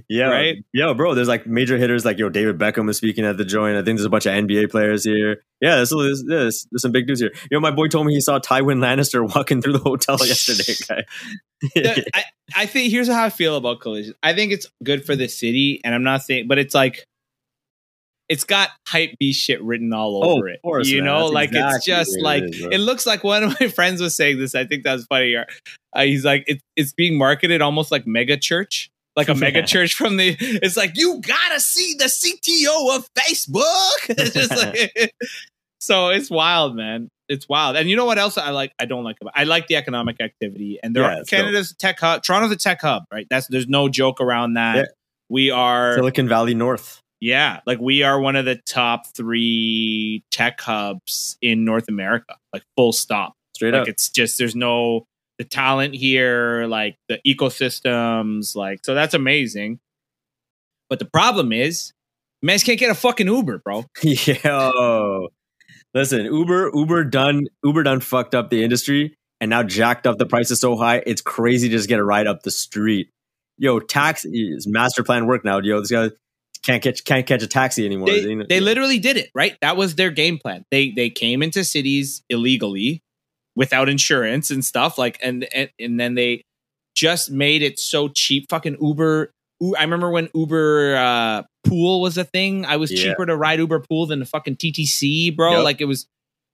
Yeah, 0.08 0.26
Right? 0.26 0.64
Yo, 0.72 0.94
bro, 0.94 1.14
there's 1.14 1.28
like 1.28 1.46
major 1.46 1.78
hitters 1.78 2.04
like 2.04 2.18
yo, 2.18 2.28
David 2.28 2.58
Beckham 2.58 2.88
is 2.90 2.96
speaking 2.96 3.24
at 3.24 3.36
the 3.36 3.44
joint. 3.44 3.76
I 3.76 3.82
think 3.82 3.98
there's 3.98 4.04
a 4.04 4.10
bunch 4.10 4.26
of 4.26 4.32
NBA 4.32 4.70
players 4.70 5.04
here. 5.04 5.42
Yeah, 5.60 5.76
there's, 5.76 5.90
there's, 5.90 6.24
there's, 6.26 6.66
there's 6.70 6.82
some 6.82 6.92
big 6.92 7.06
news 7.06 7.20
here. 7.20 7.32
Yo, 7.50 7.60
my 7.60 7.70
boy 7.70 7.88
told 7.88 8.06
me 8.06 8.14
he 8.14 8.20
saw 8.20 8.38
Tywin 8.38 8.78
Lannister 8.78 9.26
walking 9.34 9.62
through 9.62 9.74
the 9.74 9.78
hotel 9.78 10.18
yesterday. 10.20 10.74
Guy. 10.88 11.04
The- 11.74 12.06
I, 12.14 12.24
I 12.54 12.66
think 12.66 12.90
here's 12.90 13.08
how 13.08 13.24
I 13.24 13.30
feel 13.30 13.56
about 13.56 13.80
collision. 13.80 14.14
I 14.22 14.34
think 14.34 14.52
it's 14.52 14.66
good 14.82 15.04
for 15.04 15.16
the 15.16 15.28
city, 15.28 15.80
and 15.84 15.94
I'm 15.94 16.02
not 16.02 16.22
saying, 16.22 16.48
but 16.48 16.58
it's 16.58 16.74
like 16.74 17.06
it's 18.32 18.44
got 18.44 18.70
hype 18.88 19.14
B 19.20 19.32
shit 19.32 19.62
written 19.62 19.92
all 19.92 20.24
Oh, 20.24 20.30
over 20.36 20.48
of 20.48 20.54
it. 20.54 20.62
course, 20.62 20.88
you 20.88 20.98
man. 21.02 21.04
know, 21.06 21.20
That's 21.24 21.32
like 21.34 21.50
it's 21.52 21.84
just 21.84 22.16
it 22.16 22.22
like 22.22 22.42
is, 22.44 22.60
it 22.70 22.78
looks 22.78 23.04
like 23.06 23.22
one 23.22 23.42
of 23.44 23.56
my 23.60 23.68
friends 23.78 24.00
was 24.00 24.14
saying 24.14 24.38
this. 24.38 24.54
I 24.54 24.64
think 24.64 24.84
that's 24.84 25.04
funny. 25.04 25.36
Uh, 25.36 25.44
he's 26.02 26.24
like, 26.24 26.44
it's 26.46 26.62
it's 26.76 26.92
being 26.92 27.18
marketed 27.18 27.60
almost 27.60 27.90
like 27.92 28.06
mega 28.06 28.36
church. 28.36 28.88
Like 29.14 29.28
a 29.28 29.34
mega 29.44 29.62
church 29.62 29.92
from 29.94 30.16
the, 30.16 30.34
it's 30.40 30.74
like 30.76 30.92
you 30.96 31.20
gotta 31.20 31.60
see 31.60 31.94
the 31.98 32.06
CTO 32.06 32.96
of 32.96 33.06
Facebook. 33.18 34.08
It's 34.08 34.32
just 34.34 34.50
like, 34.56 35.12
so 35.80 36.08
it's 36.08 36.30
wild, 36.30 36.74
man. 36.76 37.10
It's 37.28 37.46
wild. 37.48 37.76
And 37.76 37.90
you 37.90 37.96
know 37.96 38.04
what 38.06 38.18
else 38.18 38.38
I 38.38 38.50
like? 38.50 38.72
I 38.78 38.86
don't 38.86 39.04
like 39.04 39.16
about. 39.20 39.34
I 39.36 39.44
like 39.44 39.66
the 39.66 39.76
economic 39.76 40.20
activity, 40.20 40.78
and 40.82 40.96
there 40.96 41.02
Yeah, 41.02 41.08
are, 41.16 41.20
it's 41.20 41.30
dope. 41.30 41.40
Canada's 41.40 41.74
tech 41.78 42.00
hub. 42.00 42.22
Toronto's 42.22 42.52
a 42.52 42.56
tech 42.56 42.80
hub, 42.80 43.04
right? 43.12 43.26
That's 43.28 43.46
there's 43.48 43.68
no 43.68 43.88
joke 43.90 44.20
around 44.22 44.54
that. 44.54 44.76
Yeah. 44.76 44.82
We 45.28 45.50
are, 45.50 45.94
Silicon 45.94 46.28
Valley 46.28 46.54
North. 46.54 47.01
Yeah, 47.22 47.60
like 47.66 47.78
we 47.78 48.02
are 48.02 48.18
one 48.18 48.34
of 48.34 48.46
the 48.46 48.56
top 48.56 49.06
three 49.14 50.24
tech 50.32 50.60
hubs 50.60 51.38
in 51.40 51.64
North 51.64 51.86
America. 51.88 52.36
Like 52.52 52.64
full 52.76 52.92
stop. 52.92 53.34
Straight 53.54 53.74
like 53.74 53.82
up. 53.82 53.88
it's 53.88 54.10
just 54.10 54.38
there's 54.38 54.56
no 54.56 55.06
the 55.38 55.44
talent 55.44 55.94
here, 55.94 56.66
like 56.66 56.96
the 57.08 57.20
ecosystems, 57.24 58.56
like 58.56 58.80
so 58.84 58.96
that's 58.96 59.14
amazing. 59.14 59.78
But 60.90 60.98
the 60.98 61.04
problem 61.04 61.52
is, 61.52 61.92
man, 62.42 62.58
can't 62.58 62.80
get 62.80 62.90
a 62.90 62.94
fucking 62.94 63.28
Uber, 63.28 63.58
bro. 63.58 63.84
Yo, 64.02 65.28
listen, 65.94 66.24
Uber, 66.24 66.72
Uber 66.74 67.04
done, 67.04 67.46
Uber 67.62 67.84
done 67.84 68.00
fucked 68.00 68.34
up 68.34 68.50
the 68.50 68.64
industry, 68.64 69.16
and 69.40 69.48
now 69.48 69.62
jacked 69.62 70.08
up 70.08 70.18
the 70.18 70.26
prices 70.26 70.58
so 70.58 70.76
high, 70.76 71.04
it's 71.06 71.22
crazy 71.22 71.68
to 71.68 71.76
just 71.76 71.88
get 71.88 72.00
a 72.00 72.04
ride 72.04 72.26
up 72.26 72.42
the 72.42 72.50
street. 72.50 73.10
Yo, 73.58 73.78
tax 73.78 74.24
is 74.24 74.66
master 74.66 75.04
plan 75.04 75.26
work 75.26 75.44
now. 75.44 75.60
Yo, 75.60 75.78
this 75.78 75.92
guy 75.92 76.10
can't 76.62 76.82
catch 76.82 77.04
can't 77.04 77.26
catch 77.26 77.42
a 77.42 77.46
taxi 77.46 77.84
anymore. 77.84 78.08
They, 78.08 78.20
You 78.20 78.36
know- 78.36 78.46
they 78.48 78.60
literally 78.60 78.98
did 78.98 79.16
it, 79.16 79.30
right? 79.34 79.56
That 79.60 79.76
was 79.76 79.94
their 79.96 80.10
game 80.10 80.38
plan. 80.38 80.64
They 80.70 80.90
they 80.90 81.10
came 81.10 81.42
into 81.42 81.64
cities 81.64 82.22
illegally 82.30 83.00
without 83.56 83.88
insurance 83.88 84.50
and 84.50 84.64
stuff 84.64 84.96
like 84.98 85.18
and 85.22 85.46
and, 85.54 85.70
and 85.78 85.98
then 86.00 86.14
they 86.14 86.42
just 86.94 87.30
made 87.30 87.62
it 87.62 87.78
so 87.78 88.08
cheap 88.08 88.46
fucking 88.50 88.76
Uber 88.80 89.30
I 89.78 89.82
remember 89.82 90.10
when 90.10 90.28
Uber 90.34 90.96
uh, 90.96 91.42
Pool 91.64 92.00
was 92.00 92.18
a 92.18 92.24
thing. 92.24 92.64
I 92.66 92.76
was 92.78 92.90
Yeah. 92.90 93.10
cheaper 93.10 93.26
to 93.26 93.36
ride 93.36 93.60
Uber 93.60 93.80
Pool 93.88 94.06
than 94.06 94.18
the 94.18 94.26
fucking 94.26 94.56
TTC, 94.56 95.36
bro. 95.36 95.52
Yep. 95.56 95.64
Like 95.64 95.80
it 95.80 95.84
was. 95.84 96.06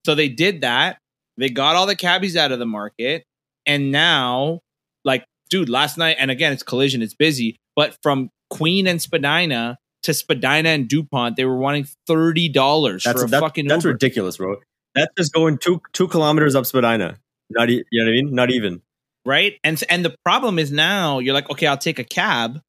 So 0.05 0.15
they 0.15 0.29
did 0.29 0.61
that. 0.61 0.99
They 1.39 1.49
got 1.49 1.75
all 1.75 1.87
the 1.87 1.97
cabbies 1.97 2.37
out 2.37 2.53
of 2.53 2.59
the 2.59 2.67
market, 2.67 3.23
and 3.65 3.91
now, 3.93 4.61
like, 5.05 5.25
dude, 5.49 5.69
last 5.71 5.97
night, 5.97 6.17
and 6.19 6.31
again, 6.31 6.53
it's 6.53 6.63
collision. 6.63 7.01
It's 7.01 7.15
busy, 7.15 7.57
but 7.77 7.97
from 8.03 8.29
Queen 8.51 8.87
and 8.87 9.01
Spadina 9.01 9.79
to 10.09 10.15
Spadina 10.15 10.71
and 10.71 10.89
Dupont, 10.89 11.37
they 11.37 11.45
were 11.45 11.59
wanting 11.59 11.87
thirty 12.07 12.49
dollars 12.49 13.03
for 13.03 13.11
that's 13.11 13.23
a 13.23 13.27
that- 13.27 13.41
fucking 13.41 13.69
that's 13.69 13.85
Uber, 13.85 13.93
ridiculous, 13.93 14.39
bro. 14.39 14.57
That's 14.95 15.13
just 15.17 15.33
going 15.33 15.59
two 15.59 15.81
two 15.93 16.09
kilometers 16.09 16.55
up 16.55 16.67
Spadina. 16.67 17.19
Not 17.51 17.71
e- 17.71 17.85
you 17.93 18.03
know 18.03 18.11
what 18.11 18.19
I 18.19 18.23
mean? 18.23 18.35
Not 18.35 18.51
even. 18.51 18.83
right? 19.25 19.55
And 19.63 19.83
and 19.89 20.05
the 20.05 20.17
problem 20.25 20.59
is 20.59 20.73
now 20.73 21.19
you're 21.19 21.35
like, 21.35 21.49
okay, 21.51 21.67
I'll 21.67 21.77
take 21.79 21.99
a 21.99 22.05
cab, 22.05 22.61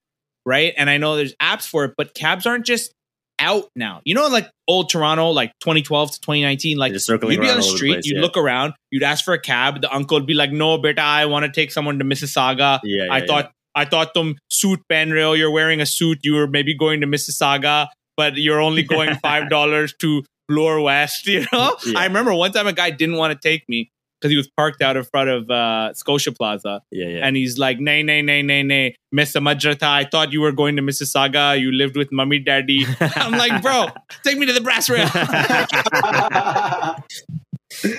right? 0.46 0.74
And 0.77 0.89
I 0.89 0.98
know 0.98 1.15
there's 1.15 1.34
apps 1.41 1.67
for 1.67 1.86
it, 1.86 1.93
but 1.98 2.13
cabs 2.13 2.46
aren't 2.46 2.65
just 2.65 2.91
out 3.39 3.69
now. 3.75 4.01
You 4.03 4.15
know, 4.15 4.27
like 4.27 4.50
old 4.67 4.89
Toronto, 4.89 5.29
like 5.29 5.53
2012 5.62 6.12
to 6.12 6.19
2019, 6.19 6.77
like 6.77 6.91
you'd 6.91 7.08
be 7.08 7.13
on 7.24 7.29
the 7.29 7.50
over 7.50 7.55
the 7.55 7.63
street, 7.63 7.93
place, 7.93 8.05
you'd 8.05 8.17
yeah. 8.17 8.22
look 8.22 8.36
around, 8.36 8.74
you'd 8.91 9.03
ask 9.03 9.24
for 9.24 9.34
a 9.34 9.39
cab. 9.39 9.81
The 9.81 9.93
uncle 9.93 10.17
would 10.17 10.27
be 10.27 10.34
like, 10.34 10.51
"No, 10.51 10.77
beta, 10.77 11.01
I 11.01 11.25
want 11.25 11.46
to 11.46 11.51
take 11.51 11.72
someone 11.72 12.00
to 12.00 12.05
Mississauga. 12.05 12.81
Yeah, 12.84 13.05
yeah 13.05 13.13
I 13.13 13.25
thought 13.25 13.53
I 13.79 13.86
thought 13.86 14.13
them 14.13 14.38
suit 14.50 14.79
penrail. 14.89 15.36
You're 15.38 15.51
wearing 15.51 15.81
a 15.81 15.86
suit. 15.86 16.19
You 16.24 16.33
were 16.36 16.48
maybe 16.48 16.74
going 16.75 17.01
to 17.01 17.07
Mississauga, 17.07 17.87
but 18.18 18.35
you're 18.37 18.61
only 18.61 18.83
going 18.83 19.15
five 19.24 19.50
dollars 19.50 19.94
to 20.01 20.24
Bloor 20.48 20.81
West. 20.81 21.27
You 21.33 21.46
know. 21.53 21.77
Yeah. 21.85 22.00
I 22.00 22.05
remember 22.05 22.33
one 22.33 22.51
time 22.51 22.68
a 22.68 22.74
guy 22.74 22.89
didn't 22.92 23.15
want 23.18 23.31
to 23.33 23.39
take 23.50 23.63
me 23.70 23.89
because 24.20 24.31
he 24.31 24.35
was 24.37 24.50
parked 24.57 24.81
out 24.81 24.98
in 24.98 25.03
front 25.05 25.29
of 25.29 25.50
uh, 25.50 25.94
Scotia 25.94 26.33
Plaza, 26.33 26.81
Yeah, 26.92 27.07
yeah. 27.07 27.25
and 27.25 27.37
he's 27.37 27.57
like, 27.57 27.79
"Nay, 27.79 28.03
nay, 28.03 28.22
nay, 28.22 28.42
nay, 28.42 28.63
nay, 28.63 28.96
Miss 29.13 29.31
Majrata. 29.33 29.83
I 29.83 30.03
thought 30.03 30.33
you 30.33 30.42
were 30.42 30.51
going 30.51 30.75
to 30.75 30.81
Mississauga. 30.81 31.57
You 31.57 31.72
lived 31.72 31.96
with 31.96 32.11
mummy, 32.11 32.39
daddy." 32.39 32.85
I'm 33.00 33.31
like, 33.31 33.61
"Bro, 33.61 33.87
take 34.25 34.37
me 34.37 34.46
to 34.46 34.51
the 34.53 34.59
brass 34.61 34.89
rail." 34.89 35.07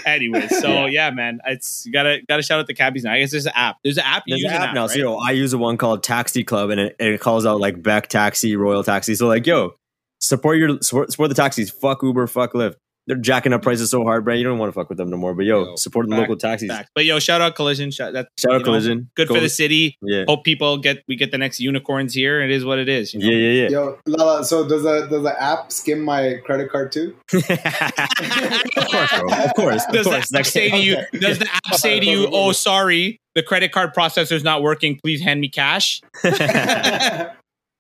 Anyway, 0.05 0.49
so 0.49 0.87
yeah. 0.87 1.11
man, 1.11 1.41
it's 1.47 1.85
you 1.87 1.93
gotta 1.93 2.21
gotta 2.29 2.43
shout 2.43 2.61
out 2.61 2.67
the 2.67 2.75
cabbies 2.75 3.05
now. 3.05 3.13
I 3.13 3.21
guess 3.21 3.31
there's 3.31 3.47
an 3.47 3.53
app. 3.55 3.77
There's 3.83 3.99
an 3.99 4.05
app. 4.05 4.25
You 4.27 4.35
There's 4.35 4.43
use 4.43 4.51
an 4.53 4.57
an 4.57 4.63
app 4.69 4.75
now. 4.75 4.83
right? 4.83 4.91
So 4.91 4.99
yo, 4.99 5.17
I 5.17 5.31
use 5.33 5.53
a 5.53 5.59
one 5.59 5.77
called 5.77 6.03
Taxi 6.03 6.45
Club, 6.45 6.71
and 6.71 6.81
it, 6.81 6.97
and 6.99 7.09
it 7.15 7.21
calls 7.21 7.47
out 7.47 7.61
like 7.61 7.83
Beck 7.83 8.09
Taxi, 8.09 8.57
Royal 8.57 8.85
Taxi. 8.85 9.15
So 9.15 9.27
like, 9.27 9.47
yo, 9.47 9.75
support 10.21 10.59
your 10.59 10.81
support, 10.81 11.11
support 11.11 11.29
the 11.29 11.35
taxis. 11.35 11.71
Fuck 11.71 12.03
Uber, 12.03 12.27
fuck 12.27 12.53
Lyft. 12.53 12.77
They're 13.11 13.19
jacking 13.19 13.53
up 13.53 13.63
prices 13.63 13.91
so 13.91 14.05
hard, 14.05 14.25
bro. 14.25 14.35
You 14.35 14.45
don't 14.45 14.57
want 14.59 14.73
to 14.73 14.73
fuck 14.73 14.89
with 14.89 14.97
them 14.97 15.11
no 15.11 15.17
more. 15.17 15.35
But 15.35 15.45
yo, 15.45 15.65
Yo, 15.65 15.75
support 15.75 16.09
the 16.09 16.15
local 16.15 16.37
taxis. 16.37 16.69
Facts. 16.71 16.91
But 16.95 17.05
yo, 17.07 17.19
shout 17.19 17.41
out 17.41 17.57
Collision. 17.57 17.91
Shout, 17.91 18.13
that, 18.13 18.29
Shout 18.39 18.53
out 18.53 18.59
know, 18.61 18.65
Collision. 18.67 19.11
good 19.17 19.27
Go- 19.27 19.35
for 19.35 19.41
the 19.41 19.49
city. 19.49 19.97
Yeah. 20.01 20.23
Hope 20.29 20.45
people 20.45 20.79
get 20.79 21.03
we 21.09 21.17
get 21.17 21.33
the 21.33 21.39
next 21.39 21.59
unicorns 21.59 22.15
here. 22.15 22.41
It 22.41 22.53
is 22.53 22.65
what 22.65 22.79
it 22.79 22.89
is. 22.89 23.13
You 23.13 23.19
know? 23.19 23.27
Yeah, 23.27 23.37
yeah, 23.37 23.63
yeah. 23.63 23.69
Yo, 23.71 23.99
Lala, 24.07 24.45
so 24.45 24.69
does 24.69 24.85
the 24.85 25.09
does 25.11 25.25
the 25.25 25.43
app 25.43 25.73
skim 25.73 26.03
my 26.05 26.37
credit 26.47 26.71
card 26.71 26.93
too? 26.93 27.17
of 27.35 27.43
course, 27.49 29.19
bro. 29.19 29.33
Of 29.45 29.55
course. 29.57 29.85
Of 29.87 29.93
Does 29.93 30.07
the 30.07 30.17
app 30.19 30.31
Like- 30.33 30.45
say 30.47 30.71
to 30.71 30.77
you? 30.79 30.97
Okay. 30.99 31.19
Does 31.19 31.39
the 31.41 31.49
app 31.53 31.75
say 31.75 31.99
to 31.99 32.07
you? 32.07 32.29
Oh, 32.33 32.53
sorry, 32.53 33.21
the 33.35 33.43
credit 33.43 33.73
card 33.73 33.93
processor's 33.93 34.45
not 34.45 34.63
working. 34.63 35.01
Please 35.03 35.21
hand 35.21 35.41
me 35.41 35.49
cash. 35.49 36.01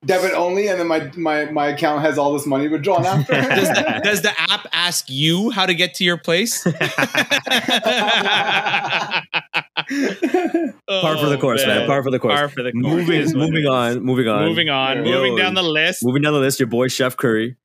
Debit 0.06 0.32
only, 0.32 0.68
and 0.68 0.80
then 0.80 0.86
my, 0.86 1.10
my 1.16 1.44
my 1.50 1.66
account 1.68 2.00
has 2.00 2.16
all 2.16 2.32
this 2.32 2.46
money 2.46 2.68
withdrawn 2.68 3.04
after. 3.04 3.32
Does, 3.40 3.68
does 4.02 4.22
the 4.22 4.32
app 4.38 4.66
ask 4.72 5.10
you 5.10 5.50
how 5.50 5.66
to 5.66 5.74
get 5.74 5.92
to 5.96 6.04
your 6.04 6.16
place? 6.16 6.66
Oh, 9.92 11.00
Par 11.00 11.18
for 11.18 11.26
the 11.26 11.38
course, 11.38 11.64
man. 11.66 11.86
Par 11.86 12.02
for 12.02 12.10
the 12.10 12.18
course. 12.18 12.32
Oh, 12.32 12.36
Par 12.36 12.48
for 12.48 12.62
the 12.62 12.72
course. 12.72 12.84
Moving, 12.84 13.20
is 13.20 13.34
what 13.34 13.42
it 13.44 13.50
moving 13.50 13.66
on, 13.66 14.00
moving 14.02 14.28
on, 14.28 14.44
Moving 14.48 14.68
on. 14.68 15.04
Yo, 15.04 15.18
moving 15.18 15.36
down 15.36 15.54
the 15.54 15.62
list. 15.62 16.04
moving 16.04 16.22
down 16.22 16.32
the 16.32 16.38
list. 16.40 16.60
Your 16.60 16.68
boy 16.68 16.88
Chef 16.88 17.16
Curry 17.16 17.56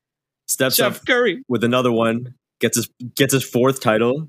steps 0.46 0.76
Chef 0.76 0.96
up 1.00 1.06
Curry. 1.06 1.42
with 1.48 1.62
another 1.64 1.92
one. 1.92 2.34
Gets 2.60 2.76
his 2.76 2.88
gets 3.14 3.32
his 3.32 3.44
fourth 3.44 3.80
title. 3.80 4.28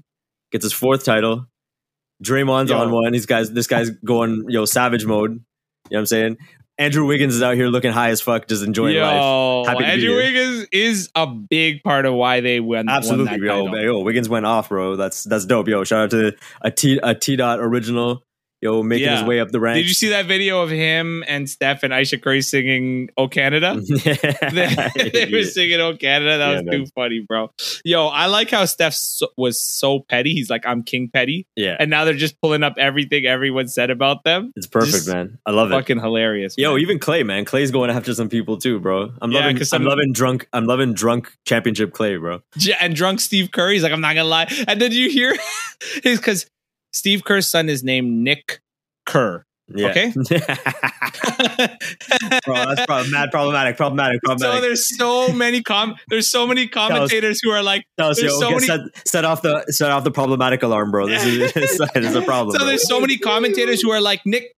Gets 0.51 0.63
his 0.65 0.73
fourth 0.73 1.03
title. 1.05 1.47
Draymond's 2.23 2.69
Yo. 2.71 2.77
on 2.77 2.91
one. 2.91 3.11
These 3.13 3.25
guys, 3.25 3.51
this 3.51 3.67
guy's 3.67 3.89
going 3.89 4.45
yo 4.49 4.65
savage 4.65 5.05
mode. 5.05 5.31
You 5.31 5.35
know 5.35 5.43
what 5.89 5.99
I'm 5.99 6.05
saying? 6.07 6.37
Andrew 6.79 7.05
Wiggins 7.05 7.33
is 7.33 7.41
out 7.41 7.55
here 7.55 7.67
looking 7.67 7.91
high 7.91 8.09
as 8.09 8.21
fuck, 8.21 8.47
just 8.47 8.63
enjoying 8.63 8.97
life. 8.97 9.15
Yo, 9.15 9.63
Happy 9.65 9.83
Andrew. 9.83 10.15
Wiggins 10.15 10.67
is 10.71 11.09
a 11.15 11.25
big 11.25 11.83
part 11.83 12.05
of 12.05 12.13
why 12.13 12.41
they 12.41 12.59
won. 12.59 12.87
Absolutely, 12.87 13.49
won 13.49 13.71
that 13.71 13.81
yo, 13.81 13.93
yo, 13.93 13.99
Wiggins 14.01 14.29
went 14.29 14.45
off, 14.45 14.69
bro. 14.69 14.95
That's 14.95 15.23
that's 15.23 15.45
dope, 15.45 15.67
yo. 15.67 15.83
Shout 15.83 16.03
out 16.03 16.09
to 16.11 16.35
a 16.61 16.69
T 16.69 16.99
a 17.01 17.15
T 17.15 17.35
dot 17.35 17.59
original, 17.59 18.23
yo, 18.61 18.83
making 18.83 19.05
Yeah. 19.07 19.17
his 19.19 19.25
way 19.25 19.39
up 19.39 19.49
the 19.49 19.59
ranks. 19.59 19.79
Did 19.79 19.87
you 19.87 19.93
see 19.93 20.09
that 20.09 20.25
video 20.25 20.61
of 20.61 20.69
him 20.69 21.23
and 21.27 21.49
Steph 21.49 21.83
and 21.83 21.93
Ayesha 21.93 22.17
Curry 22.17 22.41
singing 22.41 23.09
"Oh 23.17 23.27
Canada"? 23.27 23.79
they, 24.51 24.75
they 25.13 25.29
were 25.31 25.43
singing 25.43 25.79
"Oh 25.79 25.95
Canada." 25.95 26.37
That 26.37 26.49
Yeah, 26.49 26.55
was 26.57 26.63
man. 26.65 26.73
too 26.79 26.85
funny, 26.95 27.25
bro. 27.27 27.51
Yo, 27.83 28.07
I 28.07 28.27
like 28.27 28.49
how 28.51 28.65
Steph 28.65 28.93
so, 28.93 29.27
was 29.37 29.59
so 29.61 29.99
petty. 29.99 30.33
He's 30.33 30.49
like, 30.49 30.65
"I'm 30.65 30.83
King 30.83 31.09
Petty," 31.11 31.45
yeah, 31.55 31.75
and 31.79 31.89
now 31.89 32.05
they're 32.05 32.13
just 32.13 32.39
pulling 32.41 32.63
up 32.63 32.75
everything 32.77 33.25
everyone 33.25 33.67
said 33.67 33.89
about 33.89 34.23
them. 34.23 34.51
it's 34.55 34.67
perfect, 34.67 34.91
just 34.93 35.07
man. 35.09 35.37
I 35.45 35.51
love 35.51 35.71
it. 35.71 35.75
Fucking 35.75 35.99
hilarious. 35.99 36.55
Yo, 36.57 36.73
man. 36.73 36.81
even 36.81 36.99
Clay, 36.99 37.23
man. 37.23 37.45
Clay's 37.45 37.71
going 37.71 37.89
after 37.89 38.13
some 38.13 38.29
people 38.29 38.57
too, 38.57 38.79
bro. 38.79 39.11
I'm 39.21 39.31
Yeah, 39.31 39.39
loving. 39.41 39.57
I'm 39.57 39.63
some- 39.65 39.83
loving 39.83 40.13
drunk. 40.13 40.47
I'm 40.53 40.65
loving 40.65 40.93
drunk 40.93 41.31
championship 41.45 41.93
Clay, 41.93 42.17
bro. 42.17 42.41
And 42.79 42.95
drunk 42.95 43.19
Steve 43.19 43.51
Curry's 43.51 43.83
like, 43.83 43.91
I'm 43.91 44.01
not 44.01 44.15
gonna 44.15 44.27
lie. 44.27 44.47
And 44.67 44.81
then 44.81 44.91
you 44.91 45.09
hear 45.09 45.31
it's 46.03 46.19
because 46.19 46.45
Steve 46.93 47.23
Kerr's 47.23 47.49
son 47.49 47.69
is 47.69 47.83
named 47.83 48.23
Nick 48.23 48.59
Kerr. 49.05 49.43
Yeah. 49.75 49.89
Okay. 49.89 50.11
bro, 50.11 50.23
that's 52.75 53.11
mad 53.11 53.31
problematic. 53.31 53.75
Problematic. 53.75 54.21
so 54.39 54.61
there's 54.61 54.97
so 54.97 55.33
many 55.33 55.61
com 55.61 55.95
there's 56.07 56.31
so 56.31 56.47
many 56.47 56.69
commentators 56.69 57.41
who 57.43 57.51
are 57.51 57.61
like 57.61 57.83
Tell 57.97 58.13
there's 58.13 58.21
yo, 58.21 58.29
so 58.39 58.45
okay, 58.45 58.53
many- 58.55 58.67
set, 58.67 58.79
set 59.07 59.25
off 59.25 59.41
the 59.41 59.65
set 59.69 59.91
off 59.91 60.05
the 60.05 60.11
problematic 60.11 60.63
alarm, 60.63 60.91
bro. 60.91 61.07
This 61.07 61.25
is 61.25 61.51
this 61.53 61.79
is 61.95 62.15
a 62.15 62.21
problem. 62.21 62.53
so 62.53 62.59
bro. 62.59 62.67
there's 62.67 62.87
so 62.87 63.01
many 63.01 63.17
commentators 63.17 63.81
who 63.81 63.91
are 63.91 63.99
like 63.99 64.21
Nick 64.25 64.53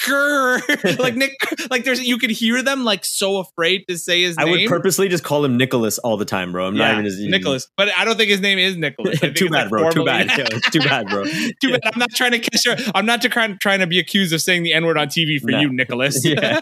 Grr. 0.00 0.98
like 0.98 1.14
Nick, 1.16 1.32
like 1.70 1.84
there's 1.84 2.02
you 2.06 2.18
could 2.18 2.30
hear 2.30 2.62
them 2.62 2.84
like 2.84 3.04
so 3.04 3.38
afraid 3.38 3.86
to 3.88 3.96
say 3.98 4.22
his 4.22 4.36
I 4.38 4.44
name. 4.44 4.54
I 4.54 4.56
would 4.62 4.68
purposely 4.68 5.08
just 5.08 5.24
call 5.24 5.44
him 5.44 5.56
Nicholas 5.56 5.98
all 5.98 6.16
the 6.16 6.24
time, 6.24 6.52
bro. 6.52 6.66
I'm 6.68 6.76
not 6.76 6.92
even 6.92 7.04
his 7.04 7.18
Nicholas, 7.20 7.68
but 7.76 7.88
I 7.96 8.04
don't 8.04 8.16
think 8.16 8.30
his 8.30 8.40
name 8.40 8.58
is 8.58 8.76
Nicholas. 8.76 9.16
I 9.16 9.18
think 9.26 9.36
too 9.36 9.48
bad, 9.48 9.62
like, 9.62 9.70
bro. 9.70 9.90
Too 9.90 10.04
bad. 10.04 10.28
Too 10.70 10.80
bad, 10.80 11.08
bro. 11.08 11.24
Too 11.24 11.70
bad. 11.70 11.80
I'm 11.84 11.98
not 11.98 12.10
trying 12.10 12.32
to 12.32 12.38
catch 12.38 12.66
her. 12.66 12.76
I'm 12.94 13.06
not 13.06 13.22
to 13.22 13.28
trying, 13.28 13.58
trying 13.58 13.80
to 13.80 13.86
be 13.86 13.98
accused 13.98 14.32
of 14.32 14.40
saying 14.42 14.62
the 14.62 14.72
N 14.74 14.84
word 14.86 14.98
on 14.98 15.08
TV 15.08 15.40
for 15.40 15.50
No. 15.50 15.60
you, 15.60 15.72
Nicholas. 15.72 16.24
Yeah. 16.24 16.60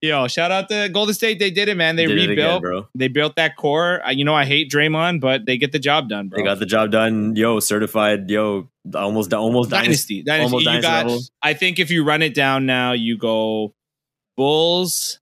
Yo, 0.00 0.26
shout 0.28 0.50
out 0.50 0.68
to 0.68 0.88
Golden 0.88 1.14
State. 1.14 1.38
They 1.38 1.50
did 1.50 1.68
it, 1.68 1.76
man. 1.76 1.96
They 1.96 2.06
Did 2.06 2.14
rebuilt. 2.28 2.38
again, 2.38 2.60
bro. 2.60 2.88
They 2.94 3.08
built 3.08 3.36
that 3.36 3.56
core. 3.56 4.00
Uh, 4.06 4.10
You 4.10 4.24
know, 4.24 4.34
I 4.34 4.44
hate 4.44 4.70
Draymond, 4.70 5.20
but 5.20 5.46
they 5.46 5.56
get 5.58 5.72
the 5.72 5.78
job 5.78 6.08
done, 6.08 6.28
bro. 6.28 6.38
They 6.38 6.42
got 6.44 6.58
the 6.58 6.66
job 6.66 6.90
done. 6.90 7.34
Yo, 7.36 7.60
certified. 7.60 8.30
Yo, 8.30 8.68
almost, 8.94 9.32
almost 9.32 9.70
dynasty. 9.70 10.22
Dynasty. 10.22 10.44
Almost 10.44 10.64
you 10.64 10.70
dynasty 10.70 10.88
got. 10.88 11.06
level. 11.06 11.22
I 11.42 11.54
think 11.54 11.78
if 11.78 11.90
you 11.90 12.04
run 12.04 12.22
it 12.22 12.34
down 12.34 12.66
now, 12.66 12.92
you 12.92 13.16
go 13.16 13.74
Bulls. 14.36 15.18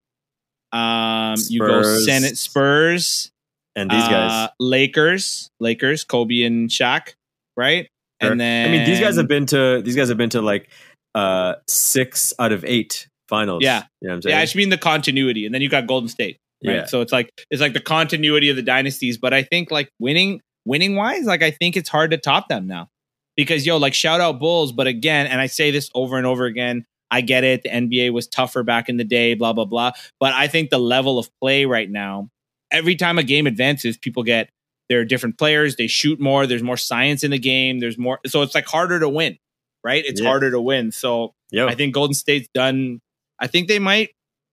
Um, 0.73 1.37
you 1.49 1.61
go 1.61 1.83
Senate 1.83 2.37
Spurs. 2.37 3.31
And 3.77 3.91
these 3.91 4.03
guys. 4.03 4.31
uh, 4.31 4.49
Lakers, 4.61 5.51
Lakers, 5.59 6.05
Kobe 6.05 6.43
and 6.43 6.71
Shaq, 6.71 7.15
right? 7.57 7.89
Sure. 8.23 8.31
And 8.33 8.41
then 8.41 8.69
I 8.69 8.71
mean, 8.71 8.87
these 8.87 9.01
guys 9.01 9.17
have 9.17 9.27
been 9.27 9.47
to 9.47 9.83
these 9.83 9.97
guys 9.97 10.09
have 10.09 10.17
been 10.17 10.31
to 10.31 10.43
like 10.43 10.69
uh 11.17 11.55
six 11.67 12.33
out 12.39 12.53
of 12.53 12.65
eight 12.65 13.09
finals. 13.29 13.65
Yeah. 13.65 13.83
you 14.01 14.07
know 14.09 14.13
what 14.13 14.17
I'm 14.17 14.23
saying. 14.23 14.37
Yeah, 14.37 14.41
I 14.41 14.45
just 14.45 14.55
mean 14.55 14.69
the 14.69 14.79
continuity, 14.79 15.45
and 15.45 15.53
then 15.55 15.61
you 15.61 15.69
got 15.69 15.89
Golden 15.89 16.09
State, 16.09 16.39
right? 16.65 16.77
Yeah. 16.77 16.85
So 16.87 17.01
it's 17.01 17.13
like 17.13 17.31
it's 17.51 17.61
like 17.61 17.73
the 17.73 17.81
continuity 17.81 18.49
of 18.49 18.55
the 18.55 18.63
dynasties. 18.63 19.19
But 19.19 19.35
I 19.35 19.43
think 19.43 19.73
like 19.73 19.89
winning, 19.99 20.41
winning 20.65 20.95
wise, 20.95 21.25
like 21.25 21.43
I 21.43 21.51
think 21.51 21.77
it's 21.77 21.89
hard 21.89 22.13
to 22.13 22.17
top 22.17 22.49
them 22.49 22.69
now 22.69 22.89
because 23.37 23.67
yo, 23.67 23.77
like 23.77 23.95
shout 23.95 24.21
out 24.21 24.39
Bulls, 24.41 24.73
but 24.73 24.87
again, 24.87 25.27
and 25.27 25.41
I 25.41 25.47
say 25.47 25.71
this 25.71 25.91
over 25.95 26.17
and 26.19 26.27
over 26.27 26.45
again. 26.45 26.85
I 27.11 27.21
get 27.21 27.45
it. 27.45 27.63
The 27.63 27.69
NBA 27.69 28.13
was 28.13 28.27
tougher 28.27 28.63
back 28.65 28.89
in 28.89 28.97
the 28.97 29.05
day, 29.05 29.35
blah 29.35 29.53
blah 29.53 29.67
blah. 29.67 29.93
But 30.19 30.33
I 30.33 30.49
think 30.49 30.71
the 30.71 30.79
level 30.79 31.19
of 31.19 31.29
play 31.41 31.65
right 31.65 31.89
now, 31.89 32.29
every 32.71 32.97
time 32.97 33.19
a 33.19 33.23
game 33.23 33.47
advances, 33.47 33.97
people 33.97 34.23
get 34.23 34.49
there 34.89 35.01
are 35.01 35.05
different 35.05 35.39
players. 35.39 35.77
They 35.77 35.87
shoot 35.87 36.21
more. 36.21 36.47
There's 36.47 36.63
more 36.63 36.77
science 36.77 37.23
in 37.25 37.31
the 37.31 37.39
game. 37.39 37.79
There's 37.81 37.97
more, 37.97 38.21
so 38.27 38.43
it's 38.43 38.55
like 38.55 38.67
harder 38.67 39.01
to 39.01 39.09
win, 39.09 39.39
right? 39.83 40.05
It's 40.05 40.21
Yeah. 40.21 40.27
harder 40.29 40.51
to 40.51 40.61
win. 40.61 40.93
So 40.93 41.35
Yo, 41.51 41.67
I 41.69 41.75
think 41.75 41.95
Golden 41.95 42.15
State's 42.15 42.49
done. 42.53 43.01
I 43.39 43.47
think 43.47 43.69
they 43.69 43.79
might 43.79 44.11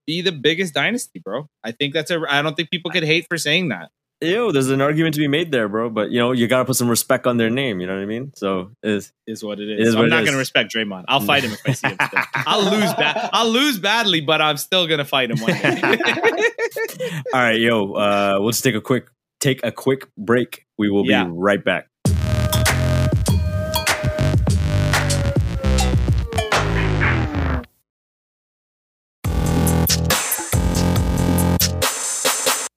be 0.07 0.21
the 0.21 0.31
biggest 0.31 0.73
dynasty, 0.73 1.19
bro. 1.19 1.47
I 1.63 1.71
think 1.71 1.93
that's 1.93 2.11
a. 2.11 2.21
I 2.29 2.41
don't 2.41 2.55
think 2.55 2.69
people 2.69 2.91
could 2.91 3.03
hate 3.03 3.25
for 3.29 3.37
saying 3.37 3.69
that. 3.69 3.89
Yo, 4.21 4.51
there's 4.51 4.69
an 4.69 4.81
argument 4.81 5.15
to 5.15 5.19
be 5.19 5.27
made 5.27 5.51
there, 5.51 5.67
bro. 5.67 5.89
But 5.89 6.11
you 6.11 6.19
know, 6.19 6.31
you 6.31 6.47
gotta 6.47 6.65
put 6.65 6.75
some 6.75 6.89
respect 6.89 7.27
on 7.27 7.37
their 7.37 7.49
name. 7.49 7.79
You 7.81 7.87
know 7.87 7.95
what 7.95 8.01
I 8.03 8.05
mean? 8.05 8.31
So 8.35 8.71
is 8.83 9.11
Is 9.27 9.43
what 9.43 9.59
it 9.59 9.69
is. 9.69 9.79
It 9.79 9.87
is 9.87 9.95
what 9.95 10.01
I'm 10.01 10.07
it 10.07 10.09
not 10.11 10.19
is. 10.23 10.25
going 10.29 10.33
to 10.33 10.39
respect 10.39 10.73
Draymond. 10.73 11.05
I'll 11.07 11.19
fight 11.21 11.43
him 11.43 11.51
if 11.51 11.61
I 11.65 11.71
see 11.73 11.87
him. 11.89 11.97
Still. 12.07 12.21
I'll 12.35 12.63
lose 12.71 12.93
bad. 12.93 13.29
I'll 13.33 13.49
lose 13.49 13.79
badly, 13.79 14.21
but 14.21 14.41
I'm 14.41 14.57
still 14.57 14.87
going 14.87 14.99
to 14.99 15.05
fight 15.05 15.31
him 15.31 15.39
one 15.39 15.53
day. 15.53 15.81
all 17.33 17.41
right, 17.41 17.59
yo. 17.59 17.93
Uh, 17.93 18.37
we'll 18.39 18.51
just 18.51 18.63
take 18.63 18.75
a 18.75 18.81
quick 18.81 19.07
take 19.39 19.59
a 19.65 19.71
quick 19.71 20.07
break. 20.17 20.65
We 20.77 20.89
will 20.89 21.05
Yeah. 21.05 21.23
be 21.25 21.31
right 21.31 21.63
back. 21.63 21.87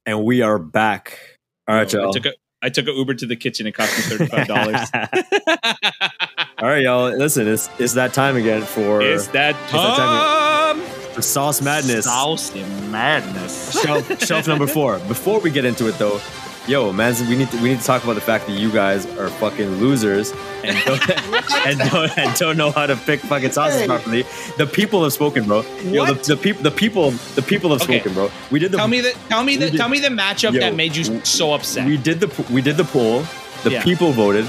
And 0.07 0.25
we 0.25 0.43
are 0.43 0.59
back. 0.59 1.34
All 1.69 1.75
right, 1.77 1.95
I 1.95 1.99
y'all. 1.99 2.13
took 2.13 2.27
a. 2.27 2.33
I 2.63 2.71
took 2.71 2.87
an 2.89 2.97
Uber 2.97 3.15
to 3.15 3.27
the 3.27 3.37
kitchen. 3.37 3.67
It 3.67 3.73
cost 3.73 3.97
me 4.11 4.17
thirty 4.17 4.27
five 4.31 4.47
dollars. 4.47 4.89
All 6.59 6.69
right, 6.69 6.83
y'all. 6.83 7.11
Listen, 7.17 7.47
it's 7.47 7.69
it's 7.79 7.93
that 7.95 8.15
time 8.15 8.37
again 8.37 8.63
for 8.63 9.03
Is 9.03 9.29
that 9.29 9.55
that 9.71 10.75
time? 10.77 10.81
for 11.13 11.21
Sauce 11.23 11.61
Madness. 11.61 12.07
Sauce 12.07 12.55
madness. 12.91 13.81
Shelf, 13.83 14.21
shelf 14.25 14.49
number 14.49 14.67
four. 14.67 14.99
Before 15.01 15.41
we 15.41 15.51
get 15.51 15.65
into 15.65 15.89
it, 15.89 15.99
though, 15.99 16.21
yo, 16.67 16.93
man, 16.93 17.15
we 17.29 17.37
need 17.37 17.51
to 17.51 17.57
we 17.63 17.69
need 17.71 17.81
to 17.81 17.85
talk 17.85 18.03
about 18.05 18.15
the 18.15 18.21
fact 18.21 18.47
that 18.47 18.53
you 18.53 18.71
guys 18.71 19.07
are 19.19 19.29
fucking 19.29 19.69
losers 19.77 20.33
and 20.65 20.77
don't, 20.85 21.11
and 21.67 21.79
don't, 21.91 22.19
and 22.19 22.35
don't 22.39 22.57
know 22.57 22.71
how 22.71 22.87
to 22.87 22.97
pick 22.97 23.21
fucking 23.21 23.53
sauces 23.53 23.87
properly. 23.87 24.23
The 24.57 24.67
people 24.67 25.03
have 25.05 25.13
spoken, 25.13 25.45
bro. 25.45 25.61
Yo, 25.83 26.07
the, 26.07 26.15
What? 26.15 26.25
the 26.25 26.37
people, 26.37 26.63
the 26.63 26.71
people, 26.71 27.11
the 27.11 27.43
people 27.43 27.71
have 27.71 27.83
Okay. 27.83 27.99
spoken, 28.01 28.15
bro. 28.15 28.31
We 28.51 28.59
did 28.59 28.73
the 28.73 28.79
Tell 28.79 28.89
me 28.89 29.01
the. 29.01 29.13
Tell 29.29 29.45
me 29.45 29.57
the. 29.57 29.71
Did- 29.71 29.79
Tell 29.79 29.89
me 29.89 30.01
the 30.01 30.09
matchup 30.09 30.53
Yo, 30.53 30.61
that 30.61 30.75
made 30.75 30.95
you 30.97 31.05
so 31.25 31.53
upset. 31.53 31.87
we 31.87 31.97
did 31.97 32.21
the 32.21 32.29
we 32.53 32.61
did 32.63 32.77
the 32.77 32.85
poll. 32.85 33.25
The 33.63 33.71
Yeah. 33.73 33.83
people 33.83 34.13
voted. 34.13 34.47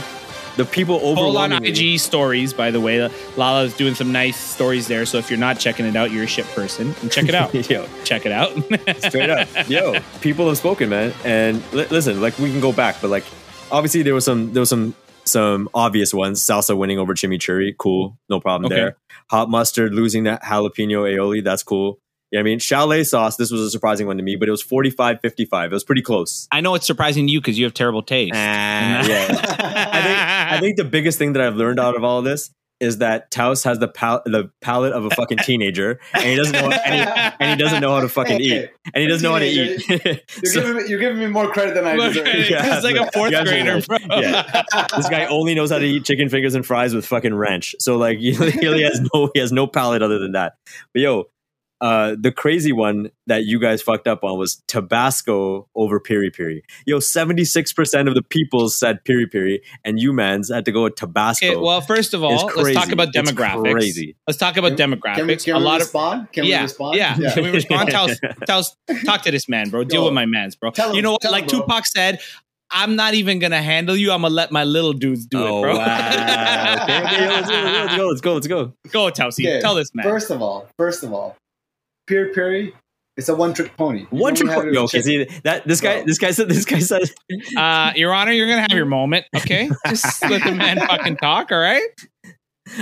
The 0.57 0.65
people 0.65 0.99
Poll 0.99 1.37
on 1.37 1.51
overwhelmingly. 1.53 1.93
IG 1.93 1.99
stories, 1.99 2.53
by 2.53 2.71
the 2.71 2.79
way. 2.79 3.09
Lala's 3.35 3.73
doing 3.75 3.93
some 3.95 4.11
nice 4.11 4.37
stories 4.37 4.87
there. 4.87 5.05
So 5.05 5.17
if 5.17 5.29
you're 5.29 5.39
not 5.39 5.59
checking 5.59 5.85
it 5.85 5.95
out, 5.95 6.11
you're 6.11 6.23
a 6.23 6.27
shit 6.27 6.45
person. 6.47 6.95
And 7.01 7.11
check 7.11 7.25
it 7.27 7.35
out. 7.35 7.53
yo, 7.69 7.87
check 8.03 8.25
it 8.25 8.31
out. 8.31 8.51
straight 8.99 9.29
up 9.29 9.47
yo 9.69 9.99
people 10.21 10.47
have 10.47 10.57
spoken 10.57 10.89
man 10.89 11.13
and 11.23 11.61
li- 11.73 11.85
listen 11.89 12.21
like 12.21 12.37
we 12.39 12.49
can 12.51 12.59
go 12.59 12.71
back 12.71 12.95
but 13.01 13.09
like 13.09 13.23
obviously 13.71 14.01
there 14.01 14.13
was 14.13 14.23
some 14.25 14.51
there 14.53 14.59
was 14.61 14.69
some 14.69 14.93
some 15.25 15.69
obvious 15.73 16.13
ones 16.13 16.41
salsa 16.41 16.75
winning 16.77 16.97
over 16.99 17.13
chimichurri 17.13 17.75
cool 17.77 18.17
no 18.29 18.39
problem 18.39 18.65
Okay. 18.71 18.75
there 18.81 18.97
hot 19.29 19.49
mustard 19.49 19.93
losing 19.93 20.23
that 20.23 20.41
jalapeno 20.43 21.03
aioli 21.03 21.43
that's 21.43 21.63
cool 21.63 21.99
yeah 22.31 22.39
i 22.39 22.43
mean 22.43 22.59
chalet 22.59 23.03
sauce 23.03 23.35
this 23.37 23.51
was 23.51 23.61
a 23.61 23.69
surprising 23.69 24.07
one 24.07 24.17
to 24.17 24.23
me 24.23 24.35
but 24.35 24.47
it 24.47 24.51
was 24.51 24.61
45 24.61 25.19
55 25.21 25.71
it 25.71 25.73
was 25.73 25.83
pretty 25.83 26.01
close 26.01 26.47
I 26.51 26.61
know 26.61 26.75
it's 26.75 26.87
surprising 26.87 27.27
to 27.27 27.31
you 27.33 27.41
because 27.41 27.57
you 27.57 27.65
have 27.65 27.73
terrible 27.73 28.01
taste. 28.03 28.33
Ah, 28.35 29.05
yeah 29.07 29.27
I 29.89 30.01
think 30.01 30.17
I 30.51 30.59
think 30.59 30.77
the 30.77 30.83
biggest 30.83 31.17
thing 31.17 31.33
that 31.33 31.41
I've 31.41 31.55
learned 31.55 31.79
out 31.79 31.95
of 31.95 32.03
all 32.03 32.19
of 32.19 32.25
this 32.25 32.51
is 32.81 32.97
that 32.97 33.31
Taos 33.31 33.63
has 33.63 33.79
the 33.79 33.87
pal- 33.87 34.21
the 34.25 34.51
palate 34.61 34.91
of 34.91 35.05
a 35.05 35.09
fucking 35.11 35.37
teenager, 35.39 35.99
and 36.13 36.23
he 36.23 36.35
doesn't 36.35 36.51
know 36.51 36.69
and 36.69 36.93
he, 36.93 37.33
and 37.39 37.57
he 37.59 37.63
doesn't 37.63 37.81
know 37.81 37.93
how 37.95 38.01
to 38.01 38.09
fucking 38.09 38.41
eat, 38.41 38.69
and 38.93 39.01
he 39.01 39.07
doesn't 39.07 39.23
know 39.23 39.31
how 39.31 39.39
to 39.39 39.45
eat. 39.45 39.87
You're, 39.87 39.99
So- 40.43 40.61
giving 40.61 40.75
me, 40.75 40.89
you're 40.89 40.99
giving 40.99 41.19
me 41.19 41.27
more 41.27 41.47
credit 41.51 41.73
than 41.73 41.85
I 41.85 41.95
deserve. 41.95 42.27
Yeah, 42.27 42.75
it's 42.75 42.83
like 42.83 42.97
a 42.97 43.09
fourth 43.11 43.31
yeah, 43.31 43.43
grader, 43.43 43.81
bro. 43.81 43.97
yeah. 44.19 44.63
this 44.95 45.07
guy 45.07 45.25
only 45.27 45.55
knows 45.55 45.71
how 45.71 45.79
to 45.79 45.85
eat 45.85 46.03
chicken 46.03 46.27
fingers 46.27 46.53
and 46.53 46.65
fries 46.65 46.93
with 46.93 47.05
fucking 47.05 47.33
ranch. 47.33 47.75
So 47.79 47.97
like 47.97 48.17
he 48.19 48.33
really 48.37 48.83
has 48.83 49.01
no 49.13 49.29
he 49.33 49.39
has 49.39 49.51
no 49.53 49.67
palate 49.67 50.01
other 50.01 50.19
than 50.19 50.33
that. 50.33 50.55
But 50.93 51.01
yo, 51.01 51.25
uh, 51.81 52.15
the 52.19 52.31
crazy 52.31 52.71
one 52.71 53.11
that 53.27 53.45
you 53.45 53.59
guys 53.59 53.81
fucked 53.81 54.07
up 54.07 54.23
on 54.23 54.37
was 54.39 54.63
Tabasco 54.67 55.67
over 55.75 55.99
piri 55.99 56.31
piri. 56.31 56.63
Yo, 56.85 56.99
seventy 56.99 57.43
six 57.43 57.73
percent 57.73 58.07
of 58.07 58.15
the 58.15 58.21
people 58.21 58.69
said 58.69 59.03
piri 59.03 59.27
piri, 59.27 59.61
and 59.83 59.99
you 59.99 60.13
mans 60.13 60.49
had 60.51 60.65
to 60.65 60.71
go 60.71 60.83
with 60.83 60.95
Tabasco. 60.95 61.45
Okay, 61.45 61.55
well, 61.55 61.81
first 61.81 62.13
of 62.13 62.23
all, 62.23 62.45
let's 62.55 62.73
talk 62.73 62.91
about 62.91 63.13
demographics. 63.13 63.71
crazy. 63.73 64.15
Let's 64.27 64.37
talk 64.39 64.57
about 64.57 64.77
Can- 64.77 64.91
demographics. 64.93 65.15
Can 65.15 65.27
we, 65.27 65.35
can 65.35 65.55
a 65.55 65.59
we 65.59 65.63
lot 65.65 65.75
of 65.75 65.81
respond? 65.81 66.31
Can 66.31 66.45
yeah, 66.45 66.59
we 66.59 66.63
respond? 66.63 66.97
yeah, 66.97 67.15
Can 67.33 67.43
we 67.43 67.49
respond? 67.49 67.89
Tell 67.89 68.09
us, 68.09 68.19
tell 68.47 68.59
us, 68.59 68.75
talk 69.03 69.23
to 69.23 69.31
this 69.31 69.49
man, 69.49 69.69
bro. 69.69 69.83
Deal 69.83 70.01
Yo, 70.01 70.05
with 70.05 70.13
my 70.13 70.25
man's, 70.25 70.55
bro. 70.55 70.71
tell 70.71 70.89
him- 70.91 70.95
you 70.95 71.01
know 71.01 71.11
what? 71.13 71.21
tell 71.21 71.31
Like 71.31 71.43
him. 71.43 71.61
Tupac 71.61 71.85
said, 71.85 72.19
I'm 72.71 72.95
not 72.95 73.13
even 73.13 73.39
gonna 73.39 73.61
handle 73.61 73.95
you. 73.95 74.11
I'm 74.11 74.21
gonna 74.21 74.33
let 74.33 74.51
my 74.51 74.63
little 74.63 74.93
dudes 74.93 75.25
do 75.27 75.37
oh 75.39 75.59
it, 75.59 75.61
bro. 75.61 75.77
wow! 75.77 76.75
Okay, 76.85 76.97
okay, 77.05 77.27
let's, 77.27 77.49
go, 77.49 77.55
let's 77.63 77.95
go, 77.95 78.07
let's 78.07 78.21
go, 78.21 78.33
let's 78.33 78.47
go. 78.47 78.73
Go, 78.91 79.11
Tausi. 79.11 79.45
Okay, 79.45 79.61
Tell 79.61 79.75
this 79.75 79.93
man. 79.93 80.03
First 80.03 80.29
of 80.31 80.41
all, 80.41 80.67
first 80.77 81.03
of 81.03 81.13
all, 81.13 81.35
Piri 82.07 82.33
Piri, 82.33 82.73
it's 83.17 83.29
a 83.29 83.35
one 83.35 83.53
trick 83.53 83.75
pony. 83.77 84.01
You 84.01 84.07
One 84.11 84.31
only 84.31 84.41
trick. 84.41 84.51
have 84.51 84.67
it 84.67 84.73
Yo, 84.73 84.83
okay, 84.83 85.01
see 85.01 85.25
that 85.43 85.65
this 85.67 85.79
guy, 85.81 85.95
Bro. 85.97 86.05
this 86.05 86.17
guy 86.17 86.31
said, 86.31 86.49
this 86.49 86.65
guy 86.65 86.79
said, 86.79 87.03
Uh, 87.57 87.93
Your 87.95 88.13
Honor, 88.13 88.31
you're 88.31 88.47
gonna 88.49 88.61
have 88.61 88.71
your 88.71 88.85
moment, 88.85 89.25
okay? 89.35 89.69
Just 89.87 90.21
let 90.23 90.43
the 90.43 90.51
man 90.51 90.79
fucking 90.79 91.17
talk, 91.17 91.51
all 91.51 91.59
right? 91.59 91.81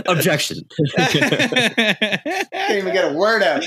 objection. 0.05 0.57
Can't 0.95 2.71
even 2.71 2.93
get 2.93 3.11
a 3.13 3.17
word 3.17 3.43
out. 3.43 3.65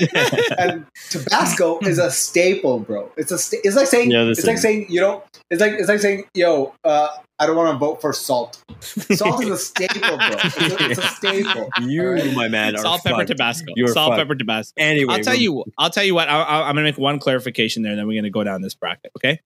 and 0.57 0.85
Tabasco 1.09 1.79
is 1.81 1.99
a 1.99 2.09
staple, 2.11 2.79
bro. 2.79 3.11
It's 3.17 3.31
a. 3.31 3.37
Sta- 3.37 3.59
it's 3.63 3.75
like 3.75 3.87
saying. 3.87 4.09
Yeah, 4.11 4.21
it's 4.23 4.39
listen. 4.39 4.47
like 4.49 4.57
saying 4.57 4.87
you 4.89 4.99
know. 5.01 5.23
It's 5.51 5.61
like 5.61 5.73
it's 5.73 5.87
like 5.87 5.99
saying 5.99 6.25
yo. 6.33 6.73
Uh, 6.83 7.09
I 7.39 7.45
don't 7.45 7.55
want 7.55 7.71
to 7.73 7.77
vote 7.77 8.01
for 8.01 8.13
salt. 8.13 8.63
Salt 8.81 9.43
is 9.43 9.49
a 9.49 9.57
staple, 9.57 9.99
bro. 10.01 10.17
It's 10.17 10.57
a, 10.57 10.89
it's 10.91 10.99
a 10.99 11.07
staple. 11.07 11.69
You, 11.81 12.01
all 12.07 12.13
right? 12.13 12.33
my 12.35 12.47
man, 12.47 12.75
are 12.75 12.79
Salt, 12.79 13.03
pepper, 13.03 13.17
fucked. 13.17 13.27
Tabasco. 13.27 13.73
You're 13.75 13.89
Salt, 13.89 14.11
fucked. 14.13 14.21
pepper, 14.21 14.35
Tabasco. 14.35 14.73
Anyway, 14.77 15.13
I'll 15.13 15.19
tell 15.23 15.33
we're- 15.33 15.43
you. 15.43 15.63
I'll 15.77 15.89
tell 15.91 16.03
you 16.03 16.15
what. 16.15 16.27
I, 16.29 16.41
I, 16.41 16.61
I'm 16.61 16.75
gonna 16.75 16.83
make 16.83 16.97
one 16.97 17.19
clarification 17.19 17.83
there, 17.83 17.91
and 17.91 17.99
then 17.99 18.07
we're 18.07 18.19
gonna 18.19 18.31
go 18.31 18.43
down 18.43 18.61
this 18.61 18.73
bracket. 18.73 19.11
Okay. 19.17 19.39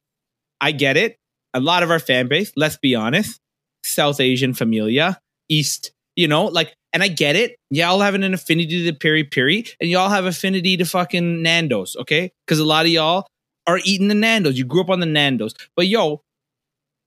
I 0.61 0.71
get 0.71 0.95
it. 0.95 1.17
A 1.53 1.59
lot 1.59 1.83
of 1.83 1.91
our 1.91 1.99
fan 1.99 2.27
base, 2.29 2.53
let's 2.55 2.77
be 2.77 2.95
honest, 2.95 3.39
South 3.83 4.21
Asian 4.21 4.53
familia, 4.53 5.19
East, 5.49 5.91
you 6.15 6.27
know, 6.29 6.45
like, 6.45 6.73
and 6.93 7.03
I 7.03 7.09
get 7.09 7.35
it. 7.35 7.57
Y'all 7.71 7.99
have 7.99 8.15
an 8.15 8.23
affinity 8.33 8.85
to 8.85 8.91
the 8.91 8.93
piri 8.97 9.25
piri, 9.25 9.65
and 9.81 9.89
y'all 9.89 10.07
have 10.09 10.25
affinity 10.25 10.77
to 10.77 10.85
fucking 10.85 11.41
Nando's, 11.41 11.97
okay? 11.97 12.31
Because 12.47 12.59
a 12.59 12.65
lot 12.65 12.85
of 12.85 12.91
y'all 12.91 13.27
are 13.67 13.79
eating 13.83 14.07
the 14.07 14.15
Nando's. 14.15 14.57
You 14.57 14.63
grew 14.63 14.81
up 14.81 14.89
on 14.89 15.01
the 15.01 15.05
Nando's, 15.05 15.53
but 15.75 15.87
yo. 15.87 16.21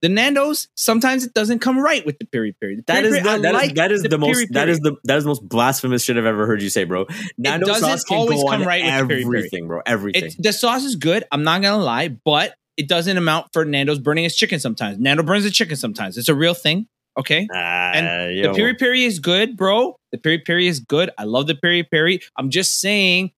The 0.04 0.10
Nando's 0.10 0.68
sometimes 0.76 1.24
it 1.24 1.32
doesn't 1.32 1.60
come 1.60 1.78
right 1.78 2.04
with 2.04 2.18
the 2.18 2.26
piri 2.26 2.52
piri. 2.60 2.76
The 2.76 2.82
That 2.88 3.04
is 3.04 3.12
piri 3.12 3.22
the, 3.22 3.24
piri, 3.24 3.38
I 3.38 3.38
that 3.38 3.54
is- 3.54 3.54
like 3.54 3.74
that 3.76 3.90
is 3.90 4.02
the, 4.02 4.18
most 4.18 4.52
that 4.52 4.66
piri. 4.66 4.78
the 4.78 4.96
that 5.04 5.16
is 5.16 5.24
the 5.24 5.28
most 5.28 5.48
blasphemous 5.48 6.04
shit 6.04 6.18
I've 6.18 6.26
ever 6.26 6.46
heard 6.46 6.60
you 6.60 6.68
say, 6.68 6.84
bro. 6.84 7.06
Nando 7.38 7.64
doesn't 7.64 7.88
sauce 7.88 8.04
can 8.04 8.18
always 8.18 8.38
go 8.38 8.50
come 8.50 8.60
on 8.60 8.66
right 8.66 8.84
with 8.84 8.92
the 8.92 8.98
peri 9.08 9.22
peri. 9.22 9.38
everything, 9.38 9.66
bro. 9.66 9.80
Everything. 9.86 10.24
It's, 10.24 10.34
the 10.36 10.52
sauce 10.52 10.84
is 10.84 10.96
good. 10.96 11.24
I'm 11.32 11.42
not 11.42 11.62
gonna 11.62 11.82
lie, 11.82 12.08
but 12.08 12.54
it 12.76 12.86
doesn't 12.86 13.16
amount 13.16 13.54
for 13.54 13.64
Nando's 13.64 13.98
burning 13.98 14.24
his 14.24 14.36
chicken 14.36 14.60
sometimes. 14.60 14.98
Nando 14.98 15.22
burns 15.22 15.44
his 15.44 15.54
chicken 15.54 15.76
sometimes. 15.76 16.18
It's 16.18 16.28
a 16.28 16.34
real 16.34 16.52
thing. 16.52 16.86
Okay. 17.18 17.48
Ah, 17.50 17.92
and 17.94 18.36
yo. 18.36 18.52
The 18.52 18.56
piri 18.58 18.74
piri 18.74 19.04
is 19.04 19.20
good, 19.20 19.56
bro. 19.56 19.96
The 20.12 20.18
peri 20.18 20.38
peri 20.38 20.66
is 20.66 20.80
good. 20.80 21.08
I 21.16 21.24
love 21.24 21.46
the 21.46 21.54
peri 21.54 21.82
peri. 21.82 22.20
I'm 22.36 22.50
just 22.50 22.78
saying, 22.78 23.30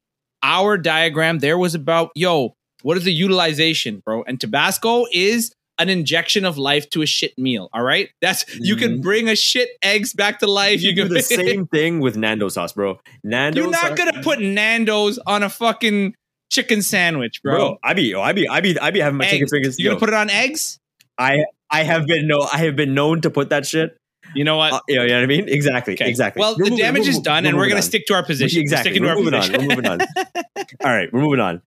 our 0.42 0.76
diagram 0.76 1.38
there 1.38 1.58
was 1.58 1.76
about 1.76 2.10
yo, 2.16 2.56
what 2.82 2.96
is 2.96 3.04
the 3.04 3.12
utilization, 3.12 4.02
bro? 4.04 4.24
And 4.24 4.40
Tabasco 4.40 5.06
is 5.12 5.52
an 5.78 5.88
injection 5.88 6.44
of 6.44 6.56
life 6.58 6.88
to 6.90 7.02
a 7.02 7.06
shit 7.06 7.36
meal. 7.38 7.68
All 7.72 7.82
right, 7.82 8.08
that's 8.22 8.44
you 8.58 8.76
can 8.76 8.98
Mhm. 8.98 9.02
bring 9.02 9.28
a 9.28 9.36
shit 9.36 9.68
eggs 9.82 10.12
back 10.14 10.38
to 10.40 10.46
life. 10.46 10.80
You 10.82 10.90
You, 10.90 10.94
do 10.96 11.02
can 11.04 11.14
the 11.14 11.22
same 11.22 11.66
thing 11.66 12.00
with 12.00 12.16
Nando 12.16 12.48
sauce, 12.48 12.72
bro. 12.72 12.98
Nando 13.22 13.62
You're 13.62 13.70
not 13.70 13.80
sauce- 13.88 13.98
gonna 13.98 14.22
put 14.22 14.40
Nando's 14.40 15.18
on 15.26 15.42
a 15.42 15.48
fucking 15.50 16.14
chicken 16.50 16.80
sandwich, 16.82 17.42
bro. 17.42 17.56
bro. 17.56 17.78
I 17.84 17.92
be, 17.94 18.14
I 18.14 18.32
be, 18.32 18.48
I 18.48 18.60
be, 18.60 18.78
I 18.78 18.90
be 18.90 19.00
having 19.00 19.18
my 19.18 19.26
chicken 19.26 19.48
fingers. 19.48 19.78
You're 19.78 19.90
gonna 19.90 20.00
put 20.00 20.08
it 20.08 20.14
on 20.14 20.30
eggs? 20.30 20.78
I, 21.18 21.38
I 21.70 21.82
have 21.82 22.06
been 22.06 22.26
no, 22.28 22.40
I 22.50 22.58
have 22.58 22.76
been 22.76 22.94
known 22.94 23.20
to 23.22 23.30
put 23.30 23.50
that 23.50 23.66
shit. 23.66 23.96
You 24.34 24.44
know 24.44 24.56
what? 24.56 24.72
Uh, 24.72 24.80
you, 24.88 24.96
know, 24.96 25.02
you 25.02 25.08
know 25.08 25.14
what 25.16 25.22
I 25.22 25.26
mean? 25.26 25.48
Exactly, 25.48 25.94
Okay. 25.94 26.08
exactly. 26.08 26.40
Well, 26.40 26.52
We're 26.58 26.64
the 26.64 26.70
moving- 26.70 26.84
damage 26.84 27.04
we're 27.04 27.10
is 27.10 27.20
done, 27.20 27.46
and 27.46 27.56
we're 27.56 27.68
gonna 27.68 27.76
on. 27.76 27.82
stick 27.82 28.06
to 28.06 28.14
our 28.14 28.24
position. 28.24 28.60
Exactly. 28.60 28.92
We're 28.92 28.96
sticking 28.98 29.02
to 29.02 29.08
We're 29.08 29.12
our 29.12 29.18
moving 29.18 29.34
on. 29.34 29.40
position. 29.40 29.68
We're 29.68 29.76
moving 29.76 29.86
on. 29.86 30.00
All 30.84 30.96
right, 30.96 31.12
we're 31.12 31.20
moving 31.20 31.40
on. 31.40 31.62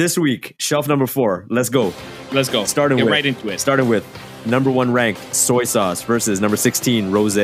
This 0.00 0.16
week, 0.16 0.54
shelf 0.56 0.88
number 0.88 1.06
four. 1.06 1.44
Let's 1.50 1.68
go. 1.68 1.92
Let's 2.32 2.48
go. 2.48 2.64
Starting 2.64 2.96
Get 2.96 3.04
with- 3.04 3.12
right 3.12 3.26
into 3.26 3.50
it. 3.50 3.60
Starting 3.60 3.86
with 3.86 4.02
number 4.46 4.70
one 4.70 4.94
ranked 4.94 5.36
soy 5.36 5.64
sauce 5.64 6.00
versus 6.04 6.40
number 6.40 6.56
sixteen 6.56 7.10
rose. 7.10 7.36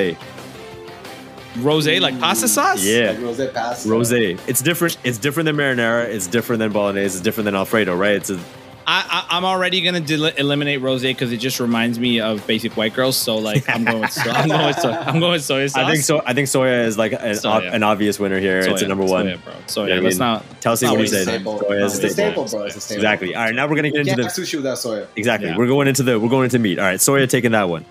Rose, 1.59 1.87
like 2.01 2.19
pasta 2.19 2.49
sauce. 2.49 2.83
Yeah. 2.83 3.09
Like 3.11 3.19
rosé 3.19 3.53
pasta. 3.53 3.87
Rose. 3.87 4.11
It's 4.13 4.63
different. 4.63 4.97
It's 5.05 5.19
different 5.19 5.45
than 5.45 5.57
marinara. 5.57 6.07
It's 6.07 6.27
different 6.27 6.61
than 6.61 6.73
bolognese. 6.73 7.17
It's 7.17 7.21
different 7.21 7.45
than 7.45 7.55
alfredo, 7.55 7.95
right? 7.95 8.17
It's 8.17 8.31
a, 8.31 8.41
I, 8.89 9.27
I, 9.31 9.37
I'm 9.37 9.45
already 9.45 9.81
gonna 9.81 10.01
del- 10.01 10.27
eliminate 10.27 10.81
rose 10.81 11.03
because 11.03 11.33
it 11.33 11.39
just 11.39 11.59
reminds 11.59 11.99
me 11.99 12.21
of 12.21 12.47
basic 12.47 12.77
white 12.77 12.95
girls. 12.95 13.17
So 13.17 13.37
like, 13.37 13.69
I'm 13.69 13.85
going 13.85 14.01
with 14.03 14.13
so, 14.13 14.31
I'm 14.31 14.49
going 14.49 14.67
with 14.67 14.79
soy. 14.79 14.91
I'm 14.93 15.19
going 15.19 15.33
with 15.33 15.43
soy 15.45 15.67
sauce. 15.67 15.77
I 15.85 15.91
think 15.91 16.05
so. 16.05 16.23
I 16.25 16.35
think 16.35 16.47
soya 16.47 16.85
is 16.85 16.97
like 16.97 17.13
an, 17.13 17.19
Soya. 17.19 17.73
an 17.73 17.83
obvious 17.83 18.21
winner 18.21 18.39
here. 18.39 18.61
it's 18.61 18.83
a 18.83 18.87
number 18.89 19.05
one. 19.05 19.27
soya, 19.27 19.45
bro. 19.45 19.53
Soya. 19.67 19.89
Yeah, 19.89 19.95
I 19.97 19.99
Let's 19.99 20.19
not. 20.19 20.61
Tell 20.61 20.73
us 20.75 20.83
not 20.83 20.91
what 20.91 20.95
you 20.99 21.01
waste 21.03 21.13
said. 21.15 21.25
Staple. 21.25 21.59
Soya 21.59 21.85
is 21.85 21.95
It's 21.95 22.05
a 22.05 22.07
a 22.07 22.11
staple. 22.11 22.47
staple, 22.47 22.59
bro. 22.61 22.67
It's 22.69 22.77
a 22.77 22.81
staple. 22.81 22.97
Exactly. 23.03 23.35
All 23.35 23.45
right, 23.45 23.55
now 23.55 23.67
we're 23.67 23.75
gonna 23.77 23.89
get 23.91 23.95
You 23.95 24.01
into 24.03 24.11
can't 24.11 24.19
the 24.19 24.23
have 24.25 24.33
sushi 24.33 24.55
without 24.57 24.77
soya. 24.79 25.07
exactly. 25.17 25.49
Yeah. 25.49 25.57
We're 25.59 25.67
going 25.67 25.89
into 25.89 26.03
the 26.05 26.21
we're 26.21 26.29
going 26.29 26.45
into 26.45 26.59
meat. 26.61 26.79
All 26.79 26.85
right, 26.85 27.01
soya 27.01 27.29
taking 27.29 27.53
that 27.53 27.69
one. 27.69 27.85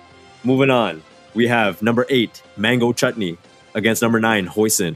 Moving 0.45 0.69
on, 0.69 1.03
we 1.33 1.47
have 1.47 1.81
number 1.81 2.05
eight 2.09 2.41
mango 2.55 2.93
chutney 2.93 3.37
against 3.73 4.01
number 4.01 4.21
nine 4.21 4.47
hoisin. 4.47 4.95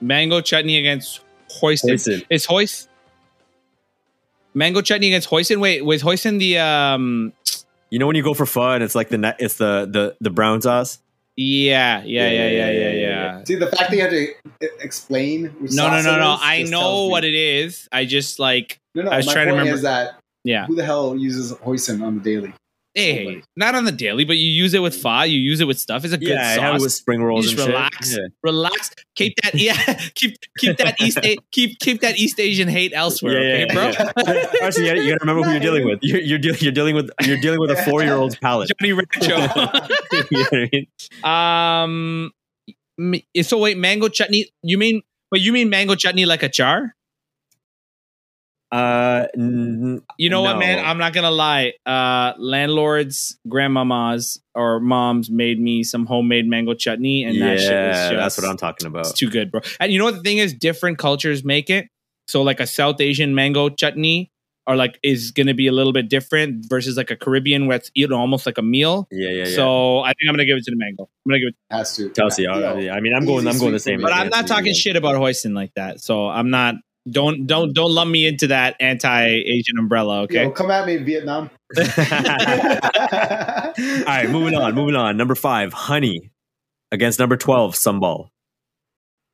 Mango 0.00 0.40
chutney 0.40 0.76
against 0.78 1.20
hoisin. 1.60 1.90
Hoisin. 1.94 2.26
Is 2.28 2.44
hoist 2.44 2.88
mango 4.54 4.80
chutney 4.80 5.08
against 5.08 5.28
hoisin? 5.28 5.58
Wait, 5.60 5.84
was 5.84 6.02
hoisin 6.02 6.38
the 6.38 6.58
um? 6.58 7.32
You 7.90 7.98
know 7.98 8.06
when 8.06 8.16
you 8.16 8.22
go 8.22 8.34
for 8.34 8.46
fun, 8.46 8.82
it's 8.82 8.94
like 8.94 9.08
the 9.10 9.18
na- 9.18 9.34
it's 9.38 9.56
the 9.56 9.86
the 9.90 10.16
the 10.20 10.30
brown 10.30 10.62
sauce. 10.62 10.98
Yeah, 11.36 12.02
yeah, 12.04 12.30
yeah, 12.30 12.48
yeah, 12.48 12.70
yeah, 12.70 12.90
yeah. 12.92 13.44
See, 13.44 13.56
the 13.56 13.66
fact 13.66 13.90
that 13.90 13.96
you 13.96 14.02
had 14.02 14.10
to 14.10 14.28
explain. 14.80 15.46
Which 15.58 15.72
No, 15.72 15.90
no, 15.90 16.00
no, 16.00 16.16
no. 16.18 16.36
I 16.40 16.62
know 16.62 17.06
what 17.06 17.24
it 17.24 17.34
is. 17.34 17.88
I 17.90 18.04
just 18.04 18.38
like 18.38 18.78
No, 18.94 19.02
no. 19.02 19.10
I 19.10 19.16
was 19.18 19.26
my 19.26 19.32
trying 19.32 19.46
to 19.46 19.52
remember- 19.52 19.74
is 19.74 19.82
that 19.82 20.18
yeah. 20.44 20.66
who 20.66 20.76
the 20.76 20.84
hell 20.84 21.16
uses 21.16 21.52
hoisin 21.54 22.02
on 22.02 22.18
the 22.18 22.20
daily? 22.20 22.54
Hey, 22.94 23.42
not 23.56 23.74
on 23.74 23.84
the 23.84 23.90
daily, 23.92 24.24
but 24.24 24.36
you 24.36 24.46
use 24.48 24.72
it 24.72 24.78
with 24.80 24.94
pho. 24.94 25.22
You 25.22 25.38
use 25.40 25.60
it 25.60 25.64
with 25.66 25.80
stuff. 25.80 26.04
It's 26.04 26.14
a 26.14 26.18
good 26.18 26.28
Yeah, 26.28 26.54
sauce. 26.54 26.80
with 26.80 26.92
spring 26.92 27.22
rolls 27.24 27.44
You 27.46 27.50
and 27.50 27.56
just 27.58 27.66
shit. 27.66 27.74
relax. 27.74 28.12
Yeah. 28.12 28.26
Relax. 28.44 28.90
Keep 29.16 29.34
that. 29.42 29.54
Yeah. 29.60 29.74
Keep 30.14 30.36
keep 30.58 30.76
that 30.78 31.00
East 31.00 31.18
A- 31.24 31.36
keep 31.50 31.78
keep 31.80 32.00
that 32.02 32.16
East 32.18 32.38
Asian 32.38 32.68
hate 32.68 32.92
elsewhere. 32.94 33.42
Yeah, 33.42 33.64
okay, 33.64 33.66
yeah, 33.68 34.12
bro. 34.12 34.32
yeah. 34.34 34.46
Actually, 34.62 34.84
you 34.84 34.90
gotta, 34.90 35.02
you 35.02 35.08
gotta 35.10 35.18
remember 35.22 35.42
who 35.42 35.50
you're 35.50 35.60
dealing 35.60 35.86
with. 35.86 35.98
You're 36.02 36.20
you're, 36.20 36.38
deal- 36.38 36.54
you're 36.56 36.72
dealing 36.72 36.94
with 36.94 37.10
you're 37.24 37.40
dealing 37.40 37.58
with 37.58 37.70
a 37.72 37.76
four 37.82 38.02
year 38.04 38.14
old's 38.14 38.36
palate. 38.36 38.70
Johnny 38.80 38.92
Rancho. 38.92 39.28
you 40.30 40.38
know 40.38 40.46
I 40.52 40.68
mean? 40.72 40.86
um. 41.24 42.30
So 43.42 43.58
wait, 43.58 43.76
mango 43.76 44.08
chutney. 44.08 44.50
You 44.62 44.78
mean? 44.78 45.02
But 45.30 45.40
you 45.40 45.52
mean 45.52 45.68
mango 45.68 45.96
chutney 45.96 46.26
like 46.26 46.44
a 46.44 46.48
char? 46.48 46.94
Uh, 48.74 49.26
n- 49.36 50.02
You 50.18 50.30
know 50.30 50.40
what, 50.42 50.58
man? 50.58 50.84
I'm 50.84 50.98
not 50.98 51.12
gonna 51.12 51.30
lie. 51.30 51.74
Uh, 51.86 52.32
landlords, 52.38 53.38
grandmamas, 53.46 54.40
or 54.54 54.80
moms 54.80 55.30
made 55.30 55.60
me 55.60 55.84
some 55.84 56.06
homemade 56.06 56.46
mango 56.48 56.74
chutney, 56.74 57.22
and 57.24 57.36
yeah, 57.36 57.50
that 57.50 57.60
shit 57.60 57.70
was 57.88 57.96
just, 57.96 58.12
that's 58.14 58.38
what 58.38 58.50
I'm 58.50 58.56
talking 58.56 58.86
about. 58.88 59.06
It's 59.06 59.12
too 59.12 59.30
good, 59.30 59.52
bro. 59.52 59.60
And 59.78 59.92
you 59.92 59.98
know 59.98 60.06
what 60.06 60.16
the 60.16 60.22
thing 60.22 60.38
is? 60.38 60.52
Different 60.54 60.98
cultures 60.98 61.44
make 61.44 61.70
it. 61.70 61.86
So 62.26 62.42
like 62.42 62.58
a 62.58 62.66
South 62.66 63.00
Asian 63.00 63.34
mango 63.34 63.68
chutney, 63.68 64.32
or 64.66 64.74
like 64.76 64.98
is 65.04 65.30
gonna 65.30 65.54
be 65.54 65.66
a 65.68 65.72
little 65.72 65.92
bit 65.92 66.08
different 66.08 66.66
versus 66.68 66.96
like 66.96 67.10
a 67.12 67.16
Caribbean 67.16 67.66
where 67.66 67.76
it's 67.76 67.90
you 67.94 68.08
know 68.08 68.18
almost 68.18 68.44
like 68.46 68.58
a 68.58 68.62
meal. 68.62 69.06
Yeah, 69.12 69.28
yeah, 69.30 69.44
yeah. 69.46 69.54
So 69.54 70.00
I 70.00 70.08
think 70.08 70.28
I'm 70.28 70.32
gonna 70.34 70.46
give 70.46 70.56
it 70.56 70.64
to 70.64 70.70
the 70.72 70.76
mango. 70.78 71.02
I'm 71.04 71.30
gonna 71.30 71.38
give 71.40 71.48
it, 71.50 71.56
Has 71.70 71.94
to. 71.96 72.10
Chelsea, 72.10 72.42
Yo, 72.44 72.50
I, 72.52 72.96
I 72.96 73.00
mean, 73.00 73.14
I'm 73.14 73.24
going. 73.24 73.46
I'm 73.46 73.58
going 73.58 73.72
the 73.72 73.78
same. 73.78 74.00
but 74.00 74.12
I'm 74.12 74.30
not 74.30 74.46
talking 74.48 74.74
shit 74.74 74.96
about 74.96 75.14
hoisin 75.14 75.54
like 75.54 75.74
that. 75.74 76.00
So 76.00 76.26
I'm 76.28 76.50
not. 76.50 76.74
Don't 77.10 77.46
don't 77.46 77.74
don't 77.74 77.90
lump 77.92 78.10
me 78.10 78.26
into 78.26 78.46
that 78.46 78.76
anti-Asian 78.80 79.78
umbrella. 79.78 80.22
Okay. 80.22 80.44
Yo, 80.44 80.50
come 80.50 80.70
at 80.70 80.86
me, 80.86 80.96
Vietnam. 80.96 81.50
All 81.78 81.84
right, 84.06 84.28
moving 84.30 84.54
on. 84.54 84.74
Moving 84.74 84.96
on. 84.96 85.16
Number 85.16 85.34
five, 85.34 85.72
honey 85.72 86.30
against 86.92 87.18
number 87.18 87.36
twelve, 87.36 87.74
Sambal. 87.74 88.28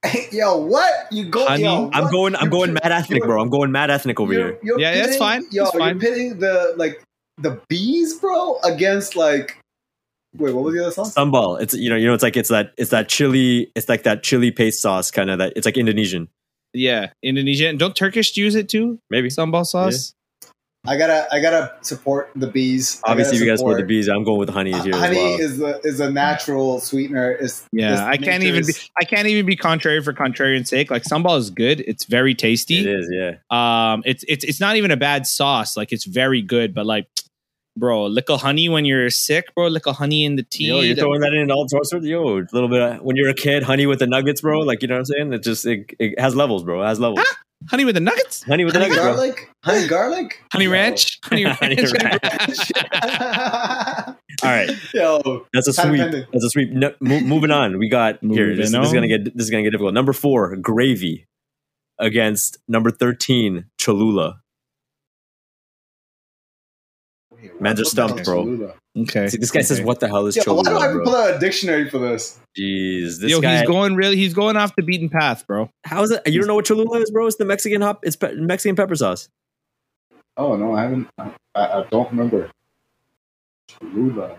yo, 0.33 0.57
what 0.57 0.93
you 1.13 1.27
go? 1.27 1.47
Yo, 1.55 1.91
I'm 1.93 2.11
going. 2.11 2.35
I'm 2.35 2.45
You're 2.45 2.51
going 2.51 2.73
mad 2.73 2.91
ethnic, 2.91 3.23
bro. 3.23 3.41
I'm 3.41 3.51
going 3.51 3.71
mad 3.71 3.91
ethnic 3.91 4.19
over 4.19 4.33
you're- 4.33 4.45
here. 4.53 4.59
you're 4.63 4.81
Yeah, 4.81 4.95
that's 4.95 5.07
pitting- 5.09 5.19
fine. 5.19 5.45
Yo, 5.51 5.65
That's 5.65 5.77
fine. 5.77 5.89
you're 5.91 6.01
pitting 6.01 6.39
the 6.39 6.75
like 6.77 7.03
the 7.39 7.61
bees, 7.69 8.19
bro, 8.19 8.59
against 8.65 9.15
like. 9.17 9.57
Wait, 10.37 10.55
what 10.55 10.63
was 10.65 10.75
the 10.75 10.81
other 10.83 10.93
song? 10.93 11.07
Sambal. 11.07 11.61
It's 11.61 11.75
you 11.75 11.91
know 11.91 11.97
you 11.97 12.07
know 12.07 12.15
it's 12.15 12.23
like 12.23 12.37
it's 12.37 12.49
that 12.51 12.73
it's 12.79 12.91
that 12.91 13.09
chili. 13.09 13.71
It's 13.75 13.89
like 13.89 14.05
that 14.05 14.23
chili 14.23 14.51
paste 14.51 14.81
sauce 14.81 15.11
kind 15.11 15.29
of 15.29 15.39
that. 15.39 15.53
It's 15.57 15.67
like 15.67 15.77
Indonesian, 15.77 16.29
Yeah, 16.73 17.11
Indonesian. 17.23 17.77
Don't 17.79 17.95
Turkish 17.97 18.37
use 18.37 18.55
it 18.55 18.69
too? 18.69 18.99
maybe. 19.11 19.29
Sambal 19.29 19.67
sauce. 19.67 20.15
I 20.87 20.97
gotta, 20.97 21.29
I 21.31 21.41
gotta 21.41 21.75
support 21.83 22.31
the 22.35 22.47
bees. 22.47 23.03
I 23.05 23.11
Obviously, 23.11 23.37
gotta 23.37 23.45
you 23.45 23.51
guys 23.53 23.59
support 23.59 23.77
the 23.77 23.85
bees. 23.85 24.09
I'm 24.09 24.25
going 24.25 24.39
with 24.39 24.49
honey 24.49 24.73
Uh, 24.73 24.83
here 24.83 24.95
as 24.95 25.01
honey 25.01 25.17
well. 25.17 25.41
is 25.41 25.59
the 25.59 25.81
is 25.85 26.01
a 26.01 26.11
natural 26.11 26.81
sweetener. 26.81 27.33
It's 27.33 27.67
Yeah, 27.71 27.93
it's 27.93 28.01
I 28.01 28.17
can't 28.17 28.43
even 28.45 28.65
be. 28.65 28.73
I 28.99 29.05
can't 29.05 29.27
even 29.27 29.45
be 29.45 29.57
contrary 29.57 30.03
for 30.03 30.15
contrarian's 30.15 30.71
sake. 30.71 30.91
Like 30.91 31.03
sambal 31.03 31.37
is 31.39 31.51
good. 31.51 31.81
It's 31.81 32.07
very 32.07 32.35
tasty. 32.35 32.89
is, 32.89 33.11
yeah. 33.13 33.33
Um, 33.51 34.03
it's 34.07 34.25
it's 34.27 34.43
it's 34.43 34.59
not 34.59 34.77
even 34.77 34.91
a 34.91 34.97
bad 34.97 35.27
sauce. 35.27 35.77
Like 35.77 35.93
it's 35.93 36.05
very 36.07 36.41
good. 36.41 36.75
But 36.75 36.87
like, 36.87 37.09
bro, 37.81 38.07
little 38.07 38.39
honey 38.39 38.69
when 38.69 38.85
you're 38.85 39.11
sick, 39.11 39.53
bro. 39.55 39.67
Little 39.67 39.95
honey 39.95 40.25
in 40.25 40.37
the 40.37 40.45
tea. 40.45 40.67
Yo, 40.69 40.81
you're 40.81 40.95
throwing 40.95 41.21
that 41.21 41.33
in 41.33 41.51
all 41.51 41.67
sorts 41.69 41.93
of 41.93 42.05
yo, 42.05 42.39
a 42.39 42.47
little 42.53 42.69
bit. 42.69 42.81
Of, 42.83 43.01
when 43.03 43.17
you're 43.17 43.31
a 43.31 43.35
kid, 43.35 43.63
honey 43.65 43.87
with 43.87 43.99
the 43.99 44.07
nuggets, 44.07 44.43
bro. 44.43 44.61
Like 44.61 44.83
you 44.83 44.89
know 44.89 44.95
what 44.95 44.99
I'm 45.01 45.05
saying? 45.07 45.33
It 45.33 45.43
just 45.43 45.67
it, 45.67 45.91
it 45.99 46.21
has 46.21 46.37
levels, 46.37 46.63
bro. 46.63 46.83
It 46.83 46.87
has 46.87 47.01
levels. 47.01 47.21
honey 47.69 47.85
with 47.85 47.95
the 47.97 48.01
nuggets. 48.01 48.45
honey 48.45 48.65
with 48.65 48.75
the 48.75 48.81
honey 48.81 48.95
nuggets, 48.95 49.05
bro. 49.07 49.15
garlic, 49.17 49.51
honey 49.65 49.89
garlic, 49.89 50.43
Honey 50.53 50.65
Yo. 50.67 50.71
ranch. 50.71 51.19
Honey 51.25 51.45
ranch. 51.61 51.61
Honey 51.61 51.77
ranch. 51.83 52.73
All 54.43 54.49
right, 54.49 54.71
Yo, 54.95 55.47
that's 55.53 55.69
a 55.69 55.73
Time 55.73 55.97
sweep. 55.97 56.27
That's 56.33 56.45
a 56.45 56.51
sweep. 56.51 56.71
No, 56.71 56.95
mo- 57.01 57.21
moving 57.21 57.51
on, 57.51 57.79
we 57.79 57.89
got 57.91 58.19
here. 58.23 58.55
This, 58.57 58.71
this 58.73 58.87
is 58.87 58.93
gonna 58.93 59.09
get 59.09 59.25
this 59.37 59.45
is 59.45 59.51
gonna 59.51 59.63
get 59.65 59.71
difficult. 59.71 59.93
Number 59.93 60.13
four, 60.13 60.57
gravy 60.57 61.27
against 61.99 62.57
number 62.69 62.91
thirteen, 62.91 63.67
Cholula. 63.79 64.40
Man, 67.61 67.77
just 67.77 67.97
What 67.97 68.17
the 68.17 68.25
stumped, 68.25 68.25
bro. 68.25 68.73
Okay. 69.03 69.29
See, 69.29 69.37
this 69.39 69.51
guy 69.51 69.61
says, 69.61 69.81
"What 69.83 70.01
the 70.01 70.09
hell 70.09 70.27
is 70.27 70.35
Yo, 70.35 70.43
why 70.47 70.63
do 70.63 70.71
I 70.71 70.73
Cholula?" 70.73 70.93
have 70.95 71.05
pull 71.05 71.15
out 71.17 71.35
a 71.37 71.39
dictionary 71.39 71.89
for 71.91 71.99
this? 71.99 72.39
Jeez, 72.59 73.21
this 73.21 73.31
Yo, 73.31 73.41
guy. 73.41 73.59
he's 73.59 73.69
going 73.69 73.95
really. 73.95 74.17
He's 74.17 74.35
going 74.35 74.57
off 74.57 74.75
the 74.77 74.83
beaten 74.83 75.09
path, 75.09 75.47
bro. 75.47 75.71
how 75.85 76.03
is 76.03 76.11
it? 76.11 76.23
You 76.27 76.41
don't 76.41 76.49
know 76.49 76.55
what 76.57 76.65
Cholula 76.65 76.99
is, 77.01 77.11
bro? 77.11 77.27
It's 77.27 77.37
the 77.37 77.45
Mexican 77.45 77.83
hop. 77.83 78.01
It's 78.05 78.17
pe- 78.17 78.35
Mexican 78.35 78.75
pepper 78.77 78.97
sauce. 78.97 79.29
Oh 80.37 80.57
no, 80.57 80.75
I 80.75 80.83
haven't. 80.83 81.09
I, 81.19 81.31
I 81.55 81.85
don't 81.91 82.11
remember. 82.11 82.51
Cholula. 83.69 84.39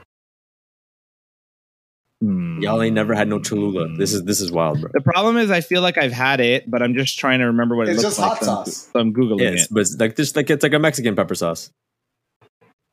Hmm. 2.21 2.59
Y'all 2.61 2.81
ain't 2.83 2.93
never 2.93 3.15
had 3.15 3.27
no 3.27 3.39
Cholula. 3.39 3.87
This 3.97 4.13
is 4.13 4.23
this 4.23 4.41
is 4.41 4.51
wild, 4.51 4.79
bro. 4.81 4.91
The 4.93 5.01
problem 5.01 5.37
is, 5.37 5.49
I 5.49 5.61
feel 5.61 5.81
like 5.81 5.97
I've 5.97 6.11
had 6.11 6.39
it, 6.39 6.69
but 6.69 6.83
I'm 6.83 6.93
just 6.93 7.17
trying 7.17 7.39
to 7.39 7.45
remember 7.45 7.75
what 7.75 7.87
it 7.89 7.95
looks 7.97 8.19
like. 8.19 8.29
hot 8.37 8.43
so 8.43 8.51
I'm- 8.51 8.65
sauce. 8.65 8.89
So 8.93 8.99
I'm 8.99 9.13
googling 9.13 9.39
Yes, 9.39 9.63
it. 9.63 9.67
but 9.71 9.79
it's 9.81 9.97
like 9.99 10.15
this, 10.15 10.35
like 10.35 10.49
it's 10.49 10.61
like 10.63 10.73
a 10.73 10.79
Mexican 10.79 11.15
pepper 11.15 11.33
sauce. 11.35 11.71